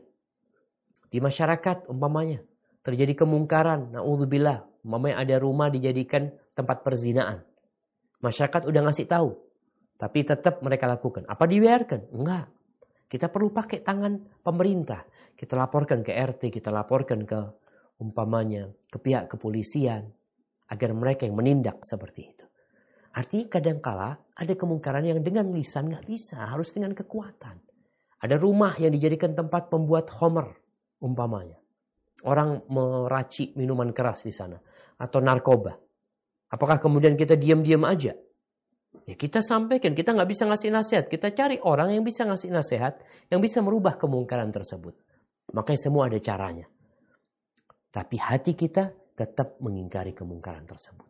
Di 1.09 1.17
masyarakat 1.17 1.89
umpamanya 1.89 2.45
terjadi 2.85 3.25
kemungkaran, 3.25 3.97
naudzubillah, 3.97 4.69
Mamanya 4.81 5.21
ada 5.21 5.35
rumah 5.37 5.69
dijadikan 5.69 6.33
tempat 6.57 6.81
perzinaan. 6.81 7.45
Masyarakat 8.21 8.65
udah 8.65 8.81
ngasih 8.89 9.05
tahu. 9.05 9.37
Tapi 10.01 10.25
tetap 10.25 10.65
mereka 10.65 10.89
lakukan. 10.89 11.21
Apa 11.29 11.45
dibiarkan? 11.45 12.09
Enggak. 12.09 12.49
Kita 13.05 13.29
perlu 13.29 13.53
pakai 13.53 13.85
tangan 13.85 14.41
pemerintah. 14.41 15.05
Kita 15.37 15.53
laporkan 15.53 16.01
ke 16.01 16.17
RT, 16.17 16.49
kita 16.49 16.73
laporkan 16.73 17.21
ke 17.29 17.39
umpamanya 18.01 18.73
ke 18.89 18.97
pihak 18.97 19.29
kepolisian 19.29 20.09
agar 20.71 20.95
mereka 20.95 21.27
yang 21.27 21.35
menindak 21.35 21.83
seperti 21.83 22.31
itu. 22.31 22.45
Artinya 23.11 23.59
kadangkala 23.59 24.09
ada 24.15 24.53
kemungkaran 24.55 25.03
yang 25.03 25.19
dengan 25.19 25.51
lisan 25.51 25.91
nggak 25.91 26.07
bisa, 26.07 26.47
harus 26.47 26.71
dengan 26.71 26.95
kekuatan. 26.95 27.59
Ada 28.23 28.39
rumah 28.39 28.79
yang 28.79 28.95
dijadikan 28.95 29.35
tempat 29.35 29.67
pembuat 29.67 30.07
homer 30.15 30.47
umpamanya. 31.03 31.59
Orang 32.23 32.63
meracik 32.71 33.57
minuman 33.59 33.91
keras 33.91 34.23
di 34.23 34.31
sana 34.31 34.55
atau 34.95 35.19
narkoba. 35.19 35.75
Apakah 36.53 36.79
kemudian 36.79 37.19
kita 37.19 37.35
diam-diam 37.35 37.83
aja? 37.83 38.15
Ya 39.07 39.15
kita 39.17 39.41
sampaikan, 39.41 39.97
kita 39.97 40.13
nggak 40.13 40.29
bisa 40.29 40.45
ngasih 40.45 40.69
nasihat. 40.69 41.05
Kita 41.09 41.33
cari 41.33 41.57
orang 41.63 41.97
yang 41.97 42.05
bisa 42.05 42.23
ngasih 42.23 42.53
nasihat, 42.53 43.01
yang 43.33 43.41
bisa 43.41 43.59
merubah 43.59 43.97
kemungkaran 43.97 44.53
tersebut. 44.53 44.93
Makanya 45.51 45.79
semua 45.81 46.07
ada 46.07 46.19
caranya. 46.21 46.69
Tapi 47.91 48.15
hati 48.21 48.53
kita 48.55 48.93
tetap 49.21 49.61
mengingkari 49.61 50.17
kemungkaran 50.17 50.65
tersebut. 50.65 51.05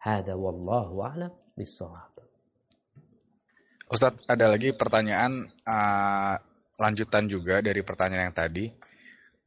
Hada 0.00 0.32
wallahu 0.32 1.04
a'lam 1.04 1.32
bissawab. 1.52 2.16
Ustadz, 3.92 4.24
ada 4.26 4.50
lagi 4.50 4.72
pertanyaan 4.72 5.46
uh, 5.68 6.34
lanjutan 6.80 7.28
juga 7.28 7.60
dari 7.60 7.84
pertanyaan 7.84 8.32
yang 8.32 8.36
tadi 8.36 8.66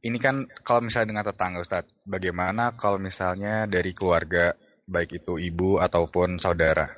ini 0.00 0.16
kan 0.16 0.48
kalau 0.64 0.88
misalnya 0.88 1.12
dengan 1.12 1.26
tetangga 1.28 1.60
Ustadz, 1.60 1.92
bagaimana 2.08 2.72
kalau 2.72 2.96
misalnya 2.96 3.68
dari 3.68 3.92
keluarga, 3.92 4.56
baik 4.88 5.20
itu 5.20 5.36
ibu 5.36 5.76
ataupun 5.76 6.40
saudara? 6.40 6.88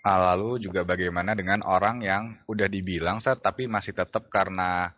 Ah, 0.00 0.32
lalu 0.32 0.56
juga 0.56 0.80
bagaimana 0.88 1.36
dengan 1.36 1.60
orang 1.68 2.00
yang 2.00 2.40
udah 2.48 2.64
dibilang 2.64 3.20
Ustadz, 3.20 3.44
tapi 3.44 3.68
masih 3.68 3.92
tetap 3.92 4.32
karena 4.32 4.88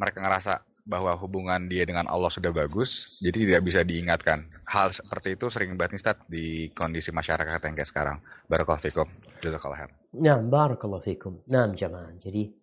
mereka 0.00 0.24
ngerasa 0.24 0.64
bahwa 0.90 1.14
hubungan 1.14 1.70
dia 1.70 1.86
dengan 1.86 2.10
Allah 2.10 2.26
sudah 2.26 2.50
bagus, 2.50 3.14
jadi 3.22 3.46
tidak 3.46 3.62
bisa 3.62 3.80
diingatkan. 3.86 4.50
Hal 4.66 4.90
seperti 4.90 5.38
itu 5.38 5.46
sering 5.46 5.78
banget 5.78 5.94
nih 5.94 6.00
Ustadz 6.02 6.26
di 6.26 6.46
kondisi 6.74 7.14
masyarakat 7.14 7.62
yang 7.62 7.74
kayak 7.78 7.86
sekarang. 7.86 8.16
Barakallahu 8.50 8.82
fikum. 8.82 9.06
Jazakallah. 9.38 9.86
Nah, 10.18 10.42
barakallahu 10.42 11.06
fikum. 11.06 11.46
Nah, 11.46 11.70
jamaah. 11.70 12.18
Jadi 12.18 12.58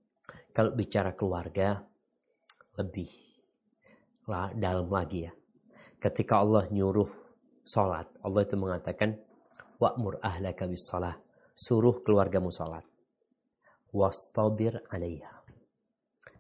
Kalau 0.57 0.73
bicara 0.73 1.13
keluarga, 1.13 1.86
lebih 2.82 3.13
dalam 4.57 4.89
lagi 4.89 5.30
ya. 5.30 5.34
Ketika 6.01 6.41
Allah 6.41 6.65
nyuruh 6.73 7.09
sholat, 7.61 8.09
Allah 8.25 8.41
itu 8.41 8.57
mengatakan, 8.57 9.21
Wa'mur 9.78 10.17
ahlaka 10.25 10.65
bis 10.65 10.89
sholat. 10.89 11.21
Suruh 11.53 12.01
keluargamu 12.01 12.49
sholat. 12.49 12.82
Wastabir 13.93 14.82
alaiha. 14.89 15.45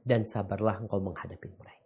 Dan 0.01 0.25
sabarlah 0.25 0.81
engkau 0.81 0.97
menghadapi 0.97 1.49
mereka. 1.53 1.76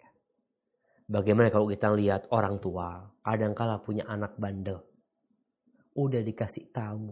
Bagaimana 1.11 1.51
kalau 1.51 1.67
kita 1.67 1.91
lihat 1.91 2.31
orang 2.31 2.63
tua, 2.63 3.03
kadangkala 3.19 3.83
punya 3.83 4.07
anak 4.07 4.39
bandel. 4.39 4.79
Udah 5.91 6.23
dikasih 6.23 6.71
tahu, 6.71 7.11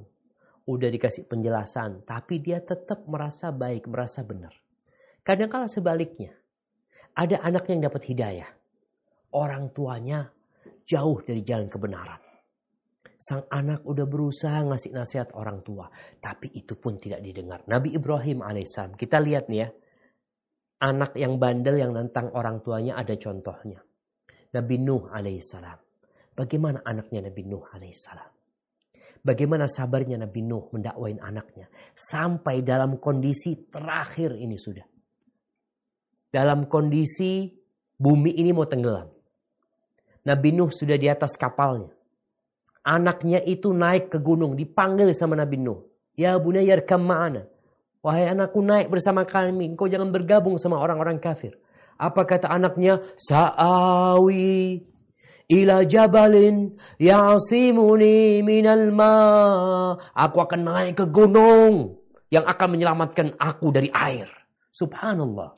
udah 0.71 0.87
dikasih 0.87 1.27
penjelasan, 1.27 2.07
tapi 2.07 2.39
dia 2.39 2.63
tetap 2.63 3.03
merasa 3.11 3.51
baik, 3.51 3.91
merasa 3.91 4.23
benar. 4.23 4.55
Kadangkala 5.19 5.67
sebaliknya, 5.67 6.31
ada 7.11 7.43
anak 7.43 7.67
yang 7.67 7.83
dapat 7.83 8.07
hidayah. 8.07 8.47
Orang 9.35 9.75
tuanya 9.75 10.31
jauh 10.87 11.19
dari 11.19 11.43
jalan 11.43 11.67
kebenaran. 11.67 12.23
Sang 13.19 13.51
anak 13.51 13.83
udah 13.83 14.07
berusaha 14.07 14.63
ngasih 14.63 14.95
nasihat 14.95 15.35
orang 15.35 15.59
tua. 15.59 15.91
Tapi 16.23 16.55
itu 16.55 16.79
pun 16.79 16.95
tidak 16.95 17.19
didengar. 17.19 17.67
Nabi 17.67 17.91
Ibrahim 17.91 18.39
alaihissalam. 18.39 18.95
Kita 18.95 19.19
lihat 19.19 19.51
nih 19.51 19.59
ya. 19.59 19.67
Anak 20.87 21.19
yang 21.19 21.35
bandel 21.35 21.75
yang 21.83 21.91
nantang 21.91 22.31
orang 22.31 22.63
tuanya 22.63 22.95
ada 22.95 23.11
contohnya. 23.19 23.83
Nabi 24.53 24.75
Nuh 24.81 25.09
alaihissalam. 25.13 25.79
Bagaimana 26.33 26.81
anaknya 26.85 27.29
Nabi 27.29 27.41
Nuh 27.45 27.65
alaihissalam? 27.69 28.31
Bagaimana 29.19 29.67
sabarnya 29.67 30.15
Nabi 30.15 30.41
Nuh 30.41 30.71
mendakwain 30.71 31.19
anaknya. 31.19 31.67
Sampai 31.93 32.63
dalam 32.63 32.97
kondisi 32.97 33.67
terakhir 33.67 34.39
ini 34.39 34.55
sudah. 34.55 34.87
Dalam 36.31 36.69
kondisi 36.71 37.51
bumi 37.99 38.31
ini 38.39 38.55
mau 38.55 38.69
tenggelam. 38.69 39.11
Nabi 40.23 40.49
Nuh 40.55 40.71
sudah 40.71 40.95
di 40.95 41.11
atas 41.11 41.35
kapalnya. 41.35 41.91
Anaknya 42.85 43.43
itu 43.43 43.75
naik 43.75 44.09
ke 44.09 44.17
gunung, 44.23 44.55
dipanggil 44.55 45.11
sama 45.11 45.35
Nabi 45.35 45.59
Nuh. 45.59 45.83
Ya 46.15 46.39
bunayyar 46.39 46.87
ma'ana. 46.87 47.43
Wahai 47.99 48.31
anakku 48.31 48.63
naik 48.63 48.87
bersama 48.87 49.27
kami, 49.27 49.75
engkau 49.75 49.91
jangan 49.91 50.07
bergabung 50.15 50.55
sama 50.55 50.79
orang-orang 50.79 51.19
kafir. 51.19 51.59
Apa 51.99 52.23
kata 52.23 52.47
anaknya? 52.47 53.03
Sa'awi 53.19 54.87
ila 55.51 55.83
jabalin 55.83 56.79
ya'simuni 56.95 58.39
minal 58.39 58.95
ma. 58.95 59.13
Aku 60.15 60.37
akan 60.39 60.61
naik 60.63 61.03
ke 61.03 61.05
gunung 61.11 61.99
yang 62.31 62.47
akan 62.47 62.67
menyelamatkan 62.79 63.35
aku 63.35 63.75
dari 63.75 63.91
air. 63.91 64.31
Subhanallah. 64.71 65.51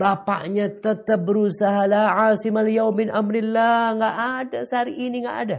Bapaknya 0.00 0.72
tetap 0.82 1.20
berusaha 1.20 1.84
la 1.84 2.32
asimal 2.32 2.66
yaumin 2.66 3.12
amrillah. 3.12 3.92
Nggak 4.00 4.16
ada 4.16 4.58
sehari 4.64 4.96
ini 4.96 5.20
nggak 5.20 5.38
ada 5.46 5.58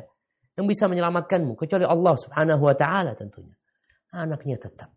yang 0.58 0.66
bisa 0.66 0.89
menyelamatkanmu 0.89 1.54
kecuali 1.54 1.86
Allah 1.86 2.18
Subhanahu 2.18 2.64
wa 2.66 2.76
taala 2.76 3.14
tentunya. 3.14 3.54
Anaknya 4.14 4.58
tetap. 4.58 4.89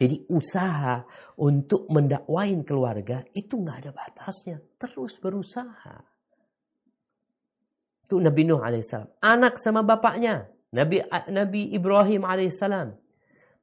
Jadi 0.00 0.16
usaha 0.32 1.04
untuk 1.36 1.84
mendakwain 1.92 2.64
keluarga 2.64 3.20
itu 3.36 3.60
nggak 3.60 3.84
ada 3.84 3.90
batasnya. 3.92 4.56
Terus 4.80 5.20
berusaha. 5.20 6.00
Itu 8.08 8.16
Nabi 8.16 8.48
Nuh 8.48 8.64
alaihissalam. 8.64 9.20
Anak 9.20 9.60
sama 9.60 9.84
bapaknya. 9.84 10.48
Nabi 10.72 11.04
Nabi 11.28 11.76
Ibrahim 11.76 12.24
alaihissalam. 12.24 12.96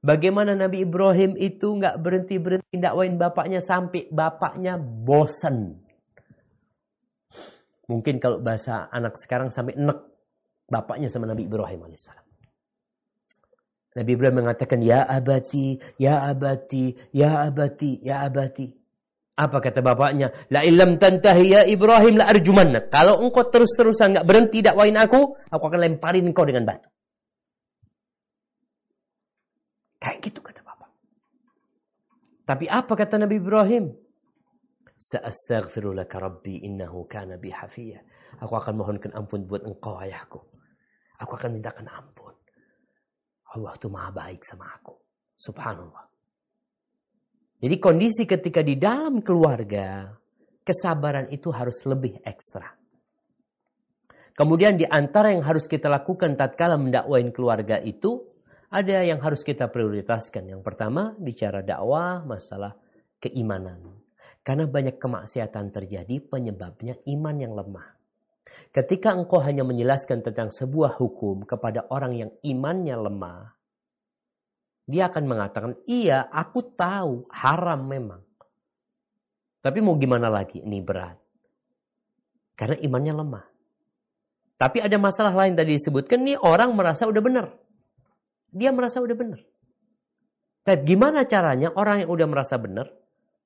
Bagaimana 0.06 0.54
Nabi 0.54 0.86
Ibrahim 0.86 1.34
itu 1.42 1.74
nggak 1.74 2.06
berhenti 2.06 2.38
berhenti 2.38 2.76
dakwain 2.78 3.18
bapaknya 3.18 3.58
sampai 3.58 4.06
bapaknya 4.14 4.78
bosan. 4.78 5.74
Mungkin 7.90 8.22
kalau 8.22 8.38
bahasa 8.38 8.86
anak 8.94 9.18
sekarang 9.18 9.50
sampai 9.50 9.74
nek 9.74 10.06
bapaknya 10.70 11.10
sama 11.10 11.26
Nabi 11.26 11.50
Ibrahim 11.50 11.90
alaihissalam. 11.90 12.27
Nabi 13.98 14.14
Ibrahim 14.14 14.46
mengatakan, 14.46 14.78
Ya 14.86 15.02
abati, 15.10 15.82
ya 15.98 16.30
abati, 16.30 16.94
ya 17.10 17.50
abati, 17.50 17.98
ya 18.06 18.30
abati. 18.30 18.70
Apa 19.38 19.58
kata 19.58 19.82
bapaknya? 19.82 20.34
La 20.54 20.62
ilam 20.62 21.02
tantahi 21.02 21.46
ya 21.50 21.62
Ibrahim 21.66 22.22
la 22.22 22.30
arjumanna. 22.30 22.90
Kalau 22.90 23.22
engkau 23.26 23.50
terus-terusan 23.50 24.14
nggak 24.14 24.26
berhenti 24.26 24.62
dakwain 24.62 24.98
aku, 24.98 25.38
aku 25.50 25.64
akan 25.66 25.82
lemparin 25.82 26.26
engkau 26.30 26.46
dengan 26.46 26.66
batu. 26.66 26.90
Kayak 30.02 30.30
gitu 30.30 30.42
kata 30.42 30.62
bapak. 30.66 30.90
Tapi 32.46 32.66
apa 32.70 32.94
kata 32.94 33.22
Nabi 33.22 33.38
Ibrahim? 33.38 33.94
Sa'astaghfiru 34.98 35.94
laka 35.94 36.18
rabbi 36.18 36.66
innahu 36.66 37.06
kana 37.06 37.38
bi 37.38 37.54
hafiyah. 37.54 38.02
Aku 38.42 38.58
akan 38.58 38.74
mohonkan 38.82 39.14
ampun 39.14 39.46
buat 39.46 39.62
engkau 39.62 40.02
ayahku. 40.02 40.42
Aku 41.22 41.32
akan 41.38 41.62
mintakan 41.62 41.86
ampun. 41.90 42.27
Allah 43.58 43.74
itu 43.74 43.90
maha 43.90 44.14
baik 44.14 44.46
sama 44.46 44.70
aku. 44.78 44.94
Subhanallah. 45.34 46.06
Jadi 47.58 47.76
kondisi 47.82 48.30
ketika 48.30 48.62
di 48.62 48.78
dalam 48.78 49.26
keluarga, 49.26 50.14
kesabaran 50.62 51.34
itu 51.34 51.50
harus 51.50 51.82
lebih 51.90 52.22
ekstra. 52.22 52.78
Kemudian 54.38 54.78
di 54.78 54.86
antara 54.86 55.34
yang 55.34 55.42
harus 55.42 55.66
kita 55.66 55.90
lakukan 55.90 56.38
tatkala 56.38 56.78
mendakwain 56.78 57.34
keluarga 57.34 57.82
itu, 57.82 58.22
ada 58.70 59.02
yang 59.02 59.18
harus 59.18 59.42
kita 59.42 59.66
prioritaskan. 59.74 60.54
Yang 60.54 60.62
pertama, 60.62 61.18
bicara 61.18 61.66
dakwah 61.66 62.22
masalah 62.22 62.78
keimanan. 63.18 63.98
Karena 64.46 64.70
banyak 64.70 65.02
kemaksiatan 65.02 65.74
terjadi 65.74 66.22
penyebabnya 66.30 67.02
iman 67.10 67.36
yang 67.42 67.58
lemah. 67.58 67.97
Ketika 68.72 69.16
engkau 69.16 69.42
hanya 69.42 69.66
menjelaskan 69.66 70.22
tentang 70.22 70.54
sebuah 70.54 71.00
hukum 71.02 71.48
kepada 71.48 71.88
orang 71.90 72.14
yang 72.14 72.32
imannya 72.46 72.96
lemah, 72.96 73.58
dia 74.88 75.12
akan 75.12 75.24
mengatakan, 75.28 75.72
iya 75.84 76.30
aku 76.32 76.64
tahu 76.78 77.28
haram 77.34 77.84
memang. 77.84 78.24
Tapi 79.60 79.84
mau 79.84 80.00
gimana 80.00 80.32
lagi, 80.32 80.64
ini 80.64 80.80
berat. 80.80 81.20
Karena 82.56 82.80
imannya 82.80 83.14
lemah. 83.14 83.46
Tapi 84.58 84.82
ada 84.82 84.98
masalah 84.98 85.36
lain 85.36 85.54
tadi 85.60 85.76
disebutkan, 85.76 86.24
nih 86.24 86.40
orang 86.40 86.72
merasa 86.74 87.04
udah 87.06 87.22
benar. 87.22 87.52
Dia 88.50 88.72
merasa 88.72 89.04
udah 89.04 89.14
benar. 89.14 89.42
Tapi 90.64 90.84
gimana 90.88 91.28
caranya 91.28 91.72
orang 91.76 92.04
yang 92.04 92.10
udah 92.12 92.28
merasa 92.28 92.56
benar, 92.56 92.92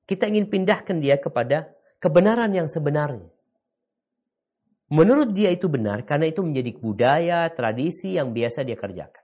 kita 0.05 0.29
ingin 0.29 0.49
pindahkan 0.49 0.97
dia 1.01 1.17
kepada 1.17 1.73
kebenaran 2.01 2.49
yang 2.53 2.65
sebenarnya. 2.69 3.29
Menurut 4.91 5.31
dia 5.31 5.55
itu 5.55 5.71
benar 5.71 6.03
karena 6.03 6.27
itu 6.27 6.43
menjadi 6.43 6.75
budaya, 6.75 7.47
tradisi 7.55 8.19
yang 8.19 8.35
biasa 8.35 8.67
dia 8.67 8.75
kerjakan. 8.75 9.23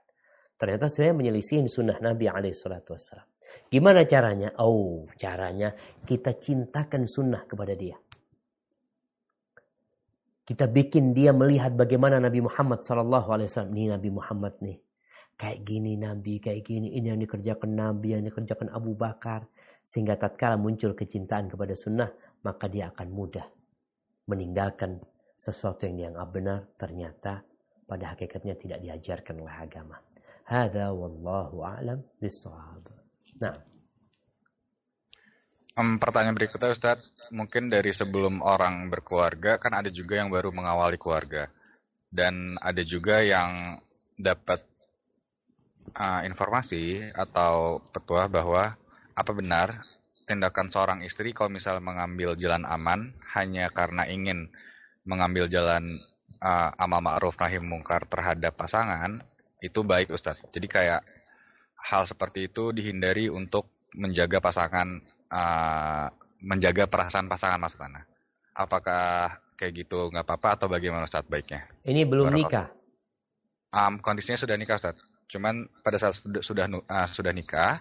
Ternyata 0.56 0.88
saya 0.88 1.12
menyelisihin 1.12 1.68
sunnah 1.68 2.00
Nabi 2.00 2.26
alaihissalatu 2.26 2.96
wassalam. 2.96 3.28
Gimana 3.68 4.08
caranya? 4.08 4.56
Oh, 4.58 5.04
caranya 5.20 5.76
kita 6.08 6.40
cintakan 6.40 7.04
sunnah 7.04 7.44
kepada 7.44 7.76
dia. 7.76 8.00
Kita 10.48 10.64
bikin 10.64 11.12
dia 11.12 11.36
melihat 11.36 11.76
bagaimana 11.76 12.16
Nabi 12.16 12.40
Muhammad 12.40 12.80
sallallahu 12.80 13.28
alaihi. 13.28 13.52
Nih 13.68 13.92
Nabi 13.92 14.08
Muhammad 14.08 14.56
nih. 14.64 14.80
Kayak 15.36 15.68
gini 15.68 15.92
Nabi, 16.00 16.40
kayak 16.40 16.64
gini. 16.64 16.96
Ini 16.96 17.12
yang 17.12 17.20
dikerjakan 17.20 17.70
Nabi, 17.76 18.16
yang 18.16 18.24
dikerjakan 18.24 18.72
Abu 18.72 18.96
Bakar. 18.96 19.44
Sehingga 19.84 20.16
tatkala 20.16 20.56
muncul 20.56 20.96
kecintaan 20.96 21.52
kepada 21.52 21.76
sunnah, 21.76 22.08
maka 22.40 22.66
dia 22.72 22.88
akan 22.88 23.08
mudah 23.12 23.44
meninggalkan 24.28 25.00
sesuatu 25.38 25.86
yang 25.86 25.96
dianggap 25.96 26.28
benar 26.34 26.60
ternyata 26.74 27.46
pada 27.86 28.12
hakikatnya 28.12 28.58
tidak 28.58 28.78
diajarkan 28.82 29.38
oleh 29.38 29.54
agama. 29.54 29.96
Hada 30.44 30.90
wallahu 30.90 31.62
a'lam 31.62 32.02
bissawab. 32.18 32.90
Nah. 33.38 33.54
Pertanyaan 35.78 36.34
berikutnya 36.34 36.74
Ustaz, 36.74 36.98
mungkin 37.30 37.70
dari 37.70 37.94
sebelum 37.94 38.42
orang 38.42 38.90
berkeluarga 38.90 39.62
kan 39.62 39.78
ada 39.78 39.94
juga 39.94 40.18
yang 40.18 40.26
baru 40.26 40.50
mengawali 40.50 40.98
keluarga 40.98 41.46
dan 42.10 42.58
ada 42.58 42.82
juga 42.82 43.22
yang 43.22 43.78
dapat 44.18 44.66
uh, 45.94 46.26
informasi 46.26 47.14
atau 47.14 47.78
petua 47.94 48.26
bahwa 48.26 48.74
apa 49.14 49.30
benar 49.30 49.86
tindakan 50.26 50.66
seorang 50.66 51.00
istri 51.06 51.30
kalau 51.30 51.54
misal 51.54 51.78
mengambil 51.78 52.34
jalan 52.34 52.66
aman 52.66 53.14
hanya 53.38 53.70
karena 53.70 54.02
ingin 54.10 54.50
mengambil 55.08 55.48
jalan 55.48 56.04
uh, 56.44 56.70
amal 56.76 57.00
ma'ruf 57.00 57.40
nahi 57.40 57.56
mungkar 57.64 58.04
terhadap 58.04 58.52
pasangan 58.54 59.24
itu 59.64 59.80
baik 59.80 60.12
Ustadz. 60.12 60.44
Jadi 60.52 60.68
kayak 60.68 61.00
hal 61.80 62.04
seperti 62.04 62.52
itu 62.52 62.70
dihindari 62.70 63.32
untuk 63.32 63.72
menjaga 63.96 64.38
pasangan 64.44 65.00
uh, 65.32 66.06
menjaga 66.44 66.84
perasaan 66.86 67.26
pasangan 67.26 67.58
Mas 67.58 67.74
Tanah. 67.74 68.04
Apakah 68.52 69.40
kayak 69.56 69.86
gitu 69.86 70.12
nggak 70.12 70.28
apa-apa 70.28 70.48
atau 70.60 70.66
bagaimana 70.68 71.08
Ustadz 71.08 71.26
baiknya? 71.26 71.64
Ini 71.88 72.04
belum 72.04 72.28
Berapa? 72.28 72.38
nikah. 72.38 72.66
Um, 73.72 73.98
kondisinya 74.04 74.36
sudah 74.38 74.60
nikah 74.60 74.76
Ustadz. 74.76 75.02
Cuman 75.32 75.66
pada 75.80 75.96
saat 75.96 76.20
sudah 76.20 76.44
sudah, 76.44 76.64
uh, 76.68 77.08
sudah 77.08 77.32
nikah 77.32 77.80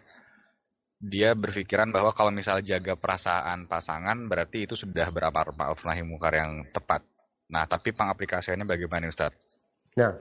dia 0.98 1.38
berpikiran 1.38 1.94
bahwa 1.94 2.10
kalau 2.10 2.34
misalnya 2.34 2.66
jaga 2.66 2.98
perasaan 2.98 3.70
pasangan 3.70 4.18
berarti 4.26 4.66
itu 4.66 4.74
sudah 4.74 5.14
beramar 5.14 5.54
ma'ruf 5.54 5.86
nahi 5.86 6.02
mungkar 6.02 6.34
yang 6.34 6.66
tepat. 6.74 7.06
Nah, 7.48 7.64
tapi 7.64 7.95
pengaplikasiannya 7.95 8.68
bagaimana 8.68 9.08
Ustaz? 9.08 9.32
Nah, 9.95 10.20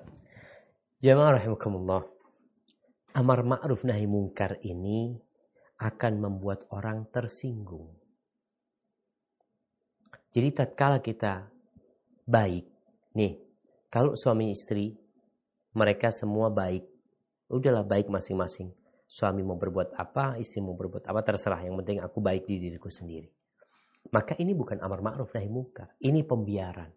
jemaah 1.03 1.43
rahimakumullah. 1.43 2.07
Amar 3.17 3.43
ma'ruf 3.43 3.83
nahi 3.83 4.07
mungkar 4.07 4.61
ini 4.63 5.19
akan 5.83 6.13
membuat 6.23 6.69
orang 6.71 7.09
tersinggung. 7.11 7.91
Jadi 10.37 10.49
tatkala 10.53 11.01
kita 11.01 11.49
baik, 12.29 12.69
nih, 13.17 13.41
kalau 13.89 14.13
suami 14.13 14.53
istri 14.53 14.93
mereka 15.73 16.13
semua 16.13 16.53
baik, 16.53 16.85
udahlah 17.49 17.83
baik 17.83 18.13
masing-masing. 18.13 18.69
Suami 19.07 19.41
mau 19.41 19.57
berbuat 19.57 19.97
apa, 19.97 20.37
istri 20.37 20.61
mau 20.61 20.77
berbuat 20.77 21.09
apa, 21.09 21.25
terserah. 21.25 21.63
Yang 21.65 21.75
penting 21.83 21.99
aku 22.05 22.19
baik 22.21 22.45
di 22.45 22.59
diriku 22.59 22.93
sendiri. 22.93 23.31
Maka 24.13 24.37
ini 24.39 24.53
bukan 24.53 24.79
amar 24.83 25.01
ma'ruf 25.01 25.33
nahi 25.33 25.49
mungkar. 25.49 25.95
Ini 25.99 26.27
pembiaran. 26.27 26.91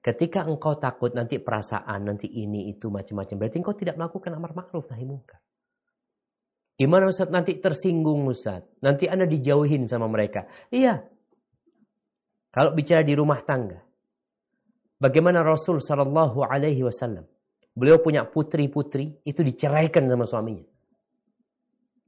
Ketika 0.00 0.46
engkau 0.46 0.78
takut 0.78 1.10
nanti 1.12 1.42
perasaan, 1.42 2.06
nanti 2.06 2.30
ini, 2.30 2.70
itu, 2.70 2.88
macam-macam. 2.88 3.36
Berarti 3.42 3.56
engkau 3.58 3.74
tidak 3.74 3.98
melakukan 3.98 4.38
amar 4.38 4.54
ma'ruf 4.54 4.86
nahi 4.86 5.02
mungkar. 5.02 5.42
Gimana 6.76 7.08
Ustaz 7.08 7.32
nanti 7.32 7.56
tersinggung 7.56 8.28
Ustaz? 8.28 8.62
Nanti 8.84 9.08
Anda 9.08 9.24
dijauhin 9.24 9.88
sama 9.88 10.06
mereka. 10.06 10.44
Iya. 10.68 11.08
Kalau 12.52 12.76
bicara 12.76 13.00
di 13.00 13.16
rumah 13.16 13.40
tangga. 13.42 13.80
Bagaimana 14.96 15.44
Rasul 15.44 15.80
Shallallahu 15.80 16.44
Alaihi 16.44 16.84
Wasallam? 16.84 17.24
Beliau 17.76 18.00
punya 18.00 18.24
putri-putri 18.24 19.20
itu 19.24 19.40
diceraikan 19.44 20.08
sama 20.08 20.24
suaminya. 20.24 20.64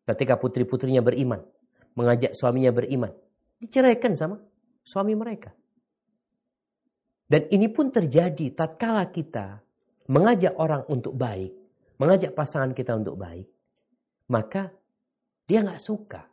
Ketika 0.09 0.41
putri-putrinya 0.41 1.05
beriman, 1.05 1.45
mengajak 1.93 2.33
suaminya 2.33 2.73
beriman, 2.73 3.13
diceraikan 3.61 4.17
sama 4.17 4.41
suami 4.81 5.13
mereka. 5.13 5.53
Dan 7.29 7.45
ini 7.53 7.69
pun 7.69 7.93
terjadi 7.93 8.57
tatkala 8.57 9.13
kita 9.13 9.61
mengajak 10.09 10.57
orang 10.57 10.89
untuk 10.89 11.13
baik, 11.13 11.53
mengajak 12.01 12.33
pasangan 12.33 12.73
kita 12.73 12.97
untuk 12.97 13.21
baik, 13.21 13.45
maka 14.33 14.73
dia 15.45 15.61
nggak 15.61 15.85
suka. 15.85 16.25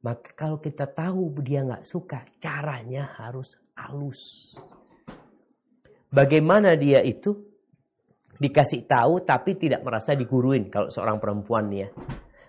Maka 0.00 0.32
kalau 0.32 0.56
kita 0.64 0.88
tahu 0.88 1.28
dia 1.44 1.60
nggak 1.60 1.84
suka, 1.84 2.24
caranya 2.40 3.12
harus 3.20 3.52
halus. 3.76 4.52
Bagaimana 6.08 6.72
dia 6.72 7.04
itu 7.04 7.36
dikasih 8.40 8.88
tahu 8.88 9.24
tapi 9.28 9.60
tidak 9.60 9.84
merasa 9.84 10.16
diguruin 10.16 10.72
kalau 10.72 10.88
seorang 10.88 11.20
perempuan 11.20 11.68
ya. 11.68 11.88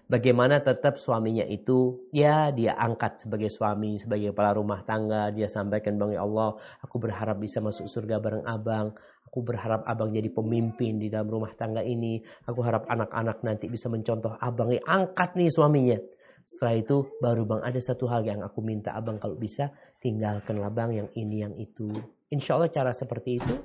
Bagaimana 0.05 0.61
tetap 0.61 1.01
suaminya 1.01 1.41
itu 1.49 2.05
ya 2.13 2.53
dia 2.53 2.77
angkat 2.77 3.25
sebagai 3.25 3.49
suami, 3.49 3.97
sebagai 3.97 4.37
kepala 4.37 4.53
rumah 4.53 4.85
tangga, 4.85 5.33
dia 5.33 5.49
sampaikan 5.49 5.97
bang 5.97 6.13
ya 6.13 6.21
Allah, 6.21 6.53
aku 6.85 7.01
berharap 7.01 7.41
bisa 7.41 7.57
masuk 7.57 7.89
surga 7.89 8.21
bareng 8.21 8.45
abang, 8.45 8.93
aku 9.25 9.41
berharap 9.41 9.81
abang 9.89 10.13
jadi 10.13 10.29
pemimpin 10.29 11.01
di 11.01 11.09
dalam 11.09 11.25
rumah 11.33 11.57
tangga 11.57 11.81
ini, 11.81 12.21
aku 12.45 12.61
harap 12.61 12.85
anak-anak 12.85 13.41
nanti 13.41 13.65
bisa 13.65 13.89
mencontoh 13.89 14.37
abang, 14.37 14.69
ya 14.69 14.81
angkat 14.85 15.33
nih 15.33 15.49
suaminya. 15.49 15.97
Setelah 16.45 16.75
itu 16.77 16.97
baru 17.17 17.41
bang 17.49 17.61
ada 17.65 17.81
satu 17.81 18.05
hal 18.05 18.21
yang 18.21 18.45
aku 18.45 18.61
minta 18.61 18.93
abang 18.93 19.17
kalau 19.17 19.33
bisa 19.33 19.73
tinggalkanlah 19.97 20.69
bang 20.69 21.01
yang 21.01 21.09
ini 21.17 21.41
yang 21.41 21.57
itu 21.57 21.89
Insya 22.33 22.57
Allah 22.57 22.73
cara 22.73 22.91
seperti 22.91 23.37
itu 23.37 23.55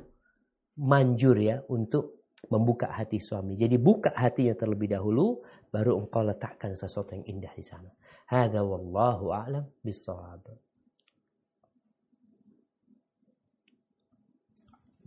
manjur 0.81 1.37
ya 1.41 1.65
untuk 1.73 2.23
membuka 2.49 2.89
hati 2.89 3.21
suami. 3.21 3.57
Jadi 3.57 3.77
buka 3.77 4.13
hatinya 4.17 4.57
terlebih 4.57 4.97
dahulu, 4.97 5.45
baru 5.71 5.97
engkau 5.99 6.27
letakkan 6.27 6.75
sesuatu 6.75 7.15
yang 7.15 7.25
indah 7.27 7.55
di 7.55 7.65
sana. 7.65 7.91
Hada 8.27 8.63
wallahu 8.63 9.31
a'lam 9.35 9.67
bisawab. 9.83 10.43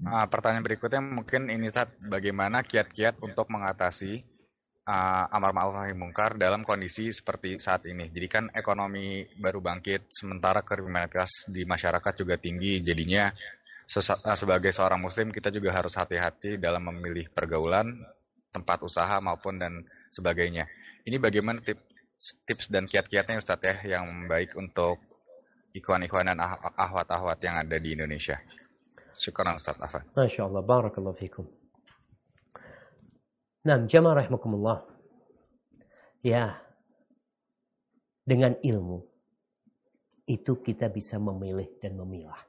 Nah, 0.03 0.28
pertanyaan 0.28 0.68
berikutnya 0.68 0.99
mungkin 0.99 1.47
ini 1.47 1.72
saat 1.72 1.95
bagaimana 2.03 2.59
kiat-kiat 2.59 3.24
untuk 3.24 3.47
mengatasi 3.47 4.20
uh, 4.84 5.32
amar 5.32 5.55
ma'ruf 5.55 5.80
nahi 5.80 5.95
mungkar 5.95 6.36
dalam 6.36 6.68
kondisi 6.68 7.07
seperti 7.07 7.55
saat 7.55 7.88
ini. 7.88 8.11
Jadi 8.11 8.28
kan 8.28 8.43
ekonomi 8.51 9.24
baru 9.39 9.64
bangkit, 9.64 10.11
sementara 10.11 10.59
kriminalitas 10.59 11.47
di 11.47 11.64
masyarakat 11.64 12.14
juga 12.20 12.36
tinggi. 12.36 12.84
Jadinya 12.84 13.32
uh, 13.32 14.36
sebagai 14.36 14.76
seorang 14.76 14.99
muslim 14.99 15.32
kita 15.32 15.47
juga 15.55 15.72
harus 15.72 15.95
hati-hati 15.95 16.59
dalam 16.59 16.84
memilih 16.91 17.32
pergaulan, 17.32 18.03
tempat 18.51 18.84
usaha 18.84 19.24
maupun 19.24 19.55
dan 19.55 19.88
sebagainya. 20.14 20.70
Ini 21.09 21.18
bagaimana 21.18 21.59
tips, 21.66 22.45
tips 22.45 22.66
dan 22.70 22.86
kiat-kiatnya 22.86 23.41
Ustaz 23.41 23.59
ya 23.66 23.97
yang 23.97 24.30
baik 24.30 24.53
untuk 24.53 25.01
ikhwan-ikhwan 25.74 26.30
dan 26.30 26.38
ah, 26.38 26.55
ahwat-ahwat 26.78 27.41
yang 27.41 27.57
ada 27.57 27.82
di 27.82 27.97
Indonesia. 27.97 28.38
Syukur 29.18 29.49
Ustaz 29.49 29.78
Afan. 29.82 30.05
Masya 30.14 30.45
Allah, 30.45 30.61
barakallahu 30.61 31.18
fikum. 31.18 31.45
Nah, 33.66 33.82
jamaah 33.88 34.24
rahimakumullah. 34.24 34.86
Ya, 36.24 36.61
dengan 38.24 38.55
ilmu 38.64 39.03
itu 40.24 40.64
kita 40.64 40.88
bisa 40.88 41.20
memilih 41.20 41.68
dan 41.84 41.99
memilah. 41.99 42.39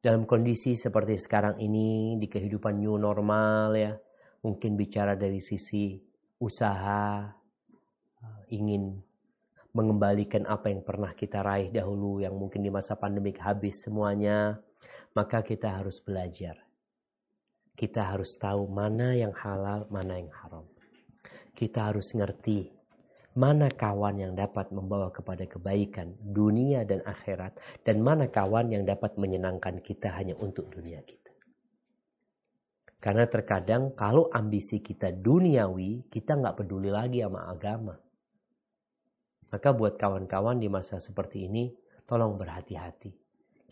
Dalam 0.00 0.26
kondisi 0.26 0.74
seperti 0.74 1.14
sekarang 1.20 1.60
ini 1.62 2.18
di 2.18 2.26
kehidupan 2.26 2.82
new 2.82 2.98
normal 2.98 3.76
ya, 3.78 3.92
mungkin 4.40 4.76
bicara 4.76 5.16
dari 5.16 5.38
sisi 5.38 6.00
usaha 6.40 7.28
eh, 8.20 8.42
ingin 8.56 8.96
mengembalikan 9.70 10.48
apa 10.50 10.72
yang 10.72 10.82
pernah 10.82 11.14
kita 11.14 11.44
raih 11.44 11.70
dahulu 11.70 12.18
yang 12.18 12.34
mungkin 12.34 12.64
di 12.64 12.70
masa 12.74 12.98
pandemik 12.98 13.38
habis 13.38 13.86
semuanya, 13.86 14.58
maka 15.14 15.46
kita 15.46 15.70
harus 15.70 16.02
belajar 16.02 16.58
kita 17.80 18.12
harus 18.12 18.36
tahu 18.36 18.68
mana 18.68 19.16
yang 19.16 19.32
halal, 19.32 19.88
mana 19.88 20.20
yang 20.20 20.28
haram. 20.44 20.68
Kita 21.56 21.88
harus 21.88 22.12
ngerti 22.12 22.68
mana 23.32 23.72
kawan 23.72 24.20
yang 24.20 24.32
dapat 24.36 24.68
membawa 24.68 25.08
kepada 25.08 25.48
kebaikan 25.48 26.12
dunia 26.20 26.84
dan 26.84 27.00
akhirat 27.08 27.56
dan 27.80 28.04
mana 28.04 28.28
kawan 28.28 28.68
yang 28.68 28.84
dapat 28.84 29.16
menyenangkan 29.16 29.80
kita 29.80 30.12
hanya 30.12 30.36
untuk 30.36 30.68
dunia 30.68 31.00
kita. 31.08 31.19
Karena 33.00 33.24
terkadang 33.24 33.96
kalau 33.96 34.28
ambisi 34.28 34.84
kita 34.84 35.08
duniawi, 35.08 36.12
kita 36.12 36.36
nggak 36.36 36.60
peduli 36.60 36.92
lagi 36.92 37.24
sama 37.24 37.48
agama. 37.48 37.96
Maka 39.50 39.68
buat 39.72 39.96
kawan-kawan 39.96 40.60
di 40.60 40.68
masa 40.68 41.00
seperti 41.00 41.48
ini, 41.48 41.72
tolong 42.04 42.36
berhati-hati. 42.36 43.10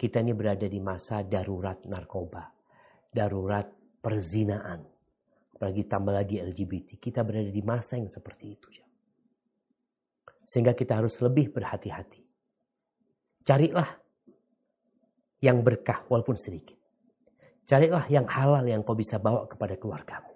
Kita 0.01 0.25
ini 0.25 0.33
berada 0.33 0.65
di 0.65 0.81
masa 0.81 1.21
darurat 1.21 1.85
narkoba, 1.85 2.49
darurat 3.13 3.69
perzinaan. 4.01 4.81
Apalagi 5.59 5.83
tambah 5.91 6.15
lagi 6.15 6.41
LGBT. 6.41 6.97
Kita 6.97 7.21
berada 7.21 7.51
di 7.51 7.63
masa 7.67 8.01
yang 8.01 8.09
seperti 8.09 8.47
itu. 8.49 8.69
Sehingga 10.49 10.73
kita 10.73 11.03
harus 11.03 11.19
lebih 11.21 11.53
berhati-hati. 11.53 12.23
Carilah 13.45 13.91
yang 15.45 15.61
berkah 15.61 16.07
walaupun 16.09 16.39
sedikit. 16.39 16.78
Carilah 17.69 18.09
yang 18.09 18.25
halal 18.25 18.65
yang 18.65 18.81
kau 18.81 18.97
bisa 18.97 19.21
bawa 19.21 19.45
kepada 19.45 19.77
keluargamu. 19.77 20.33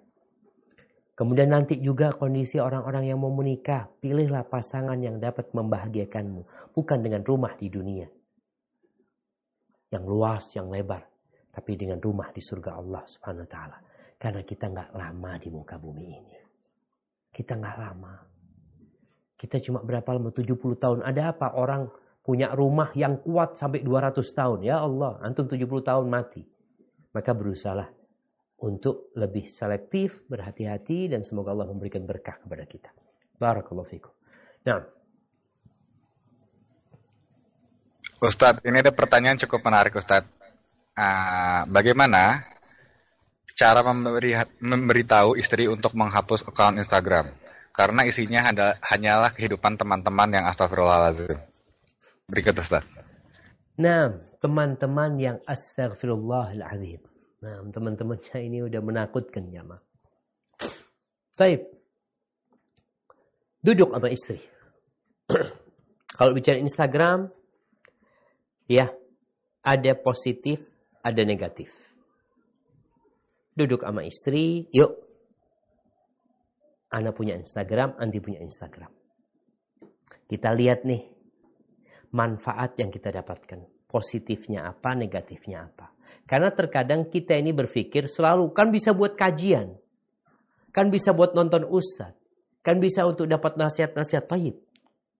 Kemudian 1.17 1.49
nanti 1.49 1.81
juga 1.81 2.13
kondisi 2.13 2.61
orang-orang 2.61 3.09
yang 3.09 3.17
mau 3.17 3.33
menikah. 3.33 3.89
Pilihlah 4.01 4.45
pasangan 4.45 4.97
yang 5.01 5.17
dapat 5.17 5.49
membahagiakanmu. 5.49 6.71
Bukan 6.77 7.01
dengan 7.01 7.25
rumah 7.25 7.57
di 7.57 7.73
dunia. 7.73 8.05
Yang 9.89 10.03
luas, 10.05 10.45
yang 10.53 10.69
lebar 10.69 11.13
tapi 11.53 11.77
dengan 11.77 12.01
rumah 12.01 12.33
di 12.33 12.41
surga 12.41 12.81
Allah 12.81 13.05
Subhanahu 13.05 13.45
wa 13.45 13.51
taala. 13.53 13.77
Karena 14.17 14.41
kita 14.41 14.73
nggak 14.73 14.89
lama 14.97 15.31
di 15.37 15.49
muka 15.53 15.77
bumi 15.77 16.05
ini. 16.09 16.37
Kita 17.29 17.53
nggak 17.53 17.77
lama. 17.77 18.13
Kita 19.37 19.61
cuma 19.61 19.85
berapa 19.85 20.09
lama? 20.17 20.33
70 20.33 20.57
tahun. 20.81 20.99
Ada 21.05 21.37
apa 21.37 21.53
orang 21.53 21.91
punya 22.25 22.49
rumah 22.57 22.89
yang 22.97 23.21
kuat 23.21 23.59
sampai 23.59 23.85
200 23.85 24.17
tahun? 24.33 24.59
Ya 24.65 24.81
Allah, 24.81 25.21
antum 25.21 25.45
70 25.45 25.61
tahun 25.85 26.07
mati. 26.09 26.41
Maka 27.13 27.31
berusahalah 27.31 27.89
untuk 28.63 29.13
lebih 29.13 29.45
selektif, 29.45 30.25
berhati-hati 30.25 31.13
dan 31.13 31.21
semoga 31.21 31.53
Allah 31.53 31.69
memberikan 31.69 32.03
berkah 32.07 32.39
kepada 32.41 32.65
kita. 32.65 32.89
Barakallahu 33.37 33.85
fikum. 33.85 34.13
Nah, 34.63 34.81
Ustadz, 38.23 38.63
ini 38.63 38.79
ada 38.79 38.95
pertanyaan 38.95 39.35
cukup 39.35 39.67
menarik 39.67 39.99
Ustadz 39.99 40.31
uh, 40.95 41.67
bagaimana 41.67 42.39
cara 43.53 43.83
memberi, 43.83 44.33
memberitahu 44.63 45.35
istri 45.35 45.67
untuk 45.67 45.91
menghapus 45.93 46.47
akun 46.47 46.79
Instagram 46.79 47.35
karena 47.73 48.05
isinya 48.05 48.47
ada, 48.47 48.77
hanyalah 48.85 49.33
kehidupan 49.33 49.75
teman-teman 49.75 50.29
yang 50.29 50.45
astagfirullahaladzim. 50.45 51.41
Berikut 52.29 52.53
Ustaz. 52.61 52.85
Nah, 53.75 54.13
teman-teman 54.43 55.15
yang 55.15 55.37
astagfirullahaladzim. 55.47 56.99
Nah, 57.39 57.63
teman-temannya 57.71 58.37
ini 58.51 58.59
udah 58.67 58.81
menakutkan 58.83 59.47
ya, 59.47 59.63
Ma. 59.63 59.79
Baik. 61.39 61.63
Duduk 63.63 63.95
sama 63.95 64.11
istri. 64.11 64.43
Kalau 66.19 66.35
bicara 66.35 66.59
Instagram, 66.59 67.31
ya 68.67 68.91
ada 69.63 69.91
positif, 69.95 70.59
ada 70.99 71.23
negatif. 71.23 71.71
Duduk 73.55 73.87
sama 73.87 74.03
istri, 74.03 74.67
yuk. 74.75 74.91
Ana 76.93 77.15
punya 77.15 77.39
Instagram, 77.39 77.97
Anti 77.97 78.19
punya 78.21 78.43
Instagram. 78.43 78.91
Kita 80.29 80.53
lihat 80.53 80.85
nih, 80.85 81.01
manfaat 82.13 82.77
yang 82.77 82.93
kita 82.93 83.09
dapatkan. 83.09 83.72
Positifnya 83.93 84.73
apa, 84.73 84.97
negatifnya 84.97 85.69
apa. 85.69 85.93
Karena 86.25 86.49
terkadang 86.49 87.13
kita 87.13 87.37
ini 87.37 87.53
berpikir 87.53 88.09
selalu, 88.09 88.49
kan 88.49 88.73
bisa 88.73 88.89
buat 88.89 89.13
kajian. 89.13 89.77
Kan 90.73 90.89
bisa 90.89 91.13
buat 91.13 91.37
nonton 91.37 91.69
ustadz. 91.69 92.17
Kan 92.65 92.81
bisa 92.81 93.05
untuk 93.05 93.29
dapat 93.29 93.53
nasihat-nasihat 93.53 94.25
taib. 94.25 94.57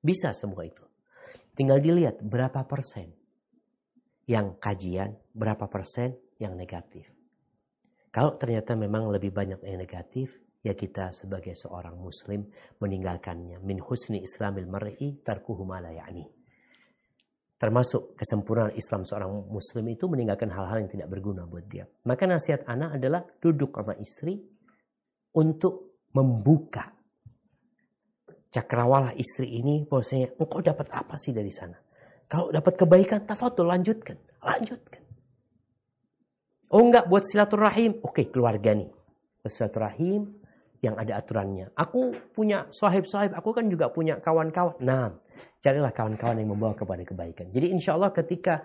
Bisa 0.01 0.33
semua 0.33 0.65
itu. 0.65 0.81
Tinggal 1.53 1.85
dilihat 1.85 2.17
berapa 2.17 2.65
persen 2.65 3.13
yang 4.25 4.57
kajian, 4.57 5.13
berapa 5.37 5.69
persen 5.69 6.17
yang 6.41 6.57
negatif. 6.57 7.13
Kalau 8.09 8.33
ternyata 8.39 8.73
memang 8.73 9.11
lebih 9.13 9.29
banyak 9.29 9.61
yang 9.61 9.77
negatif, 9.77 10.33
ya 10.63 10.73
kita 10.73 11.11
sebagai 11.13 11.53
seorang 11.53 11.99
muslim 11.99 12.47
meninggalkannya. 12.81 13.61
Min 13.61 13.77
husni 13.83 14.23
islamil 14.23 14.65
mar'i 14.65 15.19
tarkuhu 15.21 15.61
ma 15.61 15.83
ya'ni. 15.83 16.42
Termasuk 17.63 18.19
kesempurnaan 18.19 18.75
Islam 18.75 19.07
seorang 19.07 19.47
muslim 19.47 19.87
itu 19.87 20.03
meninggalkan 20.11 20.51
hal-hal 20.51 20.83
yang 20.83 20.91
tidak 20.91 21.07
berguna 21.07 21.47
buat 21.47 21.63
dia. 21.63 21.87
Maka 22.03 22.27
nasihat 22.27 22.67
anak 22.67 22.99
adalah 22.99 23.23
duduk 23.39 23.71
sama 23.71 23.95
istri 24.03 24.35
untuk 25.31 26.03
membuka 26.11 26.91
cakrawala 28.51 29.15
istri 29.15 29.63
ini 29.63 29.87
bahwasanya 29.87 30.35
engkau 30.35 30.59
dapat 30.59 30.91
apa 30.91 31.15
sih 31.15 31.31
dari 31.31 31.47
sana? 31.55 31.79
Kalau 32.27 32.51
dapat 32.51 32.75
kebaikan, 32.75 33.23
tafadhol 33.23 33.71
lanjutkan, 33.71 34.19
lanjutkan. 34.43 34.99
Oh 36.67 36.83
enggak 36.83 37.07
buat 37.07 37.23
silaturahim. 37.23 38.03
Oke, 38.03 38.27
keluarga 38.27 38.75
nih. 38.75 38.91
Silaturahim 39.47 40.35
yang 40.83 40.99
ada 40.99 41.15
aturannya. 41.15 41.71
Aku 41.79 42.11
punya 42.35 42.67
sahib-sahib, 42.75 43.31
aku 43.31 43.55
kan 43.55 43.71
juga 43.71 43.87
punya 43.87 44.19
kawan-kawan. 44.19 44.75
Nah, 44.83 45.15
carilah 45.63 45.91
kawan-kawan 45.91 46.39
yang 46.39 46.51
membawa 46.51 46.73
kepada 46.75 47.03
kebaikan. 47.05 47.49
Jadi 47.53 47.71
insya 47.71 47.95
Allah 47.95 48.11
ketika 48.11 48.63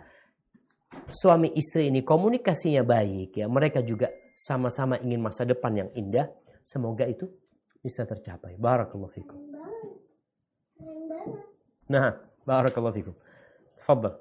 suami 1.08 1.52
istri 1.54 1.88
ini 1.92 2.02
komunikasinya 2.02 2.82
baik, 2.84 3.38
ya 3.38 3.46
mereka 3.46 3.84
juga 3.84 4.08
sama-sama 4.38 5.00
ingin 5.02 5.20
masa 5.20 5.42
depan 5.44 5.74
yang 5.74 5.90
indah. 5.98 6.30
Semoga 6.62 7.08
itu 7.08 7.26
bisa 7.80 8.04
tercapai. 8.04 8.54
Barakallahu 8.60 9.12
fikum. 9.12 9.38
Nah, 11.88 12.12
barakallahu 12.44 12.94
fikum. 12.94 13.14
Fadal. 13.88 14.20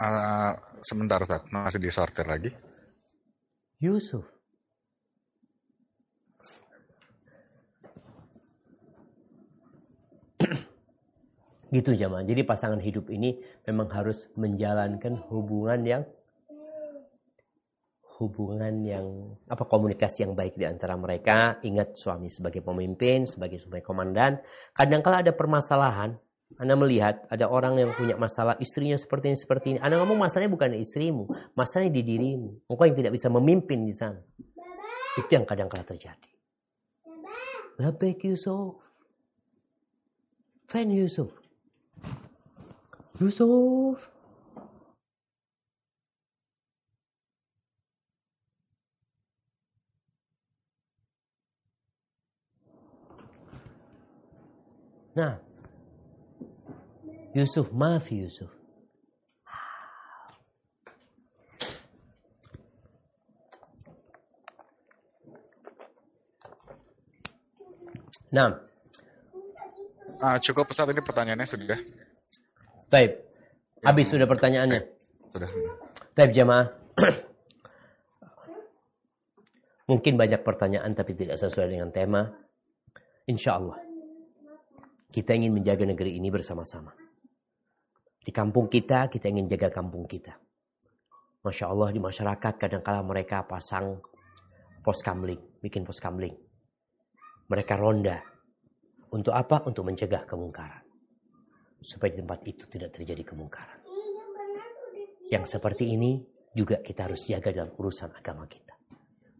Uh, 0.00 0.56
sebentar 0.80 1.20
Ustaz, 1.20 1.44
masih 1.52 1.82
disortir 1.82 2.24
lagi. 2.24 2.54
Yusuf. 3.82 4.24
Gitu 11.70 11.94
jamaah. 11.94 12.26
Jadi 12.26 12.42
pasangan 12.42 12.82
hidup 12.82 13.08
ini 13.14 13.38
memang 13.66 13.88
harus 13.94 14.26
menjalankan 14.34 15.18
hubungan 15.30 15.80
yang 15.86 16.02
hubungan 18.20 18.84
yang 18.84 19.06
apa 19.48 19.64
komunikasi 19.64 20.28
yang 20.28 20.36
baik 20.36 20.58
di 20.60 20.68
antara 20.68 20.92
mereka. 20.98 21.56
Ingat 21.64 21.96
suami 21.96 22.28
sebagai 22.28 22.60
pemimpin, 22.60 23.24
sebagai 23.24 23.56
sebagai 23.56 23.86
komandan. 23.86 24.36
Kadang 24.76 25.00
kala 25.00 25.24
ada 25.24 25.32
permasalahan, 25.32 26.20
anda 26.60 26.74
melihat 26.76 27.24
ada 27.32 27.48
orang 27.48 27.80
yang 27.80 27.90
punya 27.96 28.20
masalah 28.20 28.60
istrinya 28.60 29.00
seperti 29.00 29.32
ini 29.32 29.38
seperti 29.40 29.66
ini. 29.72 29.78
Anda 29.80 29.96
ngomong 30.04 30.20
masalahnya 30.20 30.52
bukan 30.52 30.76
istrimu, 30.76 31.32
masalahnya 31.56 31.96
di 31.96 32.02
dirimu. 32.04 32.68
Engkau 32.68 32.84
yang 32.84 32.98
tidak 33.00 33.12
bisa 33.16 33.32
memimpin 33.32 33.88
di 33.88 33.94
sana. 33.96 34.20
Itu 35.16 35.30
yang 35.32 35.48
kadang-kala 35.48 35.88
terjadi. 35.88 36.30
Babek 37.80 38.28
Yusuf. 38.28 38.76
Fan 40.68 40.92
Yusuf. 40.92 41.39
Yusuf. 43.20 44.00
Nah, 55.12 55.36
Yusuf, 57.36 57.68
maaf 57.76 58.08
Yusuf. 58.08 58.48
Nah. 68.32 68.64
Uh, 70.20 70.36
cukup 70.40 70.68
Ustaz 70.72 70.88
ini 70.88 71.00
pertanyaannya 71.04 71.48
sudah. 71.48 71.80
Habis 73.86 74.06
ya. 74.10 74.12
sudah 74.18 74.26
pertanyaannya. 74.26 74.80
Sudah. 75.30 75.50
Baik 76.18 76.34
jamaah. 76.34 76.66
Mungkin 79.90 80.14
banyak 80.18 80.42
pertanyaan 80.42 80.92
tapi 80.94 81.14
tidak 81.14 81.38
sesuai 81.38 81.70
dengan 81.70 81.90
tema. 81.94 82.26
Insya 83.30 83.56
Allah. 83.56 83.78
Kita 85.10 85.34
ingin 85.34 85.54
menjaga 85.54 85.86
negeri 85.86 86.18
ini 86.18 86.30
bersama-sama. 86.30 86.94
Di 88.20 88.30
kampung 88.30 88.70
kita, 88.70 89.10
kita 89.10 89.26
ingin 89.26 89.50
jaga 89.50 89.70
kampung 89.70 90.06
kita. 90.06 90.34
Masya 91.40 91.72
Allah 91.72 91.88
di 91.90 91.98
masyarakat 91.98 92.54
kadang-kala 92.60 93.00
mereka 93.00 93.42
pasang 93.48 93.96
pos 94.84 95.00
kamling, 95.00 95.40
bikin 95.58 95.82
pos 95.82 95.98
kamling. 95.98 96.36
Mereka 97.48 97.74
ronda. 97.80 98.22
Untuk 99.10 99.34
apa? 99.34 99.66
Untuk 99.66 99.82
mencegah 99.88 100.22
kemungkaran. 100.28 100.89
Supaya 101.80 102.12
di 102.12 102.20
tempat 102.20 102.40
itu 102.44 102.64
tidak 102.68 102.96
terjadi 102.96 103.24
kemungkaran. 103.24 103.80
Yang 105.32 105.44
seperti 105.56 105.96
ini 105.96 106.20
juga 106.52 106.82
kita 106.84 107.08
harus 107.08 107.24
jaga 107.24 107.50
dalam 107.54 107.72
urusan 107.74 108.12
agama 108.12 108.44
kita. 108.44 108.76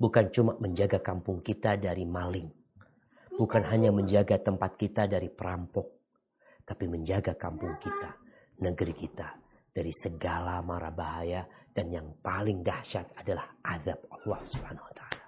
Bukan 0.00 0.32
cuma 0.32 0.56
menjaga 0.56 1.04
kampung 1.04 1.44
kita 1.44 1.76
dari 1.76 2.08
maling. 2.08 2.48
Bukan 3.36 3.62
hanya 3.68 3.92
menjaga 3.92 4.40
tempat 4.40 4.80
kita 4.80 5.04
dari 5.04 5.28
perampok. 5.28 5.86
Tapi 6.64 6.84
menjaga 6.86 7.34
kampung 7.34 7.76
kita 7.82 8.16
negeri 8.62 8.94
kita 8.94 9.28
dari 9.72 9.90
segala 9.90 10.60
mara 10.60 10.92
bahaya 10.92 11.42
dan 11.70 11.90
yang 11.90 12.06
paling 12.20 12.60
dahsyat 12.60 13.14
adalah 13.16 13.46
azab 13.62 13.98
Allah 14.10 14.40
Subhanahu 14.44 14.86
wa 14.86 14.94
taala. 14.94 15.24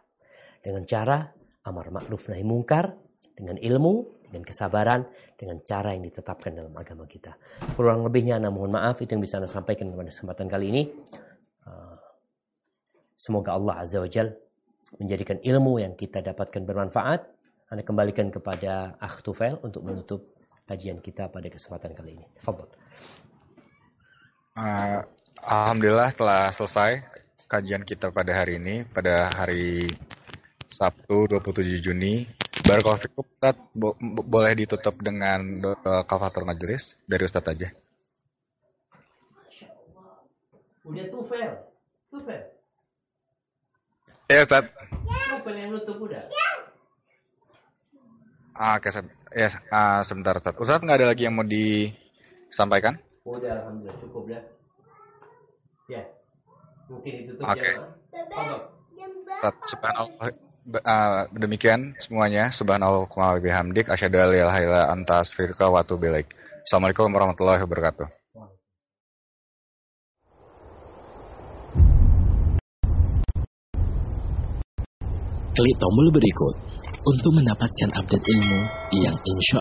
Dengan 0.63 0.83
cara 0.87 1.19
amar 1.67 1.91
ma'ruf 1.91 2.31
nahi 2.31 2.45
mungkar, 2.47 2.95
dengan 3.35 3.59
ilmu, 3.59 4.22
dengan 4.33 4.49
kesabaran, 4.49 5.05
dengan 5.37 5.61
cara 5.61 5.93
yang 5.93 6.09
ditetapkan 6.09 6.57
dalam 6.57 6.73
agama 6.73 7.05
kita. 7.05 7.37
Kurang 7.77 8.01
lebihnya 8.09 8.41
Anda 8.41 8.49
mohon 8.49 8.73
maaf 8.73 9.05
itu 9.05 9.13
yang 9.13 9.21
bisa 9.21 9.37
Anda 9.37 9.53
sampaikan 9.53 9.93
pada 9.93 10.09
kesempatan 10.09 10.49
kali 10.49 10.67
ini. 10.73 10.83
Uh, 11.69 12.01
semoga 13.21 13.53
Allah 13.53 13.85
Azza 13.85 14.01
wa 14.01 14.09
Jal 14.09 14.33
menjadikan 14.97 15.37
ilmu 15.45 15.85
yang 15.85 15.93
kita 15.93 16.25
dapatkan 16.25 16.65
bermanfaat. 16.65 17.21
Anda 17.69 17.85
kembalikan 17.85 18.33
kepada 18.33 18.97
Akhtufel 18.97 19.61
untuk 19.61 19.85
menutup 19.85 20.33
kajian 20.65 21.05
kita 21.05 21.29
pada 21.29 21.53
kesempatan 21.53 21.93
kali 21.93 22.17
ini. 22.17 22.27
Fadol. 22.41 22.69
Uh, 24.57 25.05
Alhamdulillah 25.45 26.13
telah 26.17 26.53
selesai 26.53 27.01
kajian 27.49 27.85
kita 27.85 28.09
pada 28.09 28.33
hari 28.33 28.57
ini, 28.57 28.89
pada 28.89 29.29
hari 29.29 29.93
Sabtu 30.73 31.29
27 31.29 31.85
Juni. 31.85 32.25
Barakallahu 32.53 33.01
Ustaz, 33.17 33.57
bo 33.73 33.97
boleh 34.05 34.53
ditutup 34.53 35.01
dengan 35.01 35.41
uh, 35.65 36.05
kafatur 36.05 36.45
majelis 36.45 37.01
dari 37.09 37.25
Ustaz 37.25 37.49
aja. 37.49 37.73
Udah 40.85 41.07
tufel. 41.09 41.51
Tufel. 42.13 42.41
Ya 44.29 44.45
Ustaz. 44.45 44.69
Tufel 45.33 45.55
yang 45.57 45.71
nutup 45.73 45.97
udah. 45.97 46.29
Ah, 48.53 48.77
oke, 48.77 48.93
ya, 49.33 49.49
uh, 49.73 50.05
sebentar 50.05 50.37
Ustaz. 50.37 50.53
Ustaz 50.61 50.85
nggak 50.85 51.01
ada 51.01 51.09
lagi 51.09 51.25
yang 51.25 51.33
mau 51.33 51.49
disampaikan? 51.49 53.01
Udah 53.25 53.65
alhamdulillah 53.65 53.97
cukup 53.97 54.29
dah. 54.29 54.45
Ya. 55.89 56.05
Mungkin 56.93 57.13
itu 57.25 57.31
tuh 57.41 57.49
okay. 57.49 57.81
ya. 59.41 59.49
Subhanallah 59.73 60.29
uh, 60.71 61.27
demikian 61.35 61.95
semuanya 61.99 62.55
subhanallah 62.55 63.09
bihamdik 63.43 63.91
asyhadu 63.91 64.23
an 64.23 64.29
la 64.31 64.37
ilaha 64.47 64.59
illa 64.63 64.83
anta 64.93 65.23
astaghfiruka 65.23 65.67
wa 65.71 65.83
atubu 65.83 66.07
ilaik. 66.11 66.29
Assalamualaikum 66.63 67.11
warahmatullahi 67.11 67.63
wabarakatuh. 67.67 68.23
klik 75.53 75.77
tombol 75.77 76.09
berikut 76.17 76.55
untuk 77.05 77.33
mendapatkan 77.37 77.91
update 78.01 78.25
ilmu 78.25 78.61
yang 79.05 79.13
insya 79.13 79.61